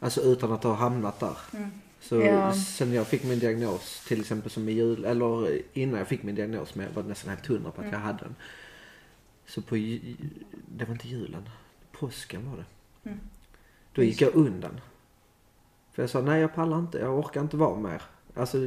Alltså 0.01 0.21
utan 0.21 0.53
att 0.53 0.65
ha 0.65 0.75
hamnat 0.75 1.21
där. 1.21 1.39
Mm. 1.53 1.71
Så 2.01 2.21
Ja. 2.21 2.55
sen 2.55 2.93
jag 2.93 3.07
fick 3.07 3.25
min 3.25 3.39
diagnos, 3.39 4.05
till 4.09 4.21
exempel 4.21 4.51
som 4.51 4.69
i 4.69 4.73
jul, 4.73 5.05
eller 5.05 5.61
innan 5.79 5.99
jag 5.99 6.09
fick 6.09 6.23
min 6.23 6.35
diagnos, 6.35 6.75
men 6.75 6.87
jag 6.87 6.93
var 6.93 7.03
nästan 7.03 7.31
helt 7.31 7.47
hundra 7.47 7.71
på 7.71 7.81
att 7.83 7.93
jag 7.93 7.99
hade 7.99 8.19
den. 8.19 8.35
Så 9.47 9.63
på, 9.63 9.75
det 10.69 10.85
var 10.85 10.93
inte 10.93 11.09
julen, 11.09 11.49
påsken 11.93 12.51
var 12.51 12.57
det. 12.57 12.65
Mm. 13.09 13.21
Då 13.93 14.03
gick 14.03 14.21
jag 14.21 14.35
undan. 14.35 14.81
För 15.93 16.03
jag 16.03 16.11
sa 16.11 16.21
nej 16.21 16.41
jag 16.41 16.55
pallar 16.55 16.79
inte, 16.79 16.99
jag 16.99 17.19
orkar 17.19 17.41
inte 17.41 17.57
vara 17.57 17.79
mer. 17.79 18.03
Alltså, 18.37 18.59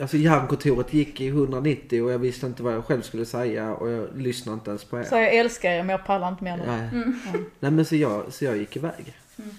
alltså 0.00 0.16
hjärnkontoret 0.16 0.94
gick 0.94 1.20
i 1.20 1.28
190 1.28 2.02
och 2.02 2.12
jag 2.12 2.18
visste 2.18 2.46
inte 2.46 2.62
vad 2.62 2.74
jag 2.74 2.84
själv 2.84 3.02
skulle 3.02 3.26
säga 3.26 3.74
och 3.74 3.90
jag 3.90 4.16
lyssnade 4.16 4.54
inte 4.54 4.70
ens 4.70 4.84
på 4.84 4.98
er. 4.98 5.04
Så 5.04 5.14
jag 5.14 5.34
älskar 5.34 5.70
er 5.70 5.82
men 5.82 5.88
jag 5.88 6.06
pallar 6.06 6.28
inte 6.28 6.44
mer 6.44 6.56
nu. 6.56 6.64
Nej. 6.66 6.88
Mm. 6.92 7.18
Nej 7.60 7.70
men 7.70 7.84
så 7.84 7.96
jag, 7.96 8.32
så 8.32 8.44
jag 8.44 8.56
gick 8.56 8.76
iväg. 8.76 9.16
Mm. 9.38 9.50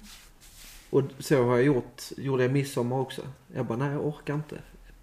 Och 0.89 1.03
så 1.19 1.43
har 1.43 1.55
jag 1.55 1.65
gjort, 1.65 2.01
gjorde 2.17 2.43
jag 2.43 2.51
midsommar 2.51 2.99
också. 2.99 3.21
Jag 3.55 3.65
bara, 3.65 3.77
nej 3.77 3.91
jag 3.91 4.05
orkar 4.05 4.33
inte. 4.33 4.57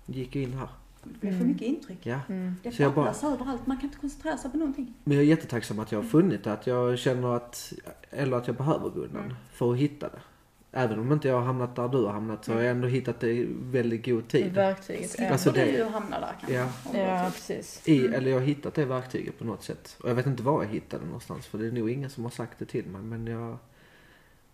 Gick 0.06 0.36
in 0.36 0.52
här. 0.52 0.68
Det 1.04 1.18
blir 1.20 1.38
för 1.38 1.44
mycket 1.44 1.62
intryck. 1.62 1.98
Ja. 2.02 2.20
Mm. 2.28 2.56
Det 2.62 2.72
Så 2.72 2.82
jag 2.82 2.94
bara- 2.94 3.10
överallt, 3.32 3.66
man 3.66 3.76
kan 3.76 3.84
inte 3.86 3.98
koncentrera 3.98 4.36
sig 4.36 4.50
på 4.50 4.56
någonting. 4.56 4.94
Men 5.04 5.16
jag 5.16 5.24
är 5.24 5.28
jättetacksam 5.28 5.78
att 5.78 5.92
jag 5.92 5.98
har 5.98 6.04
funnit 6.08 6.44
det. 6.44 6.52
Att 6.52 6.66
jag 6.66 6.98
känner 6.98 7.36
att, 7.36 7.72
eller 8.10 8.36
att 8.36 8.46
jag 8.46 8.56
behöver 8.56 8.88
gå 8.90 9.00
undan 9.00 9.22
Mm. 9.24 9.36
för 9.52 9.72
att 9.72 9.78
hitta 9.78 10.08
det. 10.08 10.18
Även 10.76 10.98
om 10.98 11.12
inte 11.12 11.28
jag 11.28 11.34
har 11.36 11.42
hamnat 11.44 11.76
där 11.76 11.88
du 11.88 12.04
har 12.04 12.12
hamnat 12.12 12.44
så 12.44 12.52
har 12.52 12.60
jag 12.60 12.70
ändå 12.70 12.88
hittat 12.88 13.20
det 13.20 13.30
i 13.30 13.48
väldigt 13.60 14.04
god 14.06 14.28
tid. 14.28 14.52
Verktyget. 14.54 15.10
Slipper 15.10 15.24
Ja. 15.24 15.32
Alltså 15.32 15.50
du 15.50 15.60
det- 15.60 15.70
ju 15.70 15.84
hamna 15.84 16.20
där 16.20 16.32
kanske. 16.40 16.54
Ja. 16.54 16.68
ja, 17.24 17.30
precis. 17.34 17.88
I, 17.88 18.06
eller 18.06 18.30
jag 18.30 18.38
har 18.38 18.46
hittat 18.46 18.74
det 18.74 18.84
verktyget 18.84 19.38
på 19.38 19.44
något 19.44 19.62
sätt. 19.62 19.96
Och 20.02 20.10
jag 20.10 20.14
vet 20.14 20.26
inte 20.26 20.42
var 20.42 20.62
jag 20.64 20.70
hittade 20.70 21.02
det 21.02 21.06
någonstans. 21.06 21.46
För 21.46 21.58
det 21.58 21.66
är 21.66 21.72
nog 21.72 21.90
ingen 21.90 22.10
som 22.10 22.24
har 22.24 22.30
sagt 22.30 22.58
det 22.58 22.64
till 22.64 22.86
mig. 22.86 23.02
Men 23.02 23.26
jag 23.26 23.56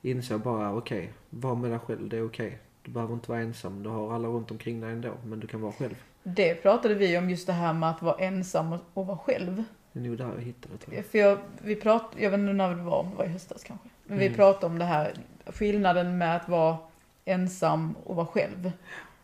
insåg 0.02 0.40
bara, 0.40 0.74
okej, 0.74 1.12
var 1.30 1.54
med 1.54 1.70
dig 1.70 1.78
själv, 1.78 2.08
det 2.08 2.16
är 2.16 2.26
okej. 2.26 2.58
Du 2.82 2.90
behöver 2.90 3.14
inte 3.14 3.30
vara 3.30 3.40
ensam. 3.40 3.82
Du 3.82 3.88
har 3.88 4.14
alla 4.14 4.28
runt 4.28 4.50
omkring 4.50 4.80
dig 4.80 4.92
ändå. 4.92 5.12
Men 5.26 5.40
du 5.40 5.46
kan 5.46 5.60
vara 5.60 5.72
själv. 5.72 5.94
Det 6.22 6.54
pratade 6.54 6.94
vi 6.94 7.18
om 7.18 7.30
just 7.30 7.46
det 7.46 7.52
här 7.52 7.72
med 7.72 7.90
att 7.90 8.02
vara 8.02 8.16
ensam 8.18 8.72
och- 8.72 8.80
och 8.94 9.06
vara 9.06 9.18
själv. 9.18 9.64
Det 9.92 9.98
är 9.98 10.02
nog 10.02 10.18
där 10.18 10.24
jag 10.36 10.42
hittade 10.42 10.74
det 10.74 10.84
tror 10.84 10.96
jag. 10.96 11.04
För 11.06 11.18
jag, 11.18 11.38
vi 11.62 11.76
prat, 11.76 12.04
jag 12.18 12.30
vet 12.30 12.40
inte 12.40 12.52
när 12.52 12.68
det 12.74 12.82
var, 12.82 13.04
det 13.04 13.16
var 13.16 13.24
i 13.24 13.28
höstas 13.28 13.64
kanske. 13.64 13.88
Men 14.04 14.18
vi 14.18 14.26
Mm. 14.26 14.36
pratade 14.36 14.66
om 14.66 14.78
det 14.78 14.84
här, 14.84 15.12
skillnaden 15.46 16.18
med 16.18 16.36
att 16.36 16.48
vara 16.48 16.76
ensam 17.24 17.94
och 18.04 18.16
vara 18.16 18.26
själv. 18.26 18.72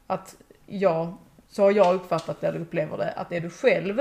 Att 0.07 0.37
jag, 0.67 1.15
så 1.49 1.63
har 1.63 1.71
jag 1.71 1.95
uppfattat 1.95 2.41
det 2.41 2.47
eller 2.49 2.61
upplever 2.61 2.97
det, 2.99 3.13
att 3.13 3.33
är 3.33 3.41
du 3.41 3.51
själv, 3.51 3.97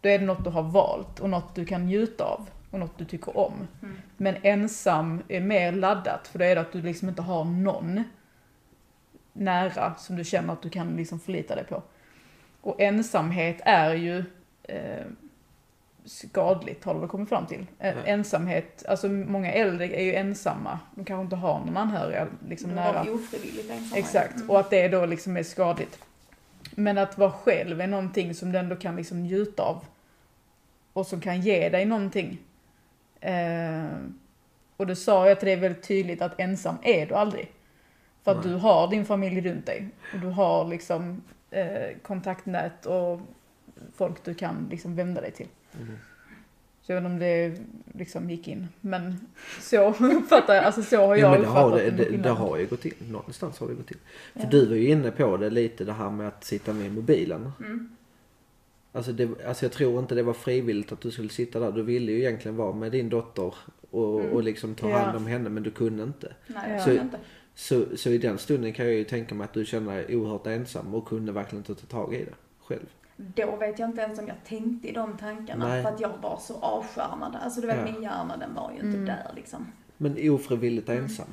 då 0.00 0.08
är 0.08 0.18
det 0.18 0.24
något 0.24 0.44
du 0.44 0.50
har 0.50 0.62
valt 0.62 1.20
och 1.20 1.30
något 1.30 1.54
du 1.54 1.64
kan 1.64 1.86
njuta 1.86 2.24
av 2.24 2.50
och 2.70 2.78
något 2.78 2.98
du 2.98 3.04
tycker 3.04 3.36
om. 3.36 3.52
Mm. 3.82 3.96
Men 4.16 4.36
ensam 4.42 5.22
är 5.28 5.40
mer 5.40 5.72
laddat, 5.72 6.28
för 6.28 6.38
då 6.38 6.44
är 6.44 6.54
det 6.54 6.60
att 6.60 6.72
du 6.72 6.82
liksom 6.82 7.08
inte 7.08 7.22
har 7.22 7.44
någon 7.44 8.04
nära 9.32 9.94
som 9.94 10.16
du 10.16 10.24
känner 10.24 10.52
att 10.52 10.62
du 10.62 10.70
kan 10.70 10.96
liksom 10.96 11.20
förlita 11.20 11.54
dig 11.54 11.64
på. 11.64 11.82
Och 12.60 12.80
ensamhet 12.80 13.56
är 13.64 13.94
ju 13.94 14.24
eh, 14.62 15.04
skadligt 16.04 16.84
har 16.84 16.94
du 16.94 17.00
väl 17.00 17.08
kommit 17.08 17.28
fram 17.28 17.46
till. 17.46 17.66
Eh, 17.78 17.88
Ja. 17.96 18.04
Ensamhet, 18.04 18.84
alltså 18.88 19.08
många 19.08 19.52
äldre 19.52 19.88
är 19.88 20.02
ju 20.04 20.14
ensamma. 20.14 20.78
De 20.94 21.04
kanske 21.04 21.22
inte 21.22 21.36
har 21.36 21.58
någon 21.58 21.76
anhörig 21.76 22.26
liksom 22.48 22.68
De 22.70 22.74
nära. 22.74 23.04
var 23.04 23.14
ofrivilligt 23.14 23.70
ensamma. 23.70 23.98
Exakt, 23.98 24.36
Mm. 24.36 24.50
och 24.50 24.60
att 24.60 24.70
det 24.70 24.88
då 24.88 25.06
liksom 25.06 25.36
är 25.36 25.42
skadligt. 25.42 25.98
Men 26.74 26.98
att 26.98 27.18
vara 27.18 27.30
själv 27.32 27.80
är 27.80 27.86
någonting 27.86 28.34
som 28.34 28.52
du 28.52 28.58
ändå 28.58 28.76
kan 28.76 28.96
liksom 28.96 29.22
njuta 29.22 29.62
av. 29.62 29.84
Och 30.92 31.06
som 31.06 31.20
kan 31.20 31.40
ge 31.40 31.68
dig 31.68 31.84
någonting. 31.84 32.38
Eh, 33.20 33.84
och 34.76 34.86
då 34.86 34.94
sa 34.94 35.28
jag 35.28 35.38
till 35.38 35.46
dig 35.48 35.56
väldigt 35.56 35.82
tydligt 35.88 36.22
att 36.22 36.40
ensam 36.40 36.76
är 36.82 37.06
du 37.06 37.14
aldrig. 37.14 37.50
För 38.24 38.30
att 38.30 38.44
Nej. 38.44 38.52
du 38.52 38.58
har 38.58 38.88
din 38.88 39.04
familj 39.04 39.40
runt 39.50 39.66
dig. 39.66 39.88
Och 40.14 40.18
du 40.20 40.26
har 40.28 40.64
liksom 40.64 41.22
eh, 41.50 41.96
kontaktnät 42.02 42.86
och 42.86 43.20
folk 43.96 44.24
du 44.24 44.34
kan 44.34 44.66
liksom 44.70 44.96
vända 44.96 45.20
dig 45.20 45.30
till. 45.32 45.46
Mm. 45.80 45.94
Så 46.82 46.92
jag 46.92 47.00
vet 47.00 47.10
inte 47.10 47.12
om 47.14 47.18
det 47.20 47.54
liksom 47.98 48.30
gick 48.30 48.48
in. 48.48 48.68
Men 48.80 49.20
så 49.60 49.88
uppfattar 50.16 50.54
jag, 50.54 50.64
alltså 50.64 50.82
så 50.82 50.96
har 50.96 51.16
jag 51.16 51.18
Ja, 51.18 51.30
men 51.30 51.40
det 51.40 51.46
har, 51.46 51.76
det, 51.76 51.90
det, 51.90 52.16
det 52.16 52.30
har 52.30 52.58
ju 52.58 52.66
gått 52.66 52.84
in. 52.84 52.92
Någonstans 53.08 53.58
har 53.58 53.68
det 53.68 53.74
gått 53.74 53.90
in. 53.90 53.98
För 54.32 54.40
Ja. 54.42 54.48
du 54.50 54.66
var 54.66 54.74
ju 54.76 54.88
inne 54.88 55.10
på 55.10 55.36
det 55.36 55.50
lite 55.50 55.84
det 55.84 55.92
här 55.92 56.10
med 56.10 56.28
att 56.28 56.44
sitta 56.44 56.72
med 56.72 56.94
mobilen. 56.94 57.52
Mm. 57.60 57.88
Alltså, 58.92 59.12
det, 59.12 59.28
alltså 59.46 59.64
jag 59.64 59.72
tror 59.72 59.98
inte 59.98 60.14
det 60.14 60.22
var 60.22 60.32
frivilligt 60.32 60.92
att 60.92 61.00
du 61.00 61.10
skulle 61.10 61.28
sitta 61.28 61.60
där. 61.60 61.72
Du 61.72 61.82
ville 61.82 62.12
ju 62.12 62.18
egentligen 62.18 62.56
vara 62.56 62.72
med 62.72 62.92
din 62.92 63.08
dotter 63.08 63.54
och, 63.90 64.20
Mm. 64.20 64.32
och 64.32 64.42
liksom 64.42 64.74
ta 64.74 64.92
hand 64.98 65.16
om 65.16 65.26
henne 65.26 65.48
men 65.50 65.62
du 65.62 65.70
kunde 65.70 66.02
inte. 66.02 66.32
Nej, 66.46 66.62
Ja. 66.68 66.74
jag 66.74 66.82
Så- 66.82 66.90
inte. 66.92 67.18
Så, 67.60 67.96
så 67.96 68.08
i 68.10 68.18
den 68.18 68.38
stunden 68.38 68.72
kan 68.72 68.84
jag 68.86 68.94
ju 68.94 69.04
tänka 69.04 69.34
mig 69.34 69.44
att 69.44 69.52
du 69.52 69.64
känner 69.64 69.94
dig 69.96 70.16
oerhört 70.16 70.46
ensam 70.46 70.94
och 70.94 71.08
kunde 71.08 71.32
verkligen 71.32 71.64
inte 71.66 71.74
ta 71.86 71.86
tag 71.86 72.14
i 72.14 72.24
det 72.24 72.34
själv. 72.60 72.86
Då 73.16 73.56
vet 73.56 73.78
jag 73.78 73.88
inte 73.88 74.00
ens 74.02 74.18
om 74.18 74.28
jag 74.28 74.36
tänkte 74.44 74.88
i 74.88 74.92
de 74.92 75.16
tankarna 75.16 75.68
Nej. 75.68 75.82
för 75.82 75.90
att 75.90 76.00
jag 76.00 76.12
var 76.22 76.38
så 76.42 76.54
avskärmad. 76.60 77.36
Alltså 77.42 77.60
du 77.60 77.66
vet 77.66 77.76
Ja. 77.76 77.92
min 77.92 78.02
hjärna 78.02 78.36
den 78.36 78.54
var 78.54 78.70
ju 78.70 78.76
inte 78.76 78.86
Mm. 78.98 79.04
där 79.04 79.32
liksom. 79.36 79.66
Men 79.96 80.30
ofrivilligt 80.30 80.88
ensam. 80.88 81.26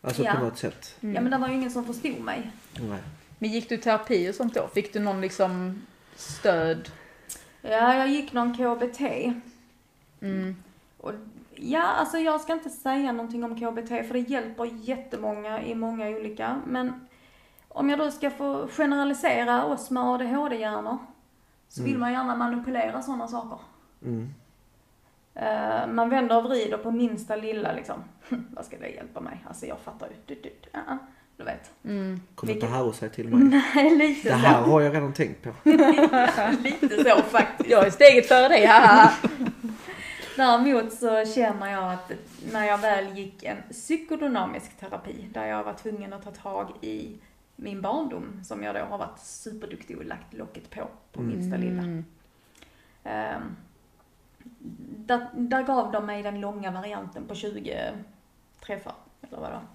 Alltså 0.00 0.22
Ja. 0.24 0.34
på 0.34 0.44
något 0.44 0.58
sätt. 0.58 0.96
Mm. 1.00 1.14
Ja 1.14 1.20
men 1.20 1.30
det 1.30 1.38
var 1.38 1.48
ju 1.48 1.54
ingen 1.54 1.70
som 1.70 1.84
förstod 1.84 2.20
mig. 2.20 2.50
Nej. 2.80 2.98
Men 3.38 3.50
gick 3.52 3.68
du 3.68 3.76
terapi 3.76 4.30
och 4.30 4.34
sånt 4.34 4.54
då? 4.54 4.68
Fick 4.74 4.92
du 4.92 5.00
någon 5.00 5.20
liksom 5.20 5.82
stöd? 6.16 6.88
Ja, 7.62 7.94
jag 7.94 8.08
gick 8.08 8.32
någon 8.32 8.54
KBT. 8.54 9.00
Mm. 10.20 10.56
Och 10.98 11.12
ja, 11.56 11.82
alltså 11.82 12.18
jag 12.18 12.40
ska 12.40 12.52
inte 12.52 12.70
säga 12.70 13.12
någonting 13.12 13.44
om 13.44 13.54
KBT 13.56 13.88
för 13.88 14.12
det 14.12 14.18
hjälper 14.18 14.64
jättemånga 14.64 15.62
i 15.62 15.74
många 15.74 16.08
olika. 16.08 16.60
Men 16.66 17.06
om 17.68 17.90
jag 17.90 17.98
då 17.98 18.10
ska 18.10 18.30
få 18.30 18.68
generalisera 18.68 19.64
oss 19.64 19.90
med 19.90 20.02
ADHD-hjärnor 20.02 20.98
så 21.68 21.82
vill 21.82 21.90
Mm. 21.92 22.00
man 22.00 22.12
gärna 22.12 22.36
manipulera 22.36 23.02
sådana 23.02 23.28
saker. 23.28 23.58
Mm. 24.04 24.34
Eh, 25.34 25.86
man 25.92 26.10
vänder 26.10 26.36
och 26.36 26.44
vrider 26.44 26.78
på 26.78 26.90
minsta 26.90 27.36
lilla 27.36 27.72
liksom. 27.72 27.96
Vad 28.28 28.64
ska 28.64 28.78
det 28.78 28.88
hjälpa 28.88 29.20
mig? 29.20 29.44
Alltså 29.48 29.66
jag 29.66 29.78
fattar 29.80 30.06
ju. 30.06 30.12
Du, 30.26 30.34
du, 30.42 30.48
uh 30.48 30.84
-uh. 30.88 30.98
Du 31.36 31.44
vet. 31.44 31.70
Mm. 31.84 32.20
Kommer 32.34 32.52
inte 32.52 32.66
här 32.66 32.82
och 32.84 32.94
säga 32.94 33.10
till 33.10 33.28
mig. 33.28 33.60
Nej, 33.74 33.96
lite 33.96 34.28
Det 34.28 34.34
här 34.34 34.64
så. 34.64 34.70
har 34.70 34.80
jag 34.80 34.94
redan 34.94 35.12
tänkt 35.12 35.42
på. 35.42 35.50
lite 36.62 37.04
så 37.04 37.22
faktiskt. 37.22 37.70
Jag 37.70 37.86
är 37.86 37.90
steget 37.90 38.26
före 38.28 38.48
dig. 38.48 38.62
Däremot 40.36 40.92
så 40.92 41.24
känner 41.24 41.72
jag 41.72 41.92
att 41.92 42.12
när 42.52 42.64
jag 42.64 42.78
väl 42.78 43.18
gick 43.18 43.42
en 43.42 43.62
psykodynamisk 43.70 44.76
terapi 44.76 45.28
där 45.32 45.46
jag 45.46 45.64
var 45.64 45.74
tvungen 45.74 46.12
att 46.12 46.22
ta 46.24 46.30
tag 46.30 46.72
i 46.80 47.18
min 47.56 47.80
barndom 47.80 48.44
som 48.44 48.62
jag 48.62 48.74
då 48.74 48.80
har 48.80 48.98
varit 48.98 49.18
superduktig 49.18 49.98
och 49.98 50.04
lagt 50.04 50.34
locket 50.34 50.70
på, 50.70 50.88
på 51.12 51.22
minsta 51.22 51.56
lilla. 51.56 51.82
Mm. 51.82 52.04
Ehm, 53.04 53.56
där, 54.96 55.28
där 55.32 55.62
gav 55.62 55.92
de 55.92 56.06
mig 56.06 56.22
den 56.22 56.40
långa 56.40 56.70
varianten 56.70 57.26
på 57.26 57.34
20 57.34 57.92
träffar, 58.60 58.94
eller 59.20 59.38
vad 59.38 59.50
det 59.50 59.54
var. 59.54 59.66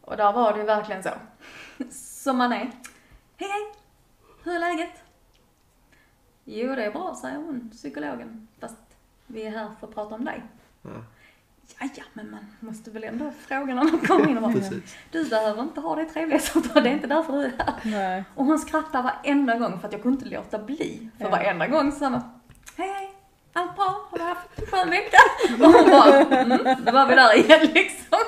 Och 0.00 0.16
där 0.16 0.32
var 0.32 0.58
det 0.58 0.64
verkligen 0.64 1.02
så. 1.02 1.10
Som 1.90 2.38
man 2.38 2.52
är. 2.52 2.70
Hej 3.36 3.48
hej! 3.48 3.72
Hur 4.44 4.54
är 4.54 4.58
läget? 4.58 5.02
Jo 6.44 6.74
det 6.74 6.84
är 6.84 6.92
bra, 6.92 7.14
säger 7.20 7.36
hon, 7.36 7.70
psykologen. 7.72 8.48
Fast 8.60 8.91
vi 9.32 9.42
är 9.46 9.50
här 9.50 9.70
för 9.80 9.86
att 9.86 9.94
prata 9.94 10.14
om 10.14 10.24
dig. 10.24 10.42
Ja, 10.82 10.90
Ja, 11.80 11.88
ja, 11.94 12.02
men 12.12 12.30
man 12.30 12.46
måste 12.60 12.90
väl 12.90 13.04
ändå 13.04 13.32
fråga 13.46 13.74
när 13.74 13.84
man 13.84 13.98
kommer 13.98 14.28
in 14.30 14.36
och 14.36 14.42
bara, 14.52 14.62
du 15.10 15.24
behöver 15.28 15.62
inte 15.62 15.80
ha 15.80 15.94
det 15.96 16.04
trevligt, 16.04 16.44
så 16.44 16.60
det 16.60 16.78
är 16.80 16.86
inte 16.86 17.06
därför 17.06 17.32
du 17.32 17.44
är 17.44 17.52
här. 17.58 17.74
Nej. 17.84 18.24
Och 18.34 18.44
hon 18.44 18.58
skrattar 18.58 19.02
varenda 19.02 19.58
gång 19.58 19.80
för 19.80 19.86
att 19.86 19.92
jag 19.92 20.02
kunde 20.02 20.24
inte 20.24 20.36
låta 20.36 20.58
bli. 20.58 21.08
För 21.18 21.24
Ja. 21.24 21.30
varenda 21.30 21.66
gång 21.68 21.92
så 21.92 21.98
sa 21.98 22.08
hon, 22.08 22.20
hej 22.76 22.88
hej, 22.88 23.14
allt 23.52 23.76
bra? 23.76 24.00
Har 24.10 24.18
du 24.18 24.24
haft 24.24 24.58
en 24.60 24.66
skön 24.66 24.90
vecka? 24.90 25.18
Och 25.64 25.72
hon 25.72 25.90
bara, 25.90 26.20
mm, 26.40 26.84
då 26.84 26.92
var 26.92 27.06
vi 27.06 27.14
där 27.14 27.36
igen 27.36 27.60
liksom. 27.74 28.18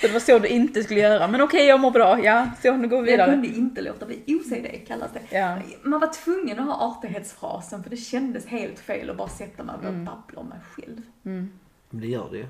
Så 0.00 0.06
det 0.06 0.12
var 0.12 0.20
så 0.20 0.38
du 0.38 0.48
inte 0.48 0.82
skulle 0.82 1.00
göra. 1.00 1.28
Men 1.28 1.40
okej, 1.40 1.66
jag 1.66 1.80
mår 1.80 1.90
bra. 1.90 2.24
Ja, 2.24 2.46
så 2.62 2.76
nu 2.76 2.88
går 2.88 3.02
vi 3.02 3.10
Jag 3.10 3.16
vidare. 3.18 3.30
kunde 3.32 3.48
inte 3.48 3.80
låta 3.80 4.06
bli. 4.06 4.22
OCD 4.26 4.86
kallas 4.88 5.10
det. 5.14 5.36
Ja. 5.38 5.58
Man 5.82 6.00
var 6.00 6.12
tvungen 6.24 6.58
att 6.60 6.66
ha 6.66 6.74
artighetsfrasen 6.96 7.82
för 7.82 7.90
det 7.90 7.96
kändes 7.96 8.46
helt 8.46 8.78
fel 8.78 9.10
att 9.10 9.16
bara 9.16 9.28
sätta 9.28 9.62
mig 9.64 9.74
och 9.78 9.84
Mm. 9.84 10.04
babbla 10.04 10.40
om 10.40 10.46
mig 10.46 10.58
själv. 10.76 11.02
Mm. 11.24 11.50
Men 11.90 12.00
det 12.00 12.06
gör 12.06 12.28
det 12.30 12.36
ju. 12.36 12.46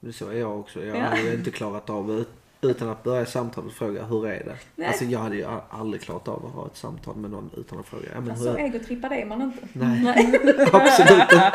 Det 0.00 0.12
så 0.12 0.28
är 0.28 0.34
jag 0.34 0.60
också. 0.60 0.84
Jag 0.84 0.96
Ja. 0.96 1.00
hade 1.02 1.20
ju 1.22 1.34
inte 1.34 1.50
klarat 1.50 1.90
av 1.90 2.10
ut, 2.12 2.28
utan 2.60 2.88
att 2.88 3.02
börja 3.02 3.26
samtalet 3.26 3.70
och 3.70 3.76
fråga 3.76 4.04
hur 4.04 4.26
är 4.26 4.44
det? 4.44 4.56
Nej. 4.76 4.86
Alltså 4.88 5.04
jag 5.04 5.18
hade 5.18 5.36
ju 5.36 5.46
aldrig 5.70 6.02
klarat 6.02 6.28
av 6.28 6.46
att 6.46 6.52
ha 6.52 6.66
ett 6.66 6.76
samtal 6.76 7.16
med 7.16 7.30
någon 7.30 7.50
utan 7.56 7.78
att 7.78 7.86
fråga. 7.86 8.04
Ja, 8.14 8.20
men 8.20 8.36
Så 8.36 8.42
hur 8.42 8.50
är 8.50 8.54
det? 8.54 8.60
egotrippad 8.60 9.12
är 9.12 9.26
man 9.26 9.42
inte. 9.42 9.68
Nej, 9.72 10.06
absolut 10.72 11.22
inte. 11.32 11.52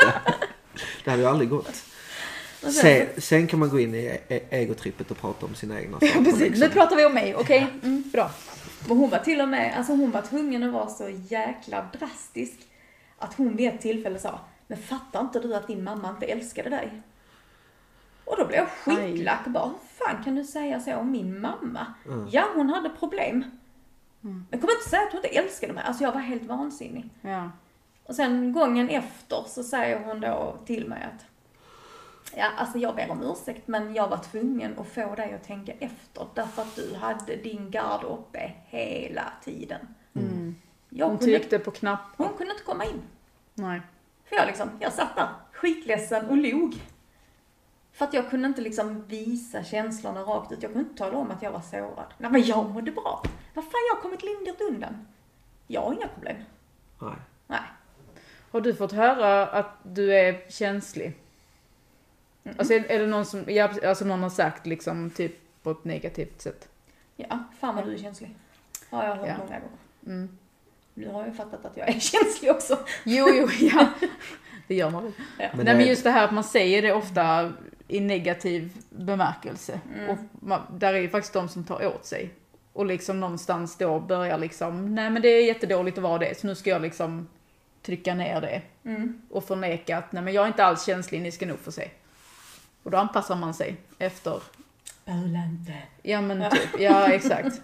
Det 1.03 1.09
hade 1.11 1.21
ju 1.23 1.27
aldrig 1.29 1.49
gått. 1.49 1.83
Sen- 2.61 3.07
Sen, 3.17 3.47
kan 3.47 3.59
man 3.59 3.69
gå 3.69 3.79
in 3.79 3.95
i 3.95 4.19
egotrippet 4.49 5.11
och 5.11 5.17
prata 5.17 5.45
om 5.45 5.55
sina 5.55 5.79
egna 5.81 5.99
saker. 5.99 6.23
Precis, 6.23 6.39
liksom. 6.39 6.59
nu 6.67 6.73
pratar 6.73 6.95
vi 6.95 7.05
om 7.05 7.13
mig. 7.13 7.35
Okej, 7.35 7.67
mm, 7.83 8.03
bra. 8.11 8.31
Och 8.89 8.95
hon 8.95 9.09
var 9.09 9.19
till 9.19 9.41
och 9.41 9.49
med, 9.49 9.77
alltså 9.77 9.93
hon 9.93 10.11
var 10.11 10.21
tvungen 10.21 10.63
att 10.63 10.73
vara 10.73 10.87
så 10.89 11.09
jäkla 11.09 11.85
drastisk 11.99 12.59
att 13.17 13.33
hon 13.33 13.55
vid 13.55 13.67
ett 13.69 13.81
tillfälle 13.81 14.19
sa, 14.19 14.39
men 14.67 14.77
fattar 14.77 15.21
inte 15.21 15.39
du 15.39 15.55
att 15.55 15.67
din 15.67 15.83
mamma 15.83 16.09
inte 16.09 16.25
älskade 16.25 16.69
dig? 16.69 17.01
Och 18.25 18.37
då 18.37 18.45
blev 18.45 18.59
jag 18.59 18.69
skitlack 18.69 19.45
och 19.45 19.51
bara, 19.51 19.65
hur 19.65 20.05
fan 20.05 20.23
kan 20.23 20.35
du 20.35 20.43
säga 20.43 20.79
så 20.79 20.95
om 20.95 21.11
min 21.11 21.41
mamma? 21.41 21.85
Mm. 22.05 22.27
Ja, 22.31 22.45
hon 22.55 22.69
hade 22.69 22.89
problem. 22.89 23.43
Men 24.21 24.61
kom 24.61 24.69
inte 24.69 24.89
säga 24.89 25.01
att 25.01 25.11
hon 25.11 25.25
inte 25.25 25.37
älskade 25.37 25.73
mig. 25.73 25.83
Alltså 25.87 26.03
jag 26.03 26.11
var 26.11 26.19
helt 26.21 26.43
vansinnig. 26.43 27.09
Ja. 27.21 27.51
Och 28.03 28.15
sen 28.15 28.53
gången 28.53 28.89
efter 28.89 29.43
så 29.47 29.63
säger 29.63 29.99
hon 30.05 30.19
då 30.21 30.57
till 30.65 30.87
mig 30.87 31.03
att 31.03 31.25
Ja, 32.35 32.51
alltså 32.57 32.77
jag 32.77 32.95
ber 32.95 33.11
om 33.11 33.23
ursäkt 33.23 33.67
men 33.67 33.93
jag 33.95 34.07
var 34.07 34.17
tvungen 34.17 34.79
att 34.79 34.87
få 34.87 35.15
dig 35.15 35.33
att 35.33 35.43
tänka 35.43 35.71
efter 35.79 36.27
därför 36.33 36.61
att 36.61 36.75
du 36.75 36.95
hade 36.95 37.35
din 37.35 37.71
gard 37.71 38.03
uppe 38.03 38.51
hela 38.65 39.33
tiden. 39.43 39.87
Mm. 40.15 40.55
Jag 40.89 41.07
Hon 41.07 41.17
kunde, 41.17 41.37
tryckte 41.39 41.59
på 41.59 41.71
knapp. 41.71 41.99
hon 42.17 42.33
kunde 42.37 42.51
inte 42.53 42.63
komma 42.63 42.85
in. 42.85 43.01
Nej. 43.53 43.81
För 44.25 44.35
jag 44.35 44.47
liksom, 44.47 44.69
jag 44.79 44.93
satt 44.93 45.15
där 45.15 45.27
skitledsen 45.51 46.25
och 46.29 46.37
log. 46.37 46.75
För 47.91 48.05
att 48.05 48.13
jag 48.13 48.29
kunde 48.29 48.47
inte 48.47 48.61
liksom 48.61 49.05
visa 49.07 49.63
känslorna 49.63 50.21
rakt 50.21 50.51
ut. 50.51 50.63
Jag 50.63 50.71
kunde 50.73 50.89
inte 50.89 51.03
tala 51.03 51.17
om 51.17 51.31
att 51.31 51.41
jag 51.41 51.51
var 51.51 51.61
sårad. 51.61 52.13
Nej 52.17 52.31
men 52.31 52.41
jag 52.41 52.69
mådde 52.69 52.91
bra. 52.91 53.23
Vad 53.53 53.63
fan, 53.65 53.81
jag 53.89 53.95
har 53.95 54.01
kommit 54.01 54.23
lindrigt 54.23 54.61
undan. 54.61 55.07
Jag 55.67 55.81
har 55.81 55.93
inga 55.93 56.07
problem. 56.07 56.37
Nej. 57.01 57.15
Nej. 57.47 57.59
Har 58.51 58.61
du 58.61 58.75
fått 58.75 58.91
höra 58.91 59.47
att 59.47 59.77
du 59.83 60.13
är 60.15 60.49
känslig? 60.49 61.13
Alltså 62.57 62.73
är, 62.73 62.85
är 62.91 62.99
det 62.99 63.07
någon 63.07 63.25
som, 63.25 63.43
ja, 63.47 63.69
alltså 63.87 64.05
någon 64.05 64.23
har 64.23 64.29
sagt 64.29 64.65
liksom 64.67 65.09
typ 65.09 65.35
på 65.63 65.71
ett 65.71 65.83
negativt 65.83 66.41
sätt? 66.41 66.67
Ja, 67.15 67.43
fan 67.59 67.75
vad 67.75 67.85
du 67.85 67.93
är 67.93 67.97
känslig. 67.97 68.35
Har 68.89 69.03
jag 69.03 69.15
hört 69.15 69.27
Ja. 69.27 69.37
många 69.37 69.59
gånger. 69.59 69.77
Mm. 70.05 70.37
Nu 70.93 71.09
har 71.09 71.25
jag 71.25 71.35
fattat 71.35 71.65
att 71.65 71.77
jag 71.77 71.89
är 71.89 71.99
känslig 71.99 72.51
också. 72.51 72.79
Jo, 73.03 73.27
jo, 73.33 73.47
ja. 73.59 73.89
Det 74.67 74.75
gör 74.75 74.89
man 74.89 75.03
väl. 75.03 75.11
Ja. 75.39 75.49
Men 75.55 75.65
Nej 75.65 75.75
men 75.75 75.87
just 75.87 76.03
det 76.03 76.09
här 76.11 76.25
att 76.25 76.33
man 76.33 76.43
säger 76.43 76.81
det 76.81 76.93
ofta 76.93 77.53
i 77.87 77.99
negativ 77.99 78.77
bemärkelse. 78.89 79.79
Mm. 79.95 80.09
Och 80.09 80.17
man, 80.31 80.61
där 80.77 80.93
är 80.93 80.97
ju 80.99 81.09
faktiskt 81.09 81.33
de 81.33 81.49
som 81.49 81.63
tar 81.63 81.85
åt 81.87 82.05
sig. 82.05 82.29
Och 82.73 82.85
liksom 82.85 83.19
någonstans 83.19 83.77
då 83.77 83.99
börjar 83.99 84.37
liksom, 84.37 84.95
nej 84.95 85.09
men 85.09 85.21
det 85.21 85.27
är 85.27 85.45
jättedåligt 85.45 85.97
att 85.97 86.03
vara 86.03 86.17
det, 86.17 86.39
så 86.39 86.47
nu 86.47 86.55
ska 86.55 86.69
jag 86.69 86.81
liksom 86.81 87.27
trycka 87.81 88.13
ner 88.13 88.41
det. 88.41 88.61
Mm. 88.83 89.21
Och 89.29 89.43
förneka 89.43 89.97
att, 89.97 90.11
nej 90.11 90.23
men 90.23 90.33
jag 90.33 90.43
är 90.43 90.47
inte 90.47 90.65
alls 90.65 90.85
känslig, 90.85 91.21
ni 91.21 91.31
ska 91.31 91.45
nog 91.45 91.59
få 91.59 91.71
se. 91.71 91.89
Och 92.83 92.91
då 92.91 92.97
anpassar 92.97 93.35
man 93.35 93.53
sig 93.53 93.75
efter, 93.97 94.43
Böla 95.05 95.45
inte. 95.45 95.73
ja 96.03 96.21
men 96.21 96.51
typ, 96.51 96.79
ja 96.79 97.07
exakt. 97.13 97.61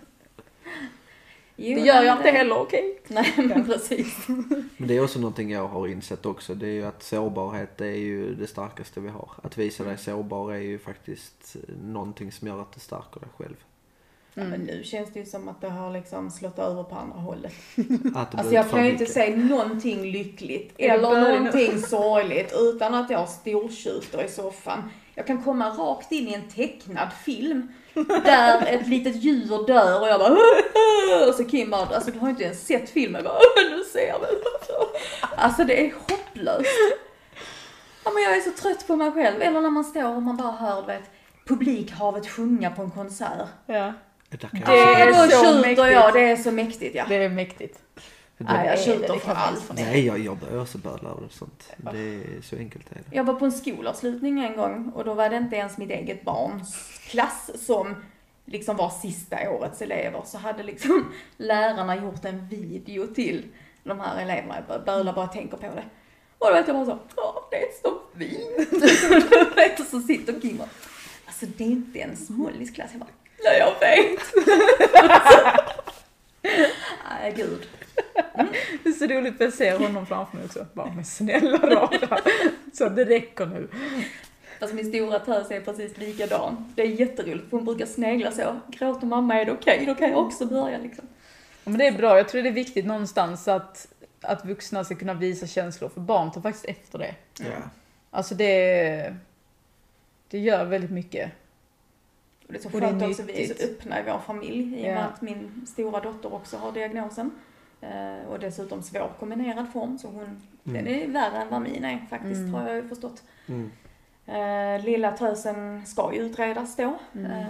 Jo, 1.56 1.76
Det 1.80 1.86
gör 1.86 2.04
jag 2.04 2.18
inte 2.18 2.30
heller, 2.30 2.58
okej? 2.58 3.02
Nej 3.08 3.34
men 3.38 3.66
precis. 3.68 4.28
Men 4.78 4.88
det 4.88 4.98
är 4.98 5.04
också 5.04 5.20
någonting 5.20 5.52
jag 5.52 5.68
har 5.68 5.88
insett 5.88 6.26
också. 6.26 6.56
Det 6.56 6.68
är 6.68 6.74
ju 6.74 6.86
att 6.86 7.04
sårbarhet 7.04 7.82
är 7.82 7.86
ju 7.86 8.36
det 8.36 8.48
starkaste 8.48 9.00
vi 9.00 9.10
har. 9.10 9.30
Att 9.44 9.58
visa 9.58 9.84
dig 9.84 9.98
sårbar 9.98 10.54
är 10.54 10.60
ju 10.60 10.80
faktiskt 10.80 11.56
någonting 11.84 12.32
som 12.32 12.48
gör 12.48 12.62
att 12.62 12.74
du 12.74 12.80
stärker 12.80 13.20
dig 13.20 13.30
själv. 13.38 13.56
Ja, 14.38 14.44
men 14.44 14.60
nu 14.60 14.84
känns 14.84 15.14
det 15.14 15.20
ju 15.20 15.26
som 15.26 15.50
att 15.50 15.62
det 15.62 15.70
har 15.70 15.92
liksom 15.92 16.32
slått 16.32 16.60
över 16.60 16.84
på 16.84 16.96
andra 16.96 17.18
hållet. 17.20 17.54
Alltså 18.16 18.54
jag 18.54 18.70
kan 18.70 18.86
ju 18.86 18.92
inte 18.92 19.06
säga 19.06 19.38
någonting 19.38 20.12
lyckligt 20.12 20.74
eller 20.78 21.20
någonting 21.22 21.82
sorgligt 21.82 22.54
utan 22.56 22.94
att 22.94 23.10
jag 23.10 23.30
stortjuter 23.30 24.24
i 24.24 24.30
soffan. 24.30 24.90
Jag 25.16 25.28
kan 25.28 25.44
komma 25.44 25.70
rakt 25.70 26.12
in 26.12 26.28
i 26.28 26.34
en 26.34 26.50
tecknad 26.50 27.10
film 27.26 27.72
där 28.24 28.66
ett 28.66 28.88
litet 28.88 29.16
djur 29.16 29.68
dör 29.68 30.02
och 30.02 30.08
jag 30.08 30.20
bara 30.20 30.38
och 31.28 31.36
så 31.36 31.44
Kim 31.44 31.70
bara, 31.70 31.96
alltså 31.96 32.12
du 32.12 32.20
har 32.20 32.30
inte 32.30 32.44
ens 32.44 32.68
sett 32.68 32.90
filmen, 32.90 33.24
jag 33.24 33.32
bara 33.34 33.70
nu 33.70 33.84
ser 33.84 34.08
jag 34.08 34.20
väl. 34.20 34.36
Alltså 35.36 35.64
det 35.64 35.86
är 35.86 35.94
hopplöst. 35.94 36.68
Ja 38.04 38.12
men 38.12 38.24
jag 38.24 38.38
är 38.38 38.42
så 38.42 38.52
trött 38.52 38.88
på 38.88 38.96
mig 38.96 39.12
själv. 39.12 39.42
Eller 39.42 39.62
när 39.62 39.70
man 39.70 39.84
står 39.84 40.16
och 40.16 40.24
man 40.24 40.38
bara 40.38 40.52
hör 40.52 40.86
vet, 40.86 41.04
publikhavet 41.48 42.28
sjunga 42.28 42.72
på 42.72 42.82
en 42.82 42.92
konsert. 42.92 43.48
Ja. 43.66 43.94
Det 44.30 44.44
är 44.44 45.30
så 45.30 45.60
mäktigt. 45.62 45.78
jag, 45.78 46.14
det 46.14 46.22
är 46.32 46.36
så 46.36 46.52
mäktigt 46.52 46.96
ja. 46.96 47.06
Det 47.10 47.16
är 47.16 47.30
mäktigt. 47.30 47.80
Det- 48.38 48.44
Nej, 48.44 48.68
jag 48.68 48.80
tjuter 48.84 49.16
för 49.16 49.32
allt. 49.34 49.62
förneka. 49.64 49.90
Nej, 49.90 50.06
jag, 50.06 50.20
jag 50.20 50.38
börjar 50.38 50.62
också 50.62 50.78
böla 50.78 51.10
över 51.10 51.28
sånt. 51.30 51.74
Det 51.78 52.00
är 52.00 52.42
så 52.42 52.56
enkelt 52.56 52.92
är 52.92 52.96
det. 52.96 53.16
Jag 53.16 53.24
var 53.24 53.34
på 53.34 53.46
en 53.46 53.52
skolavslutning 53.52 54.40
en 54.46 54.56
gång 54.56 54.92
och 54.96 55.06
då 55.06 55.14
var 55.14 55.30
det 55.30 55.38
inte 55.38 55.56
ens 55.56 55.78
mitt 55.78 55.90
eget 55.92 56.26
barns 56.26 57.00
klass 57.10 57.52
som 57.66 57.96
liksom 58.46 58.76
var 58.76 58.90
sista 58.90 59.50
årets 59.50 59.82
elever. 59.82 60.22
Så 60.26 60.38
hade 60.38 60.64
liksom 60.64 61.14
lärarna 61.38 61.96
gjort 61.96 62.26
en 62.26 62.48
video 62.48 63.08
till 63.08 63.46
de 63.84 64.00
här 64.00 64.22
eleverna. 64.22 64.56
Jag 64.68 64.84
bölar 64.86 65.14
bara 65.14 65.28
tänker 65.28 65.58
på 65.58 65.64
det. 65.64 65.84
Och 66.38 66.48
då 66.48 66.54
vet 66.54 66.68
jag 66.68 66.76
bara 66.76 66.86
så, 66.86 67.00
ja 67.16 67.48
det 67.52 67.58
är 67.58 67.72
så 67.84 68.00
fint. 68.18 69.56
vet, 69.56 69.80
och 69.80 69.86
så 69.86 70.00
sitter 70.00 70.42
Kim 70.42 70.60
och, 70.62 70.68
alltså 71.26 71.46
det 71.46 71.64
är 71.64 71.68
inte 71.68 72.00
ens 72.00 72.30
Mollys 72.30 72.72
klass. 72.72 72.90
Jag 72.92 73.00
bara, 73.00 73.10
nej 73.44 73.60
jag 73.60 73.80
vet. 73.80 74.20
Nej 77.10 77.34
gud. 77.38 77.68
Det 78.84 78.90
är 78.90 78.94
så 78.94 79.06
roligt 79.08 79.38
för 79.38 79.44
jag 79.44 79.54
ser 79.54 79.80
honom 79.80 80.06
framför 80.06 80.38
mig 80.38 80.46
också. 80.46 80.66
Bara, 80.74 80.92
men 80.96 81.06
snälla 81.06 81.58
rara. 81.58 82.18
Så 82.74 82.90
det 82.90 83.06
räcker 83.06 83.46
nu. 83.46 83.68
Fast 84.60 84.74
min 84.74 84.86
stora 84.86 85.20
tös 85.20 85.52
är 85.52 85.62
precis 85.62 85.98
likadan. 85.98 86.74
Det 86.76 86.82
är 86.82 86.88
jätteroligt 86.88 87.46
hon 87.52 87.66
brukar 87.66 87.86
snegla 87.86 88.32
så. 88.32 88.60
Gråter 88.68 89.08
mamma, 89.08 89.36
är 89.42 89.46
det 89.46 89.52
okej? 89.52 89.84
Då 89.88 89.96
kan 89.96 90.10
jag 90.10 90.20
också 90.20 90.46
börja 90.46 90.78
liksom. 90.78 91.08
Ja, 91.64 91.70
men 91.70 91.80
det 91.80 91.88
är 91.88 91.92
bra, 91.92 92.18
jag 92.18 92.30
tror 92.30 92.42
det 92.44 92.50
är 92.50 92.54
viktigt 92.54 92.86
någonstans 92.86 93.48
att, 93.48 93.88
att 94.22 94.46
vuxna 94.46 94.84
ska 94.84 94.96
kunna 94.96 95.14
visa 95.14 95.48
känslor, 95.48 95.90
för 95.90 96.02
barn 96.02 96.32
tar 96.32 96.42
faktiskt 96.42 96.66
efter 96.66 97.00
det. 97.00 97.16
Ja. 97.40 97.46
Alltså 98.12 98.36
det, 98.36 99.16
det 100.30 100.40
gör 100.40 100.66
väldigt 100.66 100.92
mycket. 100.92 101.32
Och 102.48 102.54
det 102.54 102.60
är 102.60 102.62
så 102.62 102.70
skönt 102.70 103.04
också, 103.04 103.24
vi 103.24 103.44
är 103.44 103.54
så 103.54 103.64
öppna 103.64 104.00
i 104.00 104.04
vår 104.06 104.20
familj 104.26 104.80
i 104.80 104.84
och 104.84 104.88
Ja. 104.88 104.94
med 104.94 105.06
att 105.06 105.22
min 105.22 105.66
stora 105.68 106.00
dotter 106.00 106.34
också 106.34 106.58
har 106.58 106.72
diagnosen. 106.72 107.32
Eh, 107.92 108.28
och 108.28 108.40
dessutom 108.40 108.84
svår 108.84 109.12
kombinerad 109.20 109.70
form, 109.74 109.98
så 109.98 110.08
hon, 110.08 110.42
den 110.64 110.88
är 110.88 111.08
värre 111.08 111.38
än 111.42 111.50
vad 111.50 111.62
min 111.62 111.86
är 111.86 112.06
faktiskt, 112.10 112.40
Mm. 112.42 112.54
har 112.54 112.68
jag 112.68 112.76
ju 112.76 112.88
förstått. 112.88 113.24
Mm. 113.48 113.72
Eh, 114.28 114.86
lilla 114.86 115.12
tösen 115.12 115.86
ska 115.86 116.14
ju 116.14 116.20
utredas 116.22 116.76
då. 116.76 116.98
Mm. 117.16 117.32
Eh, 117.32 117.48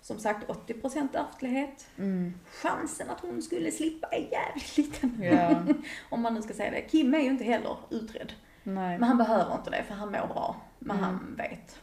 som 0.00 0.18
sagt 0.18 0.48
80% 0.50 1.16
ärftlighet. 1.16 1.86
Mm. 1.98 2.34
Chansen 2.62 3.10
att 3.10 3.20
hon 3.20 3.42
skulle 3.42 3.70
slippa 3.70 4.06
är 4.06 4.28
jävligt 4.32 4.76
liten. 4.78 5.18
Ja, 5.22 5.62
Om 6.10 6.22
man 6.22 6.34
nu 6.34 6.42
ska 6.42 6.54
säga 6.54 6.70
det. 6.70 6.80
Kim 6.80 7.14
är 7.14 7.18
ju 7.18 7.26
inte 7.30 7.44
heller 7.44 7.76
utredd. 7.90 8.32
nej. 8.62 8.98
Men 8.98 9.08
han 9.08 9.18
behöver 9.18 9.54
inte 9.54 9.70
det 9.70 9.82
för 9.82 9.94
han 9.94 10.08
mår 10.12 10.26
bra. 10.26 10.56
Men 10.78 10.96
Mm. 10.98 11.04
han 11.10 11.34
vet. 11.38 11.78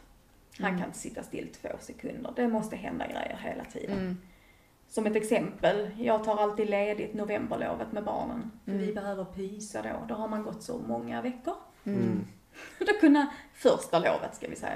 Han 0.58 0.66
Mm. 0.68 0.78
kan 0.80 0.88
inte 0.88 0.98
sitta 0.98 1.22
still 1.22 1.48
två 1.62 1.68
sekunder. 1.80 2.32
Det 2.36 2.48
måste 2.48 2.76
hända 2.76 3.06
grejer 3.06 3.38
hela 3.42 3.64
tiden. 3.64 4.18
Mm. 4.86 4.88
som 4.88 5.06
ett 5.06 5.16
exempel, 5.22 5.90
jag 5.98 6.24
tar 6.24 6.36
alltid 6.42 6.70
ledigt 6.70 7.14
novemberlovet 7.14 7.92
med 7.92 8.04
barnen. 8.04 8.50
För 8.64 8.70
Mm. 8.72 8.86
vi 8.86 8.92
behöver 8.94 9.24
pysa 9.24 9.82
då. 9.82 10.06
Då 10.08 10.14
har 10.14 10.28
man 10.28 10.42
gått 10.42 10.62
så 10.62 10.78
många 10.78 11.22
veckor. 11.22 11.54
Mm. 11.84 12.26
Då 12.78 12.92
kunde, 13.00 13.26
första 13.54 13.98
lovet 13.98 14.34
ska 14.34 14.48
vi 14.48 14.56
säga 14.56 14.72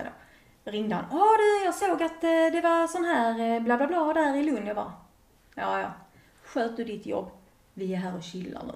då, 0.64 0.70
ringde 0.70 0.94
han. 0.94 1.04
Ja 1.10 1.26
du, 1.38 1.64
jag 1.64 1.74
såg 1.74 2.02
att 2.02 2.24
eh, 2.24 2.30
det 2.52 2.60
var 2.62 2.86
sån 2.86 3.04
här 3.04 3.54
eh, 3.56 3.62
bla 3.62 3.76
bla 3.76 3.86
bla 3.86 4.12
där 4.12 4.36
i 4.36 4.42
Lund. 4.42 4.68
Jag 4.68 4.76
bara, 4.76 4.92
ja 5.54 5.80
ja. 5.80 5.92
Sköt 6.44 6.76
du 6.76 6.84
ditt 6.84 7.06
jobb. 7.06 7.30
Vi 7.74 7.92
är 7.94 7.98
här 7.98 8.16
och 8.16 8.22
chillar 8.22 8.62
nu. 8.66 8.72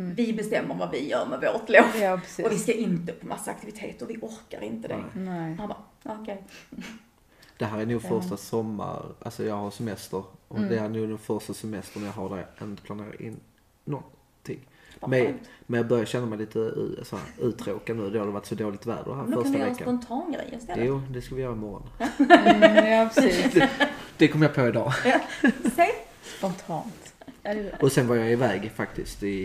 Mm. 0.00 0.14
Vi 0.14 0.32
bestämmer 0.32 0.74
vad 0.74 0.90
vi 0.90 1.08
gör 1.10 1.26
med 1.26 1.40
vårt 1.40 1.68
lov. 1.68 2.02
Ja, 2.02 2.20
Och 2.44 2.52
vi 2.52 2.58
ska 2.58 2.72
inte 2.72 3.12
på 3.12 3.26
massa 3.26 3.50
aktiviteter, 3.50 4.06
vi 4.06 4.16
orkar 4.16 4.60
inte 4.62 4.88
det. 4.88 4.96
Nej. 4.96 5.04
Nej. 5.14 5.54
Han 5.56 5.68
bara, 5.68 5.82
okej. 6.20 6.44
Det 7.58 7.64
här 7.64 7.78
är 7.80 7.86
nog 7.86 8.02
första 8.02 8.36
sommar, 8.36 9.02
alltså 9.22 9.44
jag 9.44 9.54
har 9.56 9.70
semester 9.70 10.22
och 10.48 10.56
Mm. 10.56 10.68
det 10.68 10.78
är 10.78 10.88
nog 10.88 11.08
den 11.08 11.18
första 11.18 11.54
semestern 11.54 12.04
jag 12.04 12.12
har 12.12 12.28
där 12.28 12.46
jag 12.58 12.68
inte 12.68 12.82
planerar 12.82 13.22
in 13.22 13.40
någonting. 13.84 14.60
Men, 15.06 15.38
men 15.66 15.78
jag 15.78 15.86
börjar 15.88 16.04
känna 16.04 16.26
mig 16.26 16.38
lite 16.38 16.74
så 17.02 17.16
här, 17.16 17.26
uttråkad 17.38 17.96
nu. 17.96 18.10
Det 18.10 18.18
har 18.18 18.26
varit 18.26 18.46
så 18.46 18.54
dåligt 18.54 18.86
väder 18.86 19.14
här 19.14 19.22
Men 19.22 19.30
då 19.30 19.42
kan 19.42 19.42
första 19.42 19.52
vi 19.52 19.58
göra 19.58 19.68
en 19.68 19.74
veckan. 19.76 20.02
spontan 20.02 20.32
grej 20.32 20.54
istället. 20.58 20.86
Jo, 20.86 21.02
det 21.10 21.22
ska 21.22 21.34
vi 21.34 21.42
göra 21.42 21.52
imorgon. 21.52 21.82
Mm, 22.18 22.92
ja, 22.92 23.10
precis. 23.14 23.62
Det 24.16 24.28
kom 24.28 24.42
jag 24.42 24.54
på 24.54 24.66
idag. 24.66 24.92
Spontant. 26.38 27.14
Ja, 27.42 27.54
det- 27.54 27.82
Och 27.82 27.92
sen 27.92 28.08
var 28.08 28.16
jag 28.16 28.32
iväg 28.32 28.70
faktiskt 28.74 29.22
i, 29.22 29.36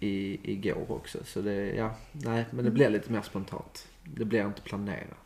i, 0.00 0.40
igår 0.52 0.84
också. 0.92 1.18
Så 1.24 1.40
det, 1.40 1.54
ja, 1.76 1.90
nej, 2.12 2.44
men 2.50 2.64
det 2.64 2.70
blir 2.70 2.90
lite 2.90 3.12
mer 3.12 3.22
spontant. 3.22 3.88
Det 4.04 4.24
blir 4.24 4.46
inte 4.46 4.62
planerat. 4.62 5.16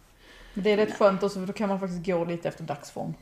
Det 0.55 0.71
är 0.71 0.77
rätt 0.77 0.95
skönt 0.99 1.23
också 1.23 1.39
för 1.41 1.47
då 1.47 1.53
kan 1.53 1.69
man 1.69 1.81
faktiskt 1.81 2.07
gå 2.07 2.25
lite 2.25 2.49
efter 2.49 2.65
dagsform. 2.65 3.15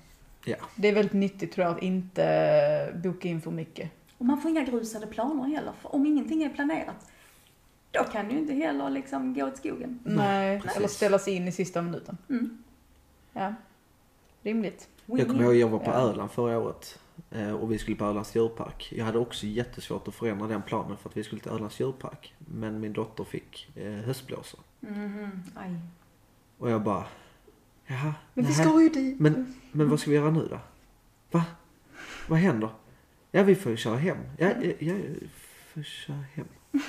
Ja. 0.45 0.57
Det 0.77 0.89
är 0.89 0.93
väldigt 0.95 1.13
nyttigt 1.13 1.53
tror 1.53 1.67
jag 1.67 1.77
att 1.77 1.83
inte 1.83 3.01
boka 3.05 3.29
in 3.29 3.41
för 3.41 3.51
mycket. 3.51 3.91
och 4.19 4.27
man 4.27 4.41
får 4.41 4.51
inga 4.51 4.63
grusade 4.65 5.07
planer 5.07 5.45
heller. 5.45 5.73
För 5.83 5.95
om 5.95 6.07
ingenting 6.07 6.43
är 6.43 6.49
planerat, 6.51 7.11
då 7.91 8.05
kan 8.05 8.29
du 8.29 8.39
inte 8.39 8.53
heller 8.55 8.91
liksom 8.91 9.35
gå 9.35 9.47
åt 9.47 9.57
skogen. 9.57 9.99
Nej, 10.05 10.61
precis. 10.61 10.77
eller 10.77 10.89
ställa 10.89 11.19
sig 11.19 11.35
in 11.35 11.49
i 11.49 11.53
sista 11.53 11.83
minuten. 11.83 12.19
Mm. 12.29 12.63
Ja. 13.33 13.55
Rimligt. 14.43 14.89
Jag 15.07 15.27
kommer 15.29 15.45
ihåg 15.45 15.55
jag 15.55 15.69
var 15.69 15.79
på 15.79 15.91
Ja. 15.91 15.95
Öland 15.97 16.31
förra 16.31 16.59
året. 16.59 16.99
eh, 17.31 17.53
Och 17.53 17.73
vi 17.73 17.79
skulle 17.79 17.97
på 17.97 18.05
Ölands 18.05 18.37
djurpark. 18.37 18.93
Jag 18.97 19.05
hade 19.05 19.19
också 19.19 19.47
jättesvårt 19.47 20.09
att 20.09 20.15
förändra 20.15 20.47
den 20.47 20.63
planen 20.63 20.97
för 20.97 21.09
att 21.09 21.17
vi 21.17 21.25
skulle 21.25 21.41
till 21.41 21.51
Ölands 21.51 21.81
djurpark. 21.81 22.35
Men 22.39 22.81
min 22.81 22.93
dotter 22.93 23.25
fick 23.25 23.69
eh, 23.77 23.93
höstblåsor. 23.93 24.61
Mhm, 24.81 25.43
aj. 25.55 25.75
Och 26.59 26.71
jag 26.71 26.83
bara, 26.83 27.05
jaha, 27.87 28.15
Men 28.35 28.45
vi 28.47 28.53
ska 28.53 28.83
ju 28.83 28.89
dit. 28.89 29.21
Men, 29.21 29.55
men 29.73 29.89
vad 29.89 30.01
ska 30.01 30.11
vi 30.11 30.17
göra 30.17 30.31
nu 30.31 30.49
då? 30.51 30.59
Va? 31.31 31.45
Vad 32.29 32.39
händer? 32.39 32.71
Ja, 33.31 33.43
vi 33.43 33.55
får 33.55 33.71
ju 33.71 33.77
köra 33.77 33.97
hem. 33.97 34.17
Ja, 34.39 34.51
ja, 34.63 34.73
ja 34.79 34.95
får 35.75 35.83
köra 35.83 36.25
hem. 36.35 36.47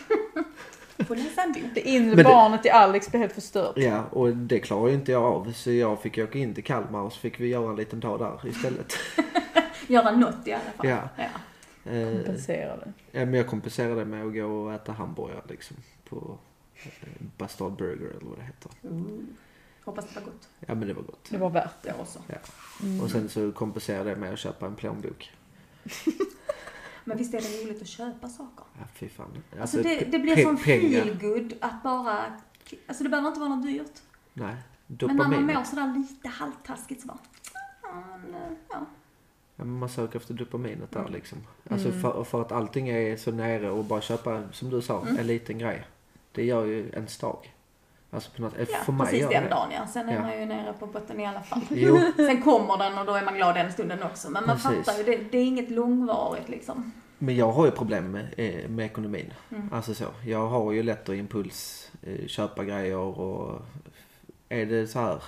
Det 1.74 1.82
inre 1.82 2.16
det- 2.16 2.24
barnet 2.24 2.66
i 2.66 2.70
Alex 2.70 3.10
blev 3.10 3.22
helt 3.22 3.34
förstört. 3.34 3.78
Ja, 3.78 4.04
och 4.12 4.38
det 4.38 4.60
klarar 4.60 4.88
ju 4.88 4.94
inte 4.94 5.12
jag 5.12 5.24
av. 5.24 5.52
Så 5.52 5.72
jag 5.72 6.02
fick 6.02 6.18
åka 6.18 6.40
in 6.40 6.54
till 6.54 6.64
Kalmar 6.64 7.02
och 7.02 7.14
så 7.14 7.20
fick 7.20 7.40
vi 7.40 7.48
göra 7.48 7.70
en 7.70 7.76
liten 7.76 8.00
dag 8.00 8.20
där 8.20 8.50
istället. 8.50 8.94
Göra 9.88 10.12
något 10.12 10.48
i 10.48 10.54
alla 10.54 10.62
fall. 10.78 10.88
Ja. 10.88 11.10
ja. 11.18 11.92
Eh, 11.92 12.14
Kompenserade. 12.16 12.94
ja, 13.12 13.26
men 13.26 13.34
jag 13.34 13.48
kompenserade 13.48 14.06
med 14.06 14.26
att 14.26 14.34
gå 14.34 14.46
och 14.46 14.74
äta 14.74 14.92
hamburgare 14.92 15.42
liksom. 15.50 15.78
På 16.10 16.38
eh, 16.84 16.90
Bastard 17.38 17.72
Burger 17.72 18.10
eller 18.10 18.30
vad 18.30 18.38
det 18.38 18.44
heter. 18.44 18.72
Ooh. 18.82 19.24
Hoppas 19.86 20.06
det 20.14 20.20
var 20.20 20.26
gott. 20.26 20.48
Ja, 20.60 20.76
men 20.76 20.88
det 20.88 20.94
var 20.94 21.02
gott. 21.04 21.28
Det 21.30 21.38
var 21.38 21.50
värt 21.50 21.82
det. 21.82 21.90
Jag 21.90 22.00
också. 22.00 22.20
Mm. 22.84 23.02
Och 23.02 23.12
sen 23.12 23.30
så 23.30 23.52
kompenserade 23.52 24.10
jag 24.10 24.20
med 24.20 24.34
att 24.34 24.40
köpa 24.40 24.66
en 24.66 24.76
plånbok. 24.76 25.32
Men 27.06 27.18
visst 27.18 27.34
är 27.34 27.42
det 27.42 27.64
roligt 27.66 27.82
att 27.82 27.88
köpa 27.88 28.30
saker? 28.30 28.66
Ja, 28.80 28.86
fy 28.96 29.10
fan. 29.10 29.44
Alltså 29.62 29.78
det, 29.78 29.84
pe- 30.00 30.10
det 30.12 30.20
blir 30.20 30.36
som 30.44 30.58
pengar. 30.58 31.02
feel 31.02 31.18
good 31.20 31.54
att 31.62 31.84
bara... 31.84 32.26
Alltså 32.88 33.04
det 33.04 33.10
behöver 33.10 33.28
inte 33.28 33.40
vara 33.40 33.50
något 33.56 33.66
dyrt. 33.66 33.92
Nej, 34.34 34.56
Men 34.88 34.98
när 35.08 35.08
man 35.14 35.18
dopamin. 35.32 35.56
mår 35.56 35.64
sådär 35.64 35.94
lite 36.10 36.28
halvtaskigt 36.30 37.02
så 37.02 37.08
bara... 37.08 37.18
Ja, 37.84 38.04
men, 38.32 38.56
ja. 38.70 38.86
Ja, 39.56 39.64
man 39.66 39.90
söker 39.90 40.20
efter 40.20 40.34
dopaminet 40.34 40.92
där 40.92 41.00
Mm. 41.00 41.14
liksom. 41.14 41.38
Alltså 41.70 41.88
Mm. 41.88 42.02
för, 42.02 42.24
för 42.24 42.42
att 42.42 42.52
allting 42.52 42.90
är 42.90 43.18
så 43.18 43.32
nere 43.32 43.70
och 43.72 43.86
bara 43.86 44.02
köpa, 44.02 44.44
som 44.52 44.70
du 44.70 44.82
sa, 44.82 45.02
Mm. 45.02 45.18
en 45.18 45.28
liten 45.28 45.58
grej. 45.58 45.86
Det 46.32 46.44
gör 46.46 46.66
ju 46.66 46.92
en 46.94 47.08
stag. 47.08 47.53
Alltså 48.14 48.32
på 48.36 48.42
något, 48.42 48.54
ja 48.58 48.66
för 48.86 48.92
mig 48.92 49.08
precis 49.08 49.30
den 49.30 49.44
det. 49.44 49.50
dagen 49.50 49.72
ja. 49.72 49.88
Sen 49.88 50.10
är 50.10 50.14
Ja. 50.16 50.22
man 50.22 50.40
ju 50.40 50.46
nere 50.46 50.74
på 50.80 50.86
botten 50.86 51.20
i 51.20 51.26
alla 51.26 51.42
fall. 51.42 51.62
Jo, 51.70 52.00
Sen 52.16 52.42
kommer 52.42 52.78
den 52.78 52.98
och 52.98 53.06
då 53.06 53.14
är 53.14 53.26
man 53.26 53.36
glad 53.36 53.56
den 53.56 53.72
stunden 53.72 54.04
också. 54.04 54.30
Men 54.30 54.44
man 54.48 54.56
Precis. 54.58 54.86
fattar 54.86 54.98
ju, 54.98 55.04
det, 55.04 55.18
det 55.32 55.38
är 55.38 55.44
inget 55.46 55.70
långvarigt 55.72 56.50
liksom. 56.50 56.92
men 57.18 57.36
jag 57.36 57.52
har 57.52 57.66
ju 57.66 57.72
problem 57.72 58.12
med, 58.12 58.28
eh, 58.38 58.70
med 58.70 58.86
ekonomin. 58.86 59.34
Mm. 59.52 59.74
Alltså 59.74 59.94
så. 59.94 60.06
Jag 60.26 60.48
har 60.48 60.72
ju 60.72 60.84
lätt 60.84 61.10
att 61.10 61.16
impuls 61.16 61.92
eh, 62.04 62.28
köpa 62.28 62.64
grejer 62.64 62.98
och 62.98 63.62
är 64.50 64.66
det 64.66 64.88
så 64.88 65.00
här 65.00 65.24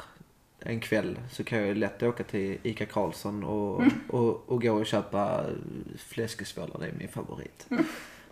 en 0.60 0.80
kväll 0.80 1.20
så 1.32 1.44
kan 1.44 1.58
jag 1.60 1.68
ju 1.68 1.76
lätt 1.76 2.04
åka 2.04 2.24
till 2.24 2.58
ICA 2.64 2.86
Karlsson 2.86 3.44
och, 3.44 3.80
Mm. 3.82 3.92
och, 4.10 4.50
och 4.50 4.62
gå 4.62 4.72
och 4.74 4.86
köpa 4.86 5.42
fläskesvålar, 5.98 6.80
det 6.80 6.86
är 6.88 6.94
min 7.00 7.08
favorit. 7.08 7.68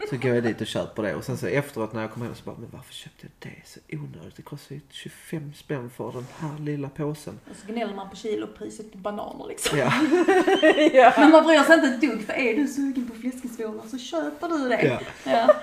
Så 0.10 0.18
går 0.18 0.36
jag 0.36 0.44
dit 0.44 0.62
och 0.62 0.68
köper 0.68 1.04
det 1.04 1.16
och 1.16 1.24
sen 1.24 1.38
så 1.38 1.48
efteråt 1.48 1.94
när 1.94 2.02
jag 2.02 2.12
kommer 2.12 2.26
hem 2.26 2.36
så 2.36 2.44
bara, 2.44 2.56
men 2.60 2.70
varför 2.72 2.94
köpte 2.94 3.28
jag 3.28 3.52
det? 3.52 3.68
Så 3.68 3.80
onödigt, 3.92 4.36
det 4.36 4.42
kostar 4.42 4.76
ju 4.76 4.82
25 4.90 5.54
spänn 5.56 5.90
för 5.90 6.12
den 6.12 6.26
här 6.40 6.60
lilla 6.60 6.90
påsen. 6.90 7.40
Och 7.50 7.56
så 7.56 7.74
gnäller 7.74 7.94
man 7.94 8.10
på 8.10 8.16
kilopriset 8.16 8.92
på 8.92 8.98
bananer 8.98 9.48
liksom. 9.48 9.78
Ja, 9.78 9.86
ja. 10.94 11.14
Men 11.18 11.32
man 11.32 11.44
bryr 11.44 11.64
sig 11.64 11.76
inte 11.76 11.88
ett 11.88 12.02
dugg 12.02 12.26
för 12.26 12.34
är 12.34 12.56
du 12.56 12.68
sugen 12.68 13.10
på 13.10 13.16
fläskesvålar 13.16 13.84
så 13.88 13.98
köper 13.98 14.48
du 14.48 14.70
det. 14.70 14.84
ja. 14.84 15.00
Ja. 15.32 15.56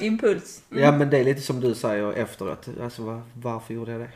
Impuls. 0.00 0.62
ja 0.68 0.92
men 0.92 1.10
det 1.10 1.18
är 1.18 1.24
lite 1.24 1.40
som 1.40 1.60
du 1.60 1.74
säger 1.74 2.12
efteråt, 2.12 2.68
alltså 2.82 3.02
var, 3.02 3.22
varför 3.34 3.74
gjorde 3.74 3.92
jag 3.92 4.00
det? 4.00 4.10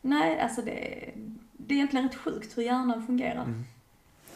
Nej, 0.00 0.40
alltså 0.40 0.62
det, 0.62 1.10
det 1.52 1.74
är 1.74 1.76
egentligen 1.76 2.08
rätt 2.08 2.16
sjukt 2.16 2.58
hur 2.58 2.62
hjärnan 2.62 3.06
fungerar. 3.06 3.42
Mm. 3.42 3.64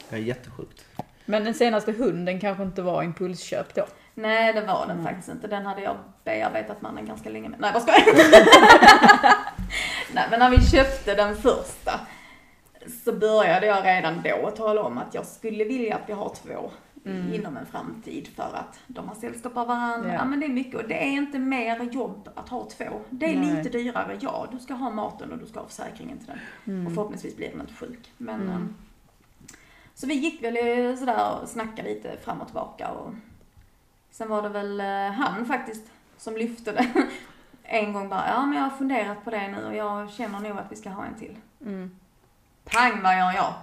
Det 0.09 0.17
är 0.17 0.21
jättesjukt. 0.21 0.85
Men 1.25 1.45
den 1.45 1.55
senaste 1.55 1.93
hunden 1.93 2.41
kanske 2.41 2.63
inte 2.63 2.83
var 2.83 3.03
impulsköp 3.03 3.75
då. 3.75 3.87
Nej, 4.15 4.53
det 4.53 4.61
var 4.61 4.87
den 4.87 4.91
Mm. 4.99 5.05
faktiskt 5.05 5.29
inte. 5.29 5.47
Den 5.47 5.67
hade 5.67 5.83
jag 5.83 5.97
bearbetat 6.25 6.83
mannen 6.83 7.07
ganska 7.07 7.31
länge 7.31 7.49
med. 7.49 7.61
Nej, 7.61 7.71
vad 7.75 7.83
ska 7.83 7.93
jag? 7.93 8.17
Nej, 10.15 10.27
men 10.31 10.39
när 10.41 10.51
vi 10.51 10.67
köpte 10.67 11.15
den 11.15 11.37
första 11.37 12.01
så 13.05 13.13
började 13.13 13.67
jag 13.67 13.85
redan 13.87 14.23
då 14.25 14.51
tala 14.51 14.83
om 14.83 14.99
att 14.99 15.15
jag 15.15 15.27
skulle 15.27 15.65
vilja 15.65 15.95
att 15.97 16.03
vi 16.09 16.13
har 16.13 16.35
två 16.43 16.71
Mm. 17.07 17.35
inom 17.35 17.57
en 17.57 17.67
framtid 17.67 18.29
för 18.37 18.43
att 18.55 18.81
de 18.87 19.09
har 19.09 19.15
sällskap 19.15 19.57
av 19.57 19.67
varandra. 19.67 20.09
Ja. 20.09 20.15
Ja. 20.15 20.25
men 20.25 20.41
det 20.41 20.47
är 20.47 20.51
mycket 20.51 20.75
och 20.83 20.89
det 20.89 21.03
är 21.05 21.11
inte 21.13 21.39
mer 21.39 21.83
jobb 21.83 22.29
att 22.35 22.49
ha 22.49 22.69
två. 22.71 22.85
Det 23.11 23.27
är 23.27 23.37
Nej. 23.39 23.55
lite 23.57 23.69
dyrare, 23.79 24.17
ja. 24.21 24.47
Du 24.53 24.59
ska 24.59 24.75
ha 24.75 24.91
maten 24.91 25.33
och 25.33 25.39
du 25.39 25.47
ska 25.47 25.61
ha 25.61 25.67
försäkringen 25.67 26.19
till 26.19 26.27
den. 26.27 26.39
Mm. 26.75 26.87
Och 26.87 26.95
förhoppningsvis 26.95 27.37
blir 27.37 27.51
den 27.51 27.61
inte 27.61 27.73
sjuk. 27.75 28.13
Men, 28.19 28.35
Mm. 28.41 28.51
ehm, 28.55 28.75
Så 29.95 30.07
vi 30.07 30.15
gick 30.15 30.43
väl 30.45 30.57
eh, 30.57 30.97
sådär 30.97 31.39
och 31.43 31.49
snackade 31.49 31.89
lite 31.89 32.17
fram 32.25 32.41
och 32.41 32.47
tillbaka 32.47 32.89
och 32.91 33.15
sen 34.13 34.29
var 34.29 34.43
det 34.43 34.49
väl 34.49 34.81
eh, 34.81 34.87
han 35.13 35.47
faktiskt 35.47 35.83
som 36.19 36.37
lyfte 36.37 36.73
det. 36.73 36.87
En 37.65 37.93
gång 37.93 38.09
bara, 38.09 38.29
ja 38.29 38.47
men 38.47 38.59
jag 38.59 38.65
har 38.65 38.71
funderat 38.71 39.25
på 39.25 39.31
det 39.31 39.49
nu 39.49 39.65
och 39.67 39.75
jag 39.75 40.11
känner 40.11 40.41
nog 40.41 40.59
att 40.59 40.73
vi 40.73 40.77
ska 40.77 40.91
ha 40.91 41.05
en 41.05 41.15
till. 41.15 41.37
Mm. 41.61 41.97
Pang, 42.65 43.03
vad 43.03 43.19
gör 43.19 43.33
jag? 43.33 43.55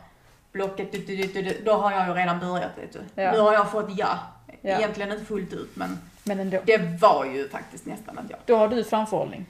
Blocket, 0.51 0.91
du, 0.91 0.97
du, 0.97 1.15
du, 1.15 1.41
du, 1.41 1.61
då 1.65 1.73
har 1.73 1.91
jag 1.91 2.07
ju 2.07 2.13
redan 2.13 2.39
börjat 2.39 2.77
vet 2.77 2.93
du. 2.93 3.21
Ja. 3.21 3.31
Nu 3.31 3.39
har 3.39 3.53
jag 3.53 3.71
fått 3.71 3.97
ja. 3.97 4.19
Ja. 4.61 4.77
Egentligen 4.77 5.11
inte 5.11 5.25
fullt 5.25 5.53
ut 5.53 5.75
men 5.75 5.97
Men 6.23 6.39
ändå. 6.39 6.59
det 6.65 6.77
var 7.01 7.25
ju 7.25 7.49
faktiskt 7.49 7.85
nästan 7.85 8.17
ett 8.17 8.25
ja. 8.29 8.37
Då 8.45 8.55
har 8.57 8.67
du 8.67 8.83
framförhållning. 8.83 9.45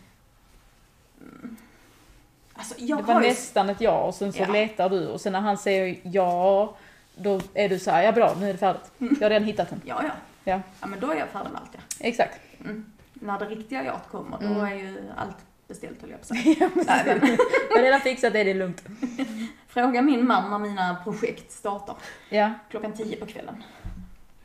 Alltså 2.54 2.76
jag 2.78 3.00
det 3.00 3.04
var 3.04 3.22
ju 3.22 3.28
nästan 3.28 3.70
ett 3.70 3.82
ja 3.82 4.00
och 4.00 4.16
sen 4.16 4.34
så 4.34 4.40
Ja. 4.42 4.48
letar 4.48 4.90
du 4.90 5.08
och 5.08 5.22
sen 5.22 5.34
när 5.34 5.40
han 5.42 5.58
säger 5.58 6.00
ja, 6.04 6.76
då 7.16 7.42
är 7.54 7.70
du 7.70 7.80
så 7.80 7.92
här, 7.92 8.04
ja 8.04 8.12
bra, 8.12 8.36
nu 8.40 8.50
är 8.50 8.54
det 8.54 8.60
färdigt. 8.60 8.92
Jag 8.98 9.22
har 9.22 9.30
redan 9.30 9.44
hittat 9.44 9.70
den. 9.70 9.82
Ja, 9.86 10.02
ja. 10.04 10.12
Ja. 10.50 10.62
Ja, 10.82 10.88
men 10.88 11.00
då 11.00 11.12
är 11.12 11.16
jag 11.16 11.28
färdig 11.30 11.52
med 11.52 11.62
allt 11.62 11.70
ja. 11.74 11.80
Exakt. 12.00 12.40
Mm. 12.64 12.86
När 13.14 13.40
det 13.40 13.46
riktiga 13.46 13.84
jaet 13.84 14.08
kommer, 14.12 14.38
då 14.38 14.46
Mm. 14.46 14.62
är 14.66 14.76
ju 14.76 15.02
allt 15.18 15.38
beställt 15.68 16.02
höll 16.02 16.10
jag 16.10 16.20
på 16.20 16.34
att 16.34 16.44
säga. 16.44 16.56
Ja, 16.60 16.70
Nej, 16.88 17.20
men, 17.22 17.30
Jag 17.70 17.78
har 17.78 17.84
redan 17.84 18.00
fixat 18.02 18.34
det, 18.34 18.44
det 18.44 18.52
är 18.52 18.56
lugnt. 18.56 18.84
fråga 19.68 20.02
min 20.02 20.28
man 20.28 20.50
när 20.52 20.60
mina 20.60 20.96
projekt 21.04 21.52
startar. 21.52 21.96
Ja, 22.30 22.52
Klockan 22.70 22.94
10 22.94 23.16
på 23.16 23.26
kvällen. 23.26 23.64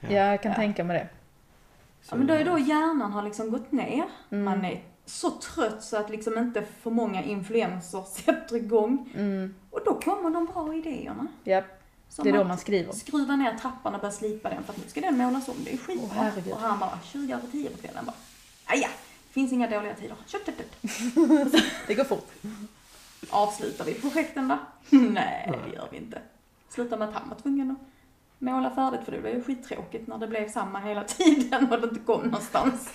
Ja. 0.01 0.09
ja 0.11 0.27
jag 0.31 0.43
kan 0.43 0.53
Ja. 0.53 0.57
tänka 0.57 0.85
mig 0.85 0.99
det. 0.99 1.09
Ja, 2.11 2.17
men 2.17 2.27
då 2.27 2.35
är 2.35 2.45
då 2.45 2.59
hjärnan 2.59 3.13
har 3.13 3.23
liksom 3.23 3.51
gått 3.51 3.73
ner. 3.73 4.05
Mm. 4.31 4.45
Man 4.45 4.65
är 4.65 4.81
så 5.07 5.31
trött 5.31 5.83
så 5.85 5.97
att 5.97 6.11
liksom 6.11 6.39
inte 6.39 6.63
för 6.81 6.91
många 6.91 7.23
influenser 7.23 8.03
sätter 8.03 8.57
igång. 8.57 9.11
Mm. 9.15 9.55
Och 9.71 9.81
då 9.85 10.01
kommer 10.01 10.31
de 10.31 10.45
bra 10.47 10.75
idéerna. 10.75 11.27
Ja, 11.45 11.63
Som 12.15 12.25
det 12.25 12.31
är 12.31 12.39
då 12.39 12.45
man 12.45 12.59
skriver. 12.59 12.93
skruva 12.93 13.37
ner 13.37 13.59
trappan 13.59 13.95
och 13.95 14.01
börja 14.01 14.13
slipa 14.13 14.49
den 14.49 14.65
för 14.65 14.73
att 14.73 14.79
nu 14.79 14.85
ska 14.89 15.01
den 15.01 15.19
målas 15.19 15.49
om. 15.49 15.55
Det 15.65 15.73
är 15.73 15.77
skitbra. 15.77 16.09
herregud. 16.13 16.53
och 16.53 16.61
han 16.61 16.79
bara, 16.79 16.99
20 17.13 17.33
över 17.33 17.49
10 17.53 17.71
på 17.71 17.79
kvällen 17.79 18.05
bara, 18.05 18.17
ja 18.77 18.89
finns 19.35 19.53
inga 19.53 19.69
dåliga 19.69 19.95
tider. 19.95 20.17
Kött, 20.27 20.47
kött, 20.47 20.57
kött. 20.57 21.63
Det 21.87 21.95
går 21.95 22.05
fort. 22.05 22.31
Avslutar 23.31 23.85
vi 23.85 23.95
projekten 23.95 24.49
då? 24.49 24.59
Nej, 24.97 25.53
det 25.67 25.75
gör 25.75 25.89
vi 25.91 25.97
inte. 25.97 26.19
Slutar 26.69 26.97
med 26.97 27.09
att 27.09 27.15
han 27.15 27.29
var 27.29 27.37
tvungen 27.37 27.71
att 27.71 27.79
måla 28.39 28.71
färdigt 28.71 29.01
för 29.05 29.13
det 29.13 29.21
blev 29.21 29.35
ju 29.35 29.43
skittråkigt 29.43 30.07
när 30.07 30.19
det 30.19 30.27
blev 30.27 30.53
samma 30.53 30.81
hela 30.81 31.05
tiden 31.09 31.73
och 31.73 31.81
det 31.81 31.89
inte 31.89 32.01
kom 32.01 32.23
någonstans. 32.23 32.89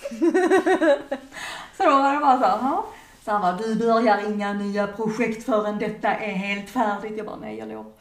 så 1.76 1.84
då 1.84 1.90
var 1.90 2.14
det 2.14 2.20
bara 2.20 2.38
så 2.38 2.44
här, 2.44 2.82
så 3.24 3.30
han 3.30 3.40
bara, 3.40 3.56
du 3.56 3.74
börjar 3.74 4.32
inga 4.32 4.52
nya 4.52 4.86
projekt 4.86 5.44
förrän 5.44 5.78
detta 5.78 6.14
är 6.14 6.32
helt 6.32 6.70
färdigt. 6.70 7.16
Jag 7.16 7.26
bara, 7.26 7.36
nej 7.36 7.58
jag 7.58 7.68
lovar. 7.68 7.92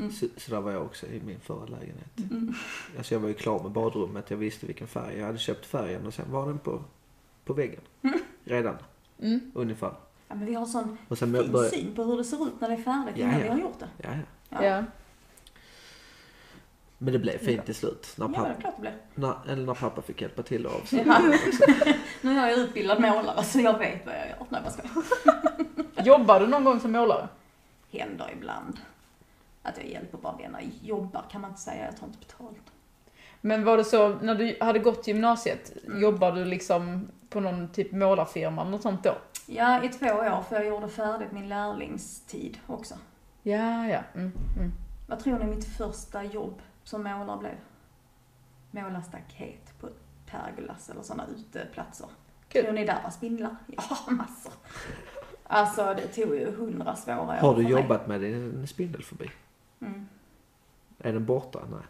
Mm. 0.00 0.12
Så, 0.12 0.26
så 0.36 0.50
där 0.50 0.60
var 0.60 0.72
jag 0.72 0.82
också 0.82 1.06
i 1.06 1.20
min 1.26 1.40
förra 1.40 1.66
lägenhet. 1.66 2.18
Mm. 2.30 2.54
Alltså 2.98 3.14
jag 3.14 3.20
var 3.20 3.28
ju 3.28 3.34
klar 3.34 3.62
med 3.62 3.72
badrummet. 3.72 4.30
Jag 4.30 4.36
visste 4.36 4.66
vilken 4.66 4.86
färg. 4.86 5.18
Jag 5.18 5.26
hade 5.26 5.38
köpt 5.38 5.66
färgen 5.66 6.06
och 6.06 6.14
sen 6.14 6.32
var 6.32 6.46
den 6.46 6.58
på, 6.58 6.82
på 7.44 7.52
väggen. 7.52 7.80
Redan. 8.44 8.76
Mm. 9.22 9.40
Ungefär. 9.54 9.92
Ja, 10.28 10.34
men 10.34 10.46
vi 10.46 10.54
har 10.54 10.66
sån 10.66 10.98
Och 11.08 11.18
sen 11.18 11.34
fin 11.34 11.52
började... 11.52 11.76
syn 11.76 11.94
på 11.94 12.04
hur 12.04 12.16
det 12.16 12.24
ser 12.24 12.46
ut 12.46 12.60
när 12.60 12.68
det 12.68 12.74
är 12.74 12.82
färdigt 12.82 13.14
Ja, 13.16 13.22
innan 13.26 13.34
ja. 13.40 13.42
vi 13.42 13.48
har 13.48 13.58
gjort 13.58 13.78
det. 13.78 13.88
Ja, 14.02 14.08
ja. 14.10 14.18
Ja. 14.62 14.64
Ja. 14.64 14.84
Men 16.98 17.12
det 17.12 17.18
blev 17.18 17.38
fint 17.38 17.64
till 17.66 17.74
slut. 17.74 18.14
När, 18.16 18.26
Ja, 18.26 18.30
det 18.32 18.38
är 18.38 18.42
pappa, 18.44 18.60
klart 18.60 18.74
det 18.76 18.80
blir. 18.80 18.96
när, 19.14 19.34
eller 19.52 19.66
när 19.66 19.74
pappa 19.74 20.02
fick 20.02 20.20
hjälpa 20.22 20.42
till 20.42 20.66
av 20.66 20.80
sig. 20.80 21.04
Ja. 21.06 21.20
Nu 22.22 22.38
är 22.38 22.48
jag 22.48 22.58
utbildad 22.58 23.00
målare 23.00 23.44
så 23.44 23.60
jag 23.60 23.78
vet 23.78 24.06
vad 24.06 24.14
jag 24.14 24.28
gör. 24.28 24.36
Nej, 24.48 24.60
vad 24.64 24.72
ska 24.72 24.82
jag? 25.96 26.06
Jobbar 26.06 26.40
du 26.40 26.46
någon 26.46 26.64
gång 26.64 26.80
som 26.80 26.92
målare? 26.92 27.28
Händer 27.92 28.30
ibland. 28.36 28.80
Att 29.62 29.76
jag 29.78 29.86
hjälper 29.86 30.18
bara 30.18 30.36
vänner. 30.36 30.62
Jobbar 30.82 31.24
kan 31.30 31.40
man 31.40 31.50
inte 31.50 31.60
säga, 31.62 31.84
jag 31.84 31.96
tar 31.96 32.06
inte 32.06 32.18
betalt. 32.18 32.72
Men 33.40 33.64
var 33.64 33.76
det 33.76 33.84
så, 33.84 34.08
när 34.08 34.34
du 34.34 34.56
hade 34.60 34.78
gått 34.78 35.06
gymnasiet, 35.06 35.72
Mm. 35.86 36.00
jobbade 36.02 36.40
du 36.40 36.44
liksom 36.44 37.08
på 37.28 37.40
någon 37.40 37.68
typ 37.68 37.92
målarfirma 37.92 38.60
eller 38.62 38.70
något 38.70 38.82
sånt 38.82 39.04
då? 39.04 39.14
Ja, 39.46 39.84
i 39.84 39.88
två 39.88 40.06
år 40.06 40.42
för 40.48 40.56
jag 40.56 40.66
gjorde 40.66 40.88
färdigt 40.88 41.32
min 41.32 41.48
lärlingstid 41.48 42.58
också. 42.66 42.94
Ja, 43.42 43.86
ja. 43.88 44.00
Mm, 44.14 44.32
mm. 44.56 44.72
Vad 45.06 45.18
tror 45.20 45.38
ni 45.38 45.44
mitt 45.46 45.76
första 45.76 46.24
jobb 46.24 46.62
som 46.84 47.02
målare 47.02 47.38
blev? 47.38 47.54
Måla 48.70 49.02
staket 49.02 49.80
på 49.80 49.88
pergolas 50.26 50.90
eller 50.90 51.02
sådana 51.02 51.26
uteplatser. 51.36 52.06
Kul. 52.48 52.62
Tror 52.64 52.72
ni 52.72 52.84
där 52.84 53.02
var 53.02 53.10
spindlar? 53.10 53.56
Ja, 53.66 54.12
massor. 54.12 54.52
Alltså 55.46 55.94
det 55.94 56.06
tog 56.06 56.34
ju 56.36 56.50
hundra 56.56 56.96
svåra 56.96 57.20
år 57.22 57.26
Har 57.32 57.54
du 57.56 57.62
jobbat 57.62 58.06
med 58.06 58.20
din 58.20 58.66
spindelfobi? 58.66 59.30
Mm. 59.80 60.08
Är 60.98 61.12
den 61.12 61.24
borta? 61.26 61.60
Nej. 61.70 61.80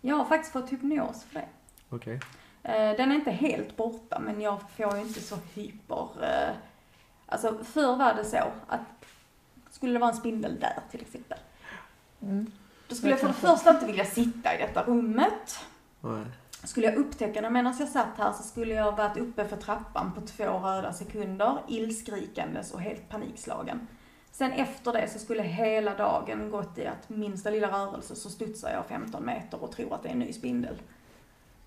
Jag 0.00 0.16
har 0.16 0.24
faktiskt 0.24 0.52
fått 0.52 0.72
hypnos 0.72 1.24
för 1.24 1.34
det. 1.34 1.48
Okej. 1.88 2.20
Eh, 2.62 2.96
Den 2.96 3.10
är 3.10 3.14
inte 3.14 3.30
helt 3.30 3.76
borta, 3.76 4.18
men 4.18 4.40
jag 4.40 4.58
får 4.76 4.94
ju 4.96 5.02
inte 5.02 5.20
så 5.20 5.36
hyper... 5.54 6.08
eh, 6.24 6.54
Alltså, 7.30 7.58
förr 7.64 7.96
var 7.96 8.14
det 8.14 8.24
så 8.24 8.36
att 8.66 8.80
skulle 9.70 9.92
det 9.92 9.98
vara 9.98 10.10
en 10.10 10.16
spindel 10.16 10.60
där 10.60 10.78
till 10.90 11.00
exempel, 11.00 11.38
Mm. 12.22 12.50
då 12.88 12.94
skulle 12.94 13.10
jag 13.12 13.20
för 13.20 13.28
det 13.28 13.34
första 13.34 13.70
inte 13.70 13.86
vilja 13.86 14.04
sitta 14.04 14.54
i 14.54 14.58
detta 14.58 14.82
rummet. 14.84 15.58
Nej. 16.00 16.24
Skulle 16.64 16.86
jag 16.86 16.96
upptäcka 16.96 17.40
det 17.40 17.50
medan 17.50 17.74
jag 17.78 17.88
satt 17.88 18.16
här 18.16 18.32
så 18.32 18.42
skulle 18.42 18.74
jag 18.74 18.96
varit 18.96 19.16
uppe 19.16 19.48
för 19.48 19.56
trappan 19.56 20.12
på 20.12 20.20
två 20.20 20.44
röda 20.44 20.92
sekunder, 20.92 21.58
illskrikandes 21.68 22.72
och 22.74 22.80
helt 22.80 23.08
panikslagen. 23.08 23.86
Sen 24.38 24.52
efter 24.52 24.92
det 24.92 25.08
så 25.08 25.18
skulle 25.18 25.42
hela 25.42 25.94
dagen 25.94 26.50
gått 26.50 26.78
i 26.78 26.86
att 26.86 27.08
minsta 27.08 27.50
lilla 27.50 27.68
rörelse 27.68 28.14
så 28.16 28.28
studsar 28.30 28.70
jag 28.70 28.86
15 28.86 29.26
meter 29.26 29.62
och 29.62 29.72
tror 29.72 29.94
att 29.94 30.02
det 30.02 30.08
är 30.08 30.12
en 30.12 30.18
ny 30.18 30.32
spindel. 30.32 30.74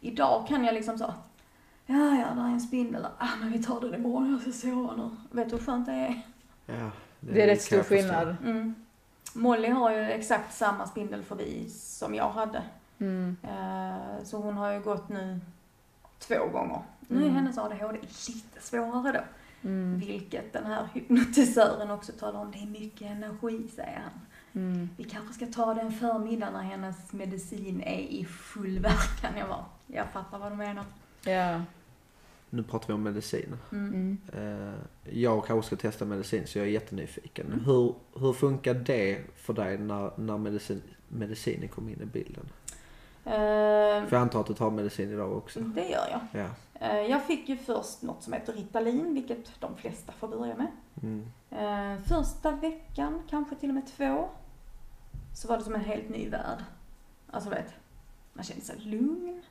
Idag 0.01 0.47
kan 0.47 0.65
jag 0.65 0.73
liksom 0.73 0.97
så, 0.97 1.13
ja 1.85 1.95
ja, 1.95 2.27
där 2.35 2.41
är 2.43 2.47
en 2.47 2.61
spindel, 2.61 3.07
ah 3.17 3.27
men 3.39 3.51
vi 3.51 3.63
tar 3.63 3.81
den 3.81 3.93
imorgon, 3.95 4.31
jag 4.31 4.41
ska 4.41 4.67
sova 4.67 4.95
nu. 4.95 5.09
Vet 5.31 5.49
du 5.49 5.55
hur 5.57 5.63
skönt 5.65 5.85
det 5.85 5.91
är? 5.91 6.21
Ja, 6.65 6.91
Det 7.19 7.41
är 7.43 7.47
rätt 7.47 7.61
stor 7.61 7.83
skillnad. 7.83 8.35
Mm. 8.43 8.75
Molly 9.33 9.67
har 9.69 9.91
ju 9.91 10.01
exakt 10.11 10.53
samma 10.53 10.87
spindelfobi 10.87 11.69
som 11.69 12.15
jag 12.15 12.29
hade. 12.29 12.61
Mm. 12.99 13.37
Eh, 13.43 14.23
Så 14.23 14.37
hon 14.37 14.57
har 14.57 14.71
ju 14.71 14.79
gått 14.79 15.09
nu 15.09 15.39
två 16.19 16.45
gånger. 16.53 16.81
Nu 16.99 17.17
är 17.17 17.21
Mm. 17.21 17.35
hennes 17.35 17.57
ADHD 17.57 17.99
lite 18.01 18.61
svårare 18.61 19.11
då. 19.11 19.19
Mm. 19.63 19.99
Vilket 19.99 20.53
den 20.53 20.65
här 20.65 20.87
hypnotisören 20.93 21.91
också 21.91 22.11
talar 22.11 22.39
om. 22.39 22.51
Det 22.51 22.57
är 22.59 22.65
mycket 22.81 23.01
energi, 23.11 23.67
säger 23.75 23.99
han. 24.03 24.21
Mm. 24.53 24.89
Vi 24.97 25.03
kanske 25.03 25.33
ska 25.33 25.45
ta 25.45 25.73
den 25.73 25.91
förmiddag 25.91 26.51
när 26.51 26.61
hennes 26.61 27.13
medicin 27.13 27.81
är 27.81 27.99
i 27.99 28.25
full 28.25 28.79
verkan. 28.79 29.37
Jag 29.37 29.47
bara, 29.49 29.65
jag 29.87 30.11
fattar 30.13 30.39
vad 30.39 30.51
du 30.51 30.55
menar. 30.55 30.85
Ja. 31.25 31.61
Nu 32.49 32.63
pratar 32.63 32.87
vi 32.87 32.93
om 32.93 33.03
medicin. 33.03 33.57
Mm. 33.71 33.93
Mm. 33.93 34.17
Eh, 34.67 34.73
Jag 35.19 35.45
kanske 35.45 35.67
ska 35.67 35.75
testa 35.75 36.05
medicin 36.05 36.47
så 36.47 36.57
jag 36.57 36.67
är 36.67 36.71
jättenyfiken. 36.71 37.45
Mm. 37.47 37.65
Hur, 37.65 37.95
hur 38.15 38.33
funkar 38.33 38.73
det 38.73 39.21
för 39.35 39.53
dig 39.53 39.77
när, 39.77 40.11
när 40.19 40.37
medicin, 40.37 40.81
medicinen 41.07 41.67
kom 41.69 41.89
in 41.89 42.01
i 42.01 42.05
bilden? 42.05 42.45
Eh, 43.25 43.31
För 44.07 44.07
jag 44.11 44.21
antar 44.21 44.39
att 44.41 44.47
du 44.47 44.53
tar 44.53 44.71
medicin 44.71 45.11
idag 45.11 45.37
också? 45.37 45.59
det 45.59 45.89
gör 45.89 46.07
jag. 46.11 46.21
Ja. 46.41 46.47
Eh, 46.87 46.99
Jag 47.01 47.23
fick 47.23 47.49
ju 47.49 47.57
först 47.57 48.01
något 48.01 48.23
som 48.23 48.33
heter 48.33 48.53
Ritalin, 48.53 49.13
vilket 49.13 49.61
de 49.61 49.75
flesta 49.77 50.11
får 50.11 50.27
börja 50.27 50.55
med. 50.55 50.67
Mm. 51.03 51.31
Eh, 51.49 52.01
första 52.03 52.51
veckan, 52.51 53.21
kanske 53.29 53.55
till 53.55 53.69
och 53.69 53.75
med 53.75 53.87
två, 53.87 54.29
så 55.35 55.47
var 55.47 55.57
det 55.57 55.63
som 55.63 55.75
en 55.75 55.81
helt 55.81 56.09
ny 56.09 56.29
värld. 56.29 56.63
Alltså 57.31 57.49
vet, 57.49 57.73
man 58.33 58.43
kände 58.43 58.61
sig 58.65 58.79
lugn. 58.79 59.41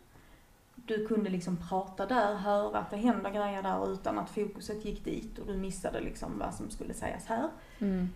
Du 0.75 1.07
kunde 1.07 1.31
liksom 1.31 1.57
prata 1.69 2.07
där, 2.07 2.35
höra 2.35 2.79
att 2.79 2.91
det 2.91 2.97
händer 2.97 3.31
grejer 3.31 3.63
där 3.63 3.93
utan 3.93 4.19
att 4.19 4.31
fokuset 4.31 4.85
gick 4.85 5.05
dit 5.05 5.39
och 5.39 5.47
du 5.47 5.57
missade 5.57 6.01
liksom 6.01 6.39
vad 6.39 6.55
som 6.55 6.71
skulle 6.71 6.95
sägas 6.95 7.27
här. 7.27 7.49
Mm. 7.79 8.09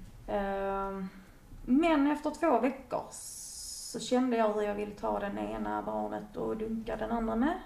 Men 1.64 2.10
efter 2.10 2.30
två 2.30 2.60
veckor 2.60 3.02
så 3.94 4.00
kände 4.00 4.36
jag 4.36 4.52
hur 4.52 4.62
jag 4.62 4.74
ville 4.74 4.94
ta 4.94 5.20
den 5.20 5.38
ena 5.38 5.82
barnet 5.82 6.36
och 6.36 6.56
dunka 6.56 6.96
den 6.96 7.10
andra 7.10 7.36
med. 7.36 7.58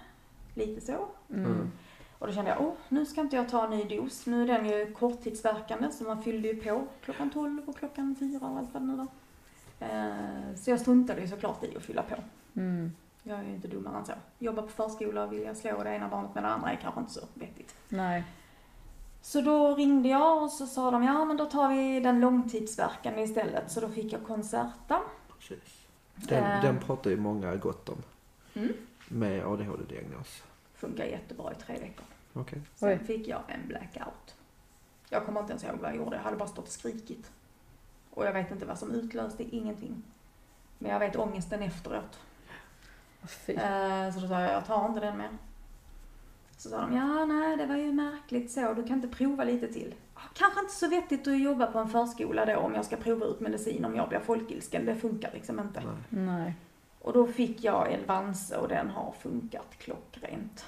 Lite 0.53 0.81
så. 0.81 1.07
Mm. 1.29 1.45
Mm. 1.45 1.71
Och 2.19 2.27
då 2.27 2.33
kände 2.33 2.51
jag, 2.51 2.61
åh, 2.61 2.73
nu 2.89 3.05
ska 3.05 3.21
inte 3.21 3.35
jag 3.35 3.49
ta 3.49 3.63
en 3.63 3.69
ny 3.69 3.83
dos. 3.83 4.25
Nu 4.25 4.43
är 4.43 4.47
den 4.47 4.65
ju 4.65 4.93
korttidsverkande 4.93 5.91
så 5.91 6.03
man 6.03 6.23
fyllde 6.23 6.47
ju 6.47 6.55
på 6.61 6.87
klockan 7.01 7.29
12 7.29 7.61
och 7.69 7.77
klockan 7.77 8.15
4 8.19 8.47
och 8.47 8.57
allt 8.57 8.73
vad 8.73 8.81
det 8.81 8.85
nu 8.85 8.95
var. 8.95 9.07
Eh, 9.79 10.55
så 10.55 10.69
jag 10.69 10.79
struntade 10.79 11.21
ju 11.21 11.27
såklart 11.27 11.63
i 11.63 11.77
att 11.77 11.83
fylla 11.83 12.03
på. 12.03 12.15
Mm. 12.55 12.91
Jag 13.23 13.39
är 13.39 13.43
ju 13.43 13.55
inte 13.55 13.67
dummare 13.67 13.97
än 13.97 14.05
så. 14.05 14.13
Jobba 14.39 14.61
på 14.61 14.67
förskola 14.67 15.23
och 15.23 15.33
vilja 15.33 15.55
slå 15.55 15.83
det 15.83 15.89
ena 15.89 16.09
barnet 16.09 16.35
med 16.35 16.43
det 16.43 16.49
andra 16.49 16.71
är 16.71 16.75
kanske 16.75 16.99
inte 16.99 17.13
så 17.13 17.21
vettigt. 17.33 17.75
Nej. 17.89 18.23
Så 19.21 19.41
då 19.41 19.75
ringde 19.75 20.09
jag 20.09 20.43
och 20.43 20.51
så 20.51 20.67
sa 20.67 20.91
de, 20.91 21.03
ja 21.03 21.25
men 21.25 21.37
då 21.37 21.45
tar 21.45 21.69
vi 21.69 21.99
den 21.99 22.19
långtidsverkande 22.19 23.21
istället. 23.21 23.71
Så 23.71 23.79
då 23.79 23.89
fick 23.89 24.13
jag 24.13 24.23
Concerta. 24.23 25.01
Precis. 25.39 25.78
Den, 26.27 26.43
Eh. 26.43 26.61
den 26.61 26.79
pratar 26.79 27.09
ju 27.09 27.17
många 27.17 27.55
gott 27.55 27.89
om. 27.89 28.01
Mm. 28.53 28.73
Med 29.07 29.45
ADHD-diagnos. 29.45 30.43
Funkar 30.73 31.05
jättebra 31.05 31.51
i 31.51 31.55
tre 31.55 31.79
veckor. 31.79 32.05
Okej. 32.33 32.61
Sen 32.75 32.89
Oj. 32.89 33.05
fick 33.05 33.27
jag 33.27 33.41
en 33.47 33.67
blackout. 33.67 34.35
Jag 35.09 35.25
kommer 35.25 35.39
inte 35.39 35.51
ens 35.51 35.63
ihåg 35.63 35.75
vad 35.79 35.89
jag 35.89 35.97
gjorde, 35.97 36.15
jag 36.15 36.23
hade 36.23 36.37
bara 36.37 36.49
stått 36.49 36.65
och 36.65 36.71
skrikit. 36.71 37.31
Och 38.11 38.25
jag 38.25 38.33
vet 38.33 38.51
inte 38.51 38.65
vad 38.65 38.79
som 38.79 38.91
utlöste, 38.91 39.43
ingenting. 39.55 40.03
Men 40.77 40.91
jag 40.91 40.99
vet 40.99 41.15
ångesten 41.15 41.61
efteråt. 41.63 42.19
Fy. 43.27 43.53
Eh, 43.53 44.13
Så 44.13 44.19
då 44.19 44.27
sa 44.27 44.41
jag, 44.41 44.51
jag 44.53 44.65
tar 44.65 44.87
inte 44.87 44.99
den 44.99 45.17
mer. 45.17 45.29
Så 46.57 46.69
sa 46.69 46.81
de, 46.81 46.95
ja 46.95 47.25
nej 47.25 47.57
det 47.57 47.65
var 47.65 47.75
ju 47.75 47.91
märkligt 47.93 48.51
så, 48.51 48.73
du 48.73 48.83
kan 48.87 48.95
inte 49.03 49.17
prova 49.17 49.43
lite 49.43 49.73
till. 49.73 49.95
Kanske 50.33 50.59
inte 50.59 50.73
så 50.73 50.87
vettigt 50.87 51.27
att 51.27 51.39
jobba 51.41 51.65
på 51.65 51.79
en 51.79 51.89
förskola 51.89 52.45
då 52.45 52.57
om 52.57 52.75
jag 52.75 52.85
ska 52.85 52.95
prova 52.95 53.25
ut 53.25 53.39
medicin 53.39 53.85
om 53.85 53.95
jag 53.95 54.09
blir 54.09 54.19
folkilsken, 54.19 54.85
det 54.85 54.95
funkar 54.95 55.31
liksom 55.33 55.59
inte. 55.59 55.83
Nej. 56.09 56.25
Nej. 56.25 56.53
Och 57.01 57.13
då 57.13 57.27
fick 57.27 57.63
jag 57.63 57.91
Elvanse 57.93 58.57
och 58.57 58.67
den 58.67 58.89
har 58.89 59.11
funkat 59.19 59.75
klockrent. 59.77 60.65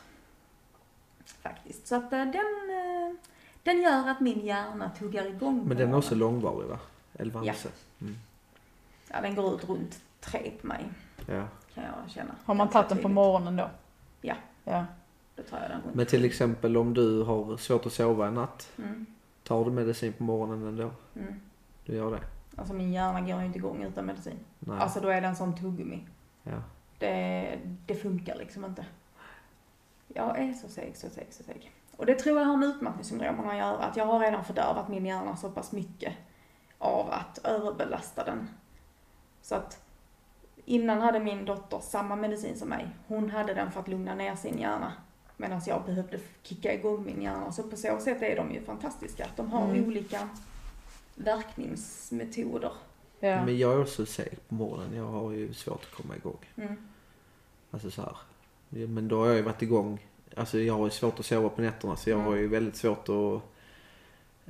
Faktiskt. 1.25 1.87
Så 1.87 1.95
att 1.95 2.13
eh, 2.13 2.19
den, 2.19 2.69
eh, 2.69 3.15
den 3.63 3.81
gör 3.81 4.09
att 4.09 4.19
min 4.19 4.39
hjärna 4.45 4.89
tuggar 4.99 5.25
igång 5.25 5.59
på 5.61 5.67
Men 5.67 5.77
den 5.77 5.93
är 5.93 5.97
också 5.97 6.15
långvarig 6.15 6.67
va? 6.67 6.79
Elvanse? 7.13 7.69
Mm. 8.01 8.15
Ja, 9.09 9.21
den 9.21 9.35
går 9.35 9.55
ut 9.55 9.69
runt 9.69 10.01
tre 10.19 10.51
på 10.61 10.67
mig, 10.67 10.85
Ja. 11.27 11.47
kan 11.73 11.83
jag 11.83 11.93
känna. 12.11 12.35
Har 12.45 12.53
man 12.53 12.69
tagit 12.69 12.89
den 12.89 12.97
på 12.97 13.09
morgonen 13.09 13.55
då? 13.55 13.69
Ja. 14.21 14.35
Ja. 14.63 14.85
Då 15.35 15.43
tar 15.43 15.59
jag 15.61 15.69
den 15.69 15.81
runt. 15.81 15.95
Men 15.95 16.05
till 16.05 16.25
exempel 16.25 16.77
om 16.77 16.93
du 16.93 17.23
har 17.23 17.57
svårt 17.57 17.85
att 17.85 17.93
sova 17.93 18.27
en 18.27 18.33
natt. 18.33 18.69
Mm, 18.77 19.05
Tar 19.51 19.65
du 19.65 19.71
medicin 19.71 20.13
på 20.13 20.23
morgonen 20.23 20.67
ändå? 20.67 20.91
mm. 21.15 21.41
Du 21.85 21.95
gör 21.95 22.11
det? 22.11 22.21
Alltså 22.55 22.73
min 22.73 22.93
hjärna 22.93 23.21
går 23.21 23.39
ju 23.39 23.45
inte 23.45 23.57
igång 23.57 23.83
utan 23.83 24.05
medicin. 24.05 24.39
Nej. 24.59 24.79
Alltså 24.79 24.99
då 24.99 25.09
är 25.09 25.21
den 25.21 25.35
som 25.35 25.55
tuggummi. 25.55 26.07
ja. 26.43 26.63
Det, 26.99 27.59
det 27.85 27.95
funkar 27.95 28.35
liksom 28.35 28.65
inte. 28.65 28.85
Jag 30.07 30.39
är 30.39 30.53
så 30.53 30.67
seg, 30.67 30.97
så 30.97 31.09
seg, 31.09 31.27
så 31.29 31.43
seg. 31.43 31.71
Och 31.97 32.05
det 32.05 32.15
tror 32.15 32.39
jag 32.39 32.45
har 32.45 32.57
med 32.57 32.69
utmattningssyndrom 32.69 33.39
att 33.39 33.57
göra. 33.57 33.77
Att 33.77 33.97
jag 33.97 34.05
har 34.05 34.19
redan 34.19 34.43
fördärvat 34.43 34.87
min 34.89 35.05
hjärna 35.05 35.35
så 35.35 35.49
pass 35.49 35.71
mycket 35.71 36.13
av 36.77 37.11
att 37.11 37.45
överbelasta 37.45 38.23
den. 38.23 38.49
Så 39.41 39.55
att 39.55 39.83
innan 40.65 41.01
hade 41.01 41.19
min 41.19 41.45
dotter 41.45 41.79
samma 41.79 42.15
medicin 42.15 42.57
som 42.57 42.69
mig. 42.69 42.89
Hon 43.07 43.29
hade 43.29 43.53
den 43.53 43.71
för 43.71 43.79
att 43.79 43.87
lugna 43.87 44.15
ner 44.15 44.35
sin 44.35 44.57
hjärna. 44.57 44.93
Medan 45.41 45.61
jag 45.67 45.85
behövde 45.85 46.19
kicka 46.43 46.73
igång 46.73 47.05
min 47.05 47.21
hjärna. 47.21 47.51
Så 47.51 47.63
på 47.63 47.75
så 47.77 47.99
sätt 47.99 48.21
är 48.21 48.35
de 48.35 48.53
ju 48.53 48.61
fantastiska. 48.61 49.25
Att 49.25 49.37
de 49.37 49.51
har 49.51 49.69
Mm. 49.69 49.85
olika 49.87 50.29
verkningsmetoder. 51.15 52.71
Ja. 53.19 53.45
Men 53.45 53.57
jag 53.57 53.73
är 53.73 53.81
också 53.81 54.05
seg 54.05 54.37
på 54.47 54.55
morgonen. 54.55 54.95
Jag 54.95 55.05
har 55.05 55.31
ju 55.31 55.53
svårt 55.53 55.81
att 55.83 55.91
komma 55.91 56.15
igång. 56.15 56.37
Mm. 56.55 56.75
Alltså 57.71 57.91
så 57.91 58.01
här. 58.01 58.15
Men 58.87 59.07
då 59.07 59.19
har 59.19 59.27
jag 59.27 59.35
ju 59.35 59.41
varit 59.41 59.61
igång. 59.61 59.99
Alltså 60.35 60.59
jag 60.59 60.73
har 60.73 60.85
ju 60.85 60.91
svårt 60.91 61.19
att 61.19 61.25
sova 61.25 61.49
på 61.49 61.61
nätterna 61.61 61.95
så 61.95 62.09
jag 62.09 62.19
Mm. 62.19 62.27
har 62.31 62.35
ju 62.37 62.47
väldigt 62.47 62.75
svårt 62.75 63.09
att 63.09 63.41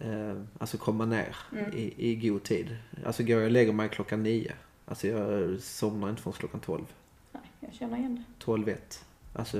eh, 0.05 0.41
alltså 0.59 0.77
komma 0.77 1.05
ner 1.05 1.35
Mm. 1.51 1.73
i, 1.73 1.93
i 1.97 2.15
god 2.29 2.43
tid. 2.43 2.77
Alltså 3.05 3.23
går 3.23 3.35
jag 3.37 3.43
och 3.45 3.51
lägger 3.51 3.73
mig 3.73 3.89
klockan 3.89 4.23
nio. 4.23 4.53
Alltså 4.85 5.07
jag 5.07 5.59
somnar 5.61 6.09
inte 6.09 6.21
förrän 6.21 6.33
klockan 6.33 6.59
tolv. 6.59 6.85
Nej, 7.31 7.41
jag 7.59 7.73
känner 7.73 7.97
igen 7.97 8.15
det. 8.15 8.43
Tolv 8.45 8.69
ett. 8.69 9.05
Alltså 9.33 9.57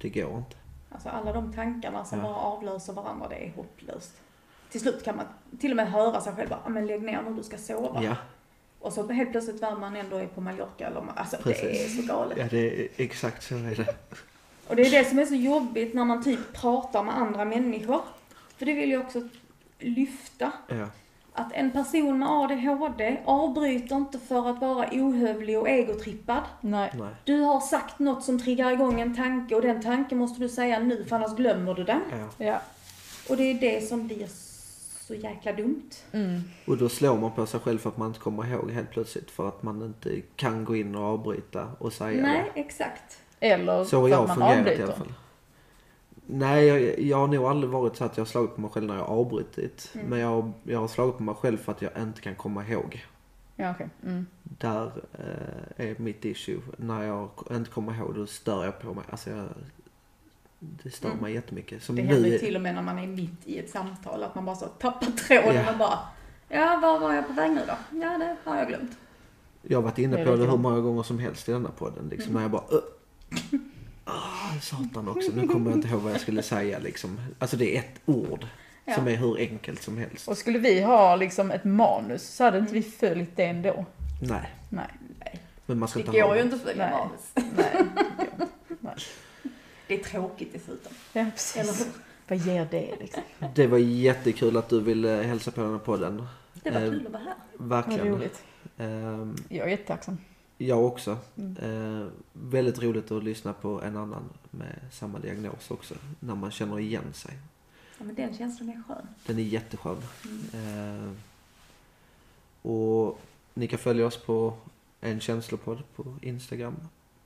det 0.00 0.08
går 0.08 0.38
inte. 0.38 0.56
Alltså 0.92 1.08
alla 1.08 1.32
de 1.32 1.52
tankarna 1.52 2.04
som 2.04 2.18
Ja. 2.18 2.24
bara 2.24 2.34
avlöser 2.34 2.92
varandra, 2.92 3.28
det 3.28 3.34
är 3.46 3.52
hopplöst. 3.56 4.12
Till 4.70 4.80
slut 4.80 5.04
kan 5.04 5.16
man 5.16 5.24
till 5.60 5.70
och 5.72 5.76
med 5.76 5.90
höra 5.92 6.20
sig 6.20 6.32
själv 6.32 6.48
bara, 6.48 6.60
"Ah, 6.64 6.68
men 6.68 6.86
lägg 6.86 7.02
ner 7.02 7.22
nu, 7.22 7.34
du 7.34 7.42
ska 7.42 7.58
sova. 7.58 8.02
Ja, 8.02 8.16
Och 8.80 8.92
så 8.92 9.08
helt 9.12 9.30
plötsligt 9.30 9.62
var 9.62 9.76
man 9.76 9.96
ändå 9.96 10.16
är 10.16 10.26
på 10.26 10.40
Mallorca 10.40 10.86
eller, 10.86 11.02
alltså 11.16 11.36
det 11.36 11.42
Precis. 11.42 11.98
är 11.98 12.02
så 12.02 12.08
galet. 12.08 12.38
ja 12.38 12.46
det 12.50 12.80
är 12.84 12.88
exakt 12.96 13.42
så 13.42 13.54
är 13.54 13.74
det. 13.76 13.94
Och 14.68 14.76
det 14.76 14.82
är 14.82 14.90
det 14.90 15.08
som 15.08 15.18
är 15.18 15.26
så 15.26 15.34
jobbigt 15.34 15.94
när 15.94 16.04
man 16.04 16.24
typ 16.24 16.52
pratar 16.52 17.02
med 17.02 17.16
andra 17.18 17.44
människor. 17.44 18.00
För 18.56 18.66
det 18.66 18.74
vill 18.74 18.90
jag 18.90 19.00
också 19.00 19.28
lyfta. 19.78 20.52
Ja, 20.68 20.86
Att 21.32 21.52
en 21.52 21.70
person 21.70 22.18
med 22.18 22.28
ADHD 22.28 23.20
avbryter 23.24 23.96
inte 23.96 24.18
för 24.18 24.50
att 24.50 24.60
vara 24.60 24.88
ohövlig 24.92 25.58
och 25.58 25.68
egotrippad. 25.68 26.42
Nej. 26.60 26.90
nej. 26.94 27.14
Du 27.24 27.40
har 27.40 27.60
sagt 27.60 27.98
något 27.98 28.24
som 28.24 28.38
triggar 28.38 28.72
igång 28.72 29.00
en 29.00 29.16
tanke 29.16 29.54
och 29.54 29.62
den 29.62 29.82
tanken 29.82 30.18
måste 30.18 30.40
du 30.40 30.48
säga 30.48 30.78
nu 30.78 31.04
för 31.04 31.16
annars 31.16 31.36
glömmer 31.36 31.74
du 31.74 31.84
den. 31.84 32.00
Ja. 32.10 32.46
Ja. 32.46 32.60
Och 33.28 33.36
det 33.36 33.42
är 33.42 33.54
det 33.54 33.88
som 33.88 34.06
blir 34.06 34.26
så 35.06 35.14
jäkla 35.14 35.52
dumt. 35.52 35.90
Mm. 36.12 36.40
Och 36.66 36.76
då 36.76 36.88
slår 36.88 37.18
man 37.18 37.32
på 37.32 37.46
sig 37.46 37.60
själv 37.60 37.78
för 37.78 37.90
att 37.90 37.96
man 37.96 38.08
inte 38.08 38.20
kommer 38.20 38.52
ihåg 38.52 38.70
helt 38.70 38.90
plötsligt. 38.90 39.30
För 39.30 39.48
att 39.48 39.62
man 39.62 39.82
inte 39.82 40.20
kan 40.36 40.64
gå 40.64 40.76
in 40.76 40.94
och 40.94 41.04
avbryta 41.04 41.68
och 41.78 41.92
säga 41.92 42.22
Nej, 42.22 42.52
exakt. 42.54 43.18
Eller 43.40 43.78
det. 43.78 43.84
Så 43.84 43.96
har 43.96 44.08
för 44.08 44.14
jag 44.14 44.30
att 44.30 44.38
man 44.38 44.54
fungerat 44.54 44.78
i 44.78 44.82
alla 44.82 44.92
fall. 44.92 45.12
Nej, 46.32 46.66
jag, 46.66 46.98
jag 47.00 47.16
har 47.16 47.26
nog 47.26 47.44
aldrig 47.44 47.70
varit 47.72 47.96
så 47.96 48.04
att 48.04 48.16
jag 48.16 48.24
har 48.24 48.26
slagit 48.28 48.54
på 48.54 48.60
mig 48.60 48.70
själv 48.70 48.86
när 48.86 48.96
jag 48.96 49.04
har 49.04 49.14
avbrutit. 49.16 49.90
Mm. 49.94 50.06
Men 50.06 50.18
jag, 50.18 50.52
jag 50.62 50.78
har 50.80 50.88
slagit 50.88 51.16
på 51.16 51.22
mig 51.22 51.34
själv 51.34 51.56
för 51.56 51.72
att 51.72 51.82
jag 51.82 51.90
inte 51.98 52.20
kan 52.20 52.34
komma 52.34 52.66
ihåg. 52.68 53.04
Ja, 53.56 53.70
okej. 53.70 53.88
Mm. 54.06 54.26
Där 54.42 54.92
eh, 55.12 55.86
är 55.90 55.94
mitt 55.98 56.24
issue. 56.24 56.60
När 56.76 57.02
jag 57.02 57.28
inte 57.50 57.70
kommer 57.70 57.94
ihåg 57.98 58.14
då 58.14 58.26
stör 58.26 58.64
jag 58.64 58.80
på 58.80 58.94
mig. 58.94 59.04
Alltså 59.10 59.30
jag, 59.30 59.46
det 60.58 60.90
stör 60.90 61.08
Mm. 61.08 61.20
mig 61.22 61.34
jättemycket. 61.34 61.82
Som 61.82 61.96
Det 61.96 62.02
nu, 62.02 62.08
händer 62.14 62.38
till 62.38 62.56
och 62.56 62.62
med 62.62 62.74
när 62.74 62.82
man 62.82 62.98
är 62.98 63.06
mitt 63.06 63.46
i 63.46 63.58
ett 63.58 63.70
samtal 63.70 64.22
att 64.22 64.34
man 64.34 64.44
bara 64.44 64.56
så 64.56 64.66
tappar 64.66 65.06
tråden 65.06 65.54
Ja. 65.54 65.72
och 65.72 65.78
bara 65.78 65.98
Ja, 66.48 66.78
var 66.82 66.98
var 66.98 67.14
jag 67.14 67.26
på 67.26 67.32
väg 67.32 67.50
nu 67.50 67.60
då? 67.66 67.98
Ja, 67.98 68.18
det 68.18 68.36
har 68.44 68.56
jag 68.56 68.68
glömt. 68.68 68.90
Jag 69.62 69.78
har 69.78 69.82
varit 69.82 69.98
inne 69.98 70.16
Det 70.16 70.24
på 70.24 70.36
det 70.36 70.46
hur 70.50 70.56
många 70.56 70.80
gånger 70.80 71.02
som 71.02 71.18
helst 71.18 71.48
i 71.48 71.52
denna 71.52 71.68
podden. 71.68 72.08
Liksom 72.08 72.30
Mm. 72.30 72.34
när 72.34 72.42
jag 72.42 72.50
bara. 72.50 72.80
Ah, 74.04 74.60
satan 74.60 75.08
också, 75.08 75.30
nu 75.34 75.48
kommer 75.48 75.70
jag 75.70 75.78
inte 75.78 75.88
ihåg 75.88 76.00
vad 76.00 76.12
jag 76.12 76.20
skulle 76.20 76.42
säga 76.42 76.78
liksom. 76.78 77.20
Alltså 77.38 77.56
det 77.56 77.76
är 77.76 77.80
ett 77.80 78.00
ord 78.06 78.46
Ja. 78.84 78.94
som 78.94 79.08
är 79.08 79.16
hur 79.16 79.38
enkelt 79.38 79.82
som 79.82 79.98
helst. 79.98 80.28
Och 80.28 80.38
skulle 80.38 80.58
vi 80.58 80.82
ha 80.82 81.16
liksom 81.16 81.50
ett 81.50 81.64
manus 81.64 82.22
så 82.22 82.44
hade 82.44 82.58
inte 82.58 82.72
vi 82.72 82.82
följt 82.82 83.36
det 83.36 83.44
ändå. 83.44 83.84
Nej, 84.22 84.50
Nej. 84.68 84.88
men 85.66 85.78
man 85.78 85.88
ska 85.88 85.98
Det 85.98 86.06
inte 86.06 86.20
ha 86.20 86.26
går 86.28 86.36
ju 86.36 86.42
det. 86.42 86.44
inte 86.44 86.56
att 86.56 86.62
följa 86.62 86.86
Nej. 86.90 86.98
manus. 86.98 87.54
Nej. 87.56 87.84
Nej. 88.80 88.94
Det 89.86 89.94
är 90.00 90.04
tråkigt 90.04 90.52
dessutom. 90.52 90.92
Ja, 91.12 91.20
Eller 91.20 91.30
precis. 91.30 91.80
hur? 91.80 91.86
Vad 92.28 92.38
ger 92.38 92.68
det 92.70 92.94
liksom? 93.00 93.22
Det 93.54 93.66
var 93.66 93.78
jättekul 93.78 94.56
att 94.56 94.68
du 94.68 94.80
ville 94.80 95.08
hälsa 95.08 95.50
på 95.50 95.60
den 95.60 95.70
här 95.72 95.78
podden. 95.78 96.26
Det 96.62 96.70
var 96.70 96.80
Eh, 96.80 96.90
kul 96.90 97.06
att 97.06 97.12
vara 97.12 97.22
här. 97.22 97.34
Vad 97.56 97.68
Verkligen. 97.86 98.14
roligt. 98.14 98.42
Ehm, 98.78 99.36
Jag 99.48 99.66
är 99.66 99.70
jättetacksam. 99.70 100.18
Jag 100.66 100.84
också. 100.84 101.18
Mm. 101.36 101.56
Eh, 101.56 102.08
väldigt 102.32 102.82
roligt 102.82 103.10
att 103.10 103.24
lyssna 103.24 103.52
på 103.52 103.82
en 103.82 103.96
annan 103.96 104.22
med 104.50 104.78
samma 104.92 105.18
diagnos 105.18 105.70
också. 105.70 105.94
När 106.20 106.34
man 106.34 106.50
känner 106.50 106.78
igen 106.78 107.12
sig. 107.12 107.38
Ja, 107.98 108.04
men 108.04 108.14
den 108.14 108.36
känslan 108.36 108.68
är 108.68 108.82
skön. 108.88 109.06
Den 109.26 109.38
är 109.38 109.42
jätteskön. 109.42 110.02
Mm. 110.24 111.04
Eh, 111.04 111.12
och 112.62 113.20
ni 113.54 113.66
kan 113.66 113.78
följa 113.78 114.06
oss 114.06 114.16
på 114.16 114.54
en 115.00 115.20
känslopodd 115.20 115.82
på 115.96 116.14
Instagram. 116.22 116.76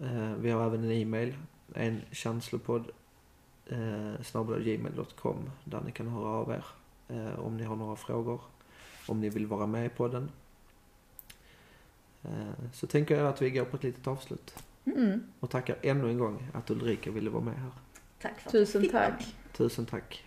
Eh, 0.00 0.32
vi 0.32 0.50
har 0.50 0.66
även 0.66 0.84
en 0.84 0.92
e-mail. 0.92 1.34
En 1.74 2.02
känslopodd 2.10 2.90
eh, 3.66 4.14
snabel-gmail.com 4.22 5.36
där 5.64 5.80
ni 5.86 5.92
kan 5.92 6.08
höra 6.08 6.28
av 6.28 6.50
er 6.50 6.64
eh, 7.08 7.40
om 7.40 7.56
ni 7.56 7.64
har 7.64 7.76
några 7.76 7.96
frågor. 7.96 8.40
Om 9.06 9.20
ni 9.20 9.28
vill 9.28 9.46
vara 9.46 9.66
med 9.66 9.86
i 9.86 9.88
podden. 9.88 10.28
Eh, 12.24 12.70
så 12.72 12.86
tänker 12.86 13.16
jag 13.16 13.26
att 13.26 13.42
vi 13.42 13.50
går 13.50 13.64
på 13.64 13.76
ett 13.76 13.82
litet 13.82 14.06
avslut. 14.06 14.54
Mm. 14.84 15.22
Och 15.40 15.50
tackar 15.50 15.76
ännu 15.82 16.08
en 16.08 16.18
gång 16.18 16.46
att 16.52 16.70
Ulrika 16.70 17.10
ville 17.10 17.30
vara 17.30 17.44
med 17.44 17.54
här. 17.54 17.70
Tack 18.22 18.40
för 18.40 18.48
att 18.48 18.52
Tusen 18.52 18.88
tack. 18.88 19.36
Tusen 19.52 19.86
tack. 19.86 20.24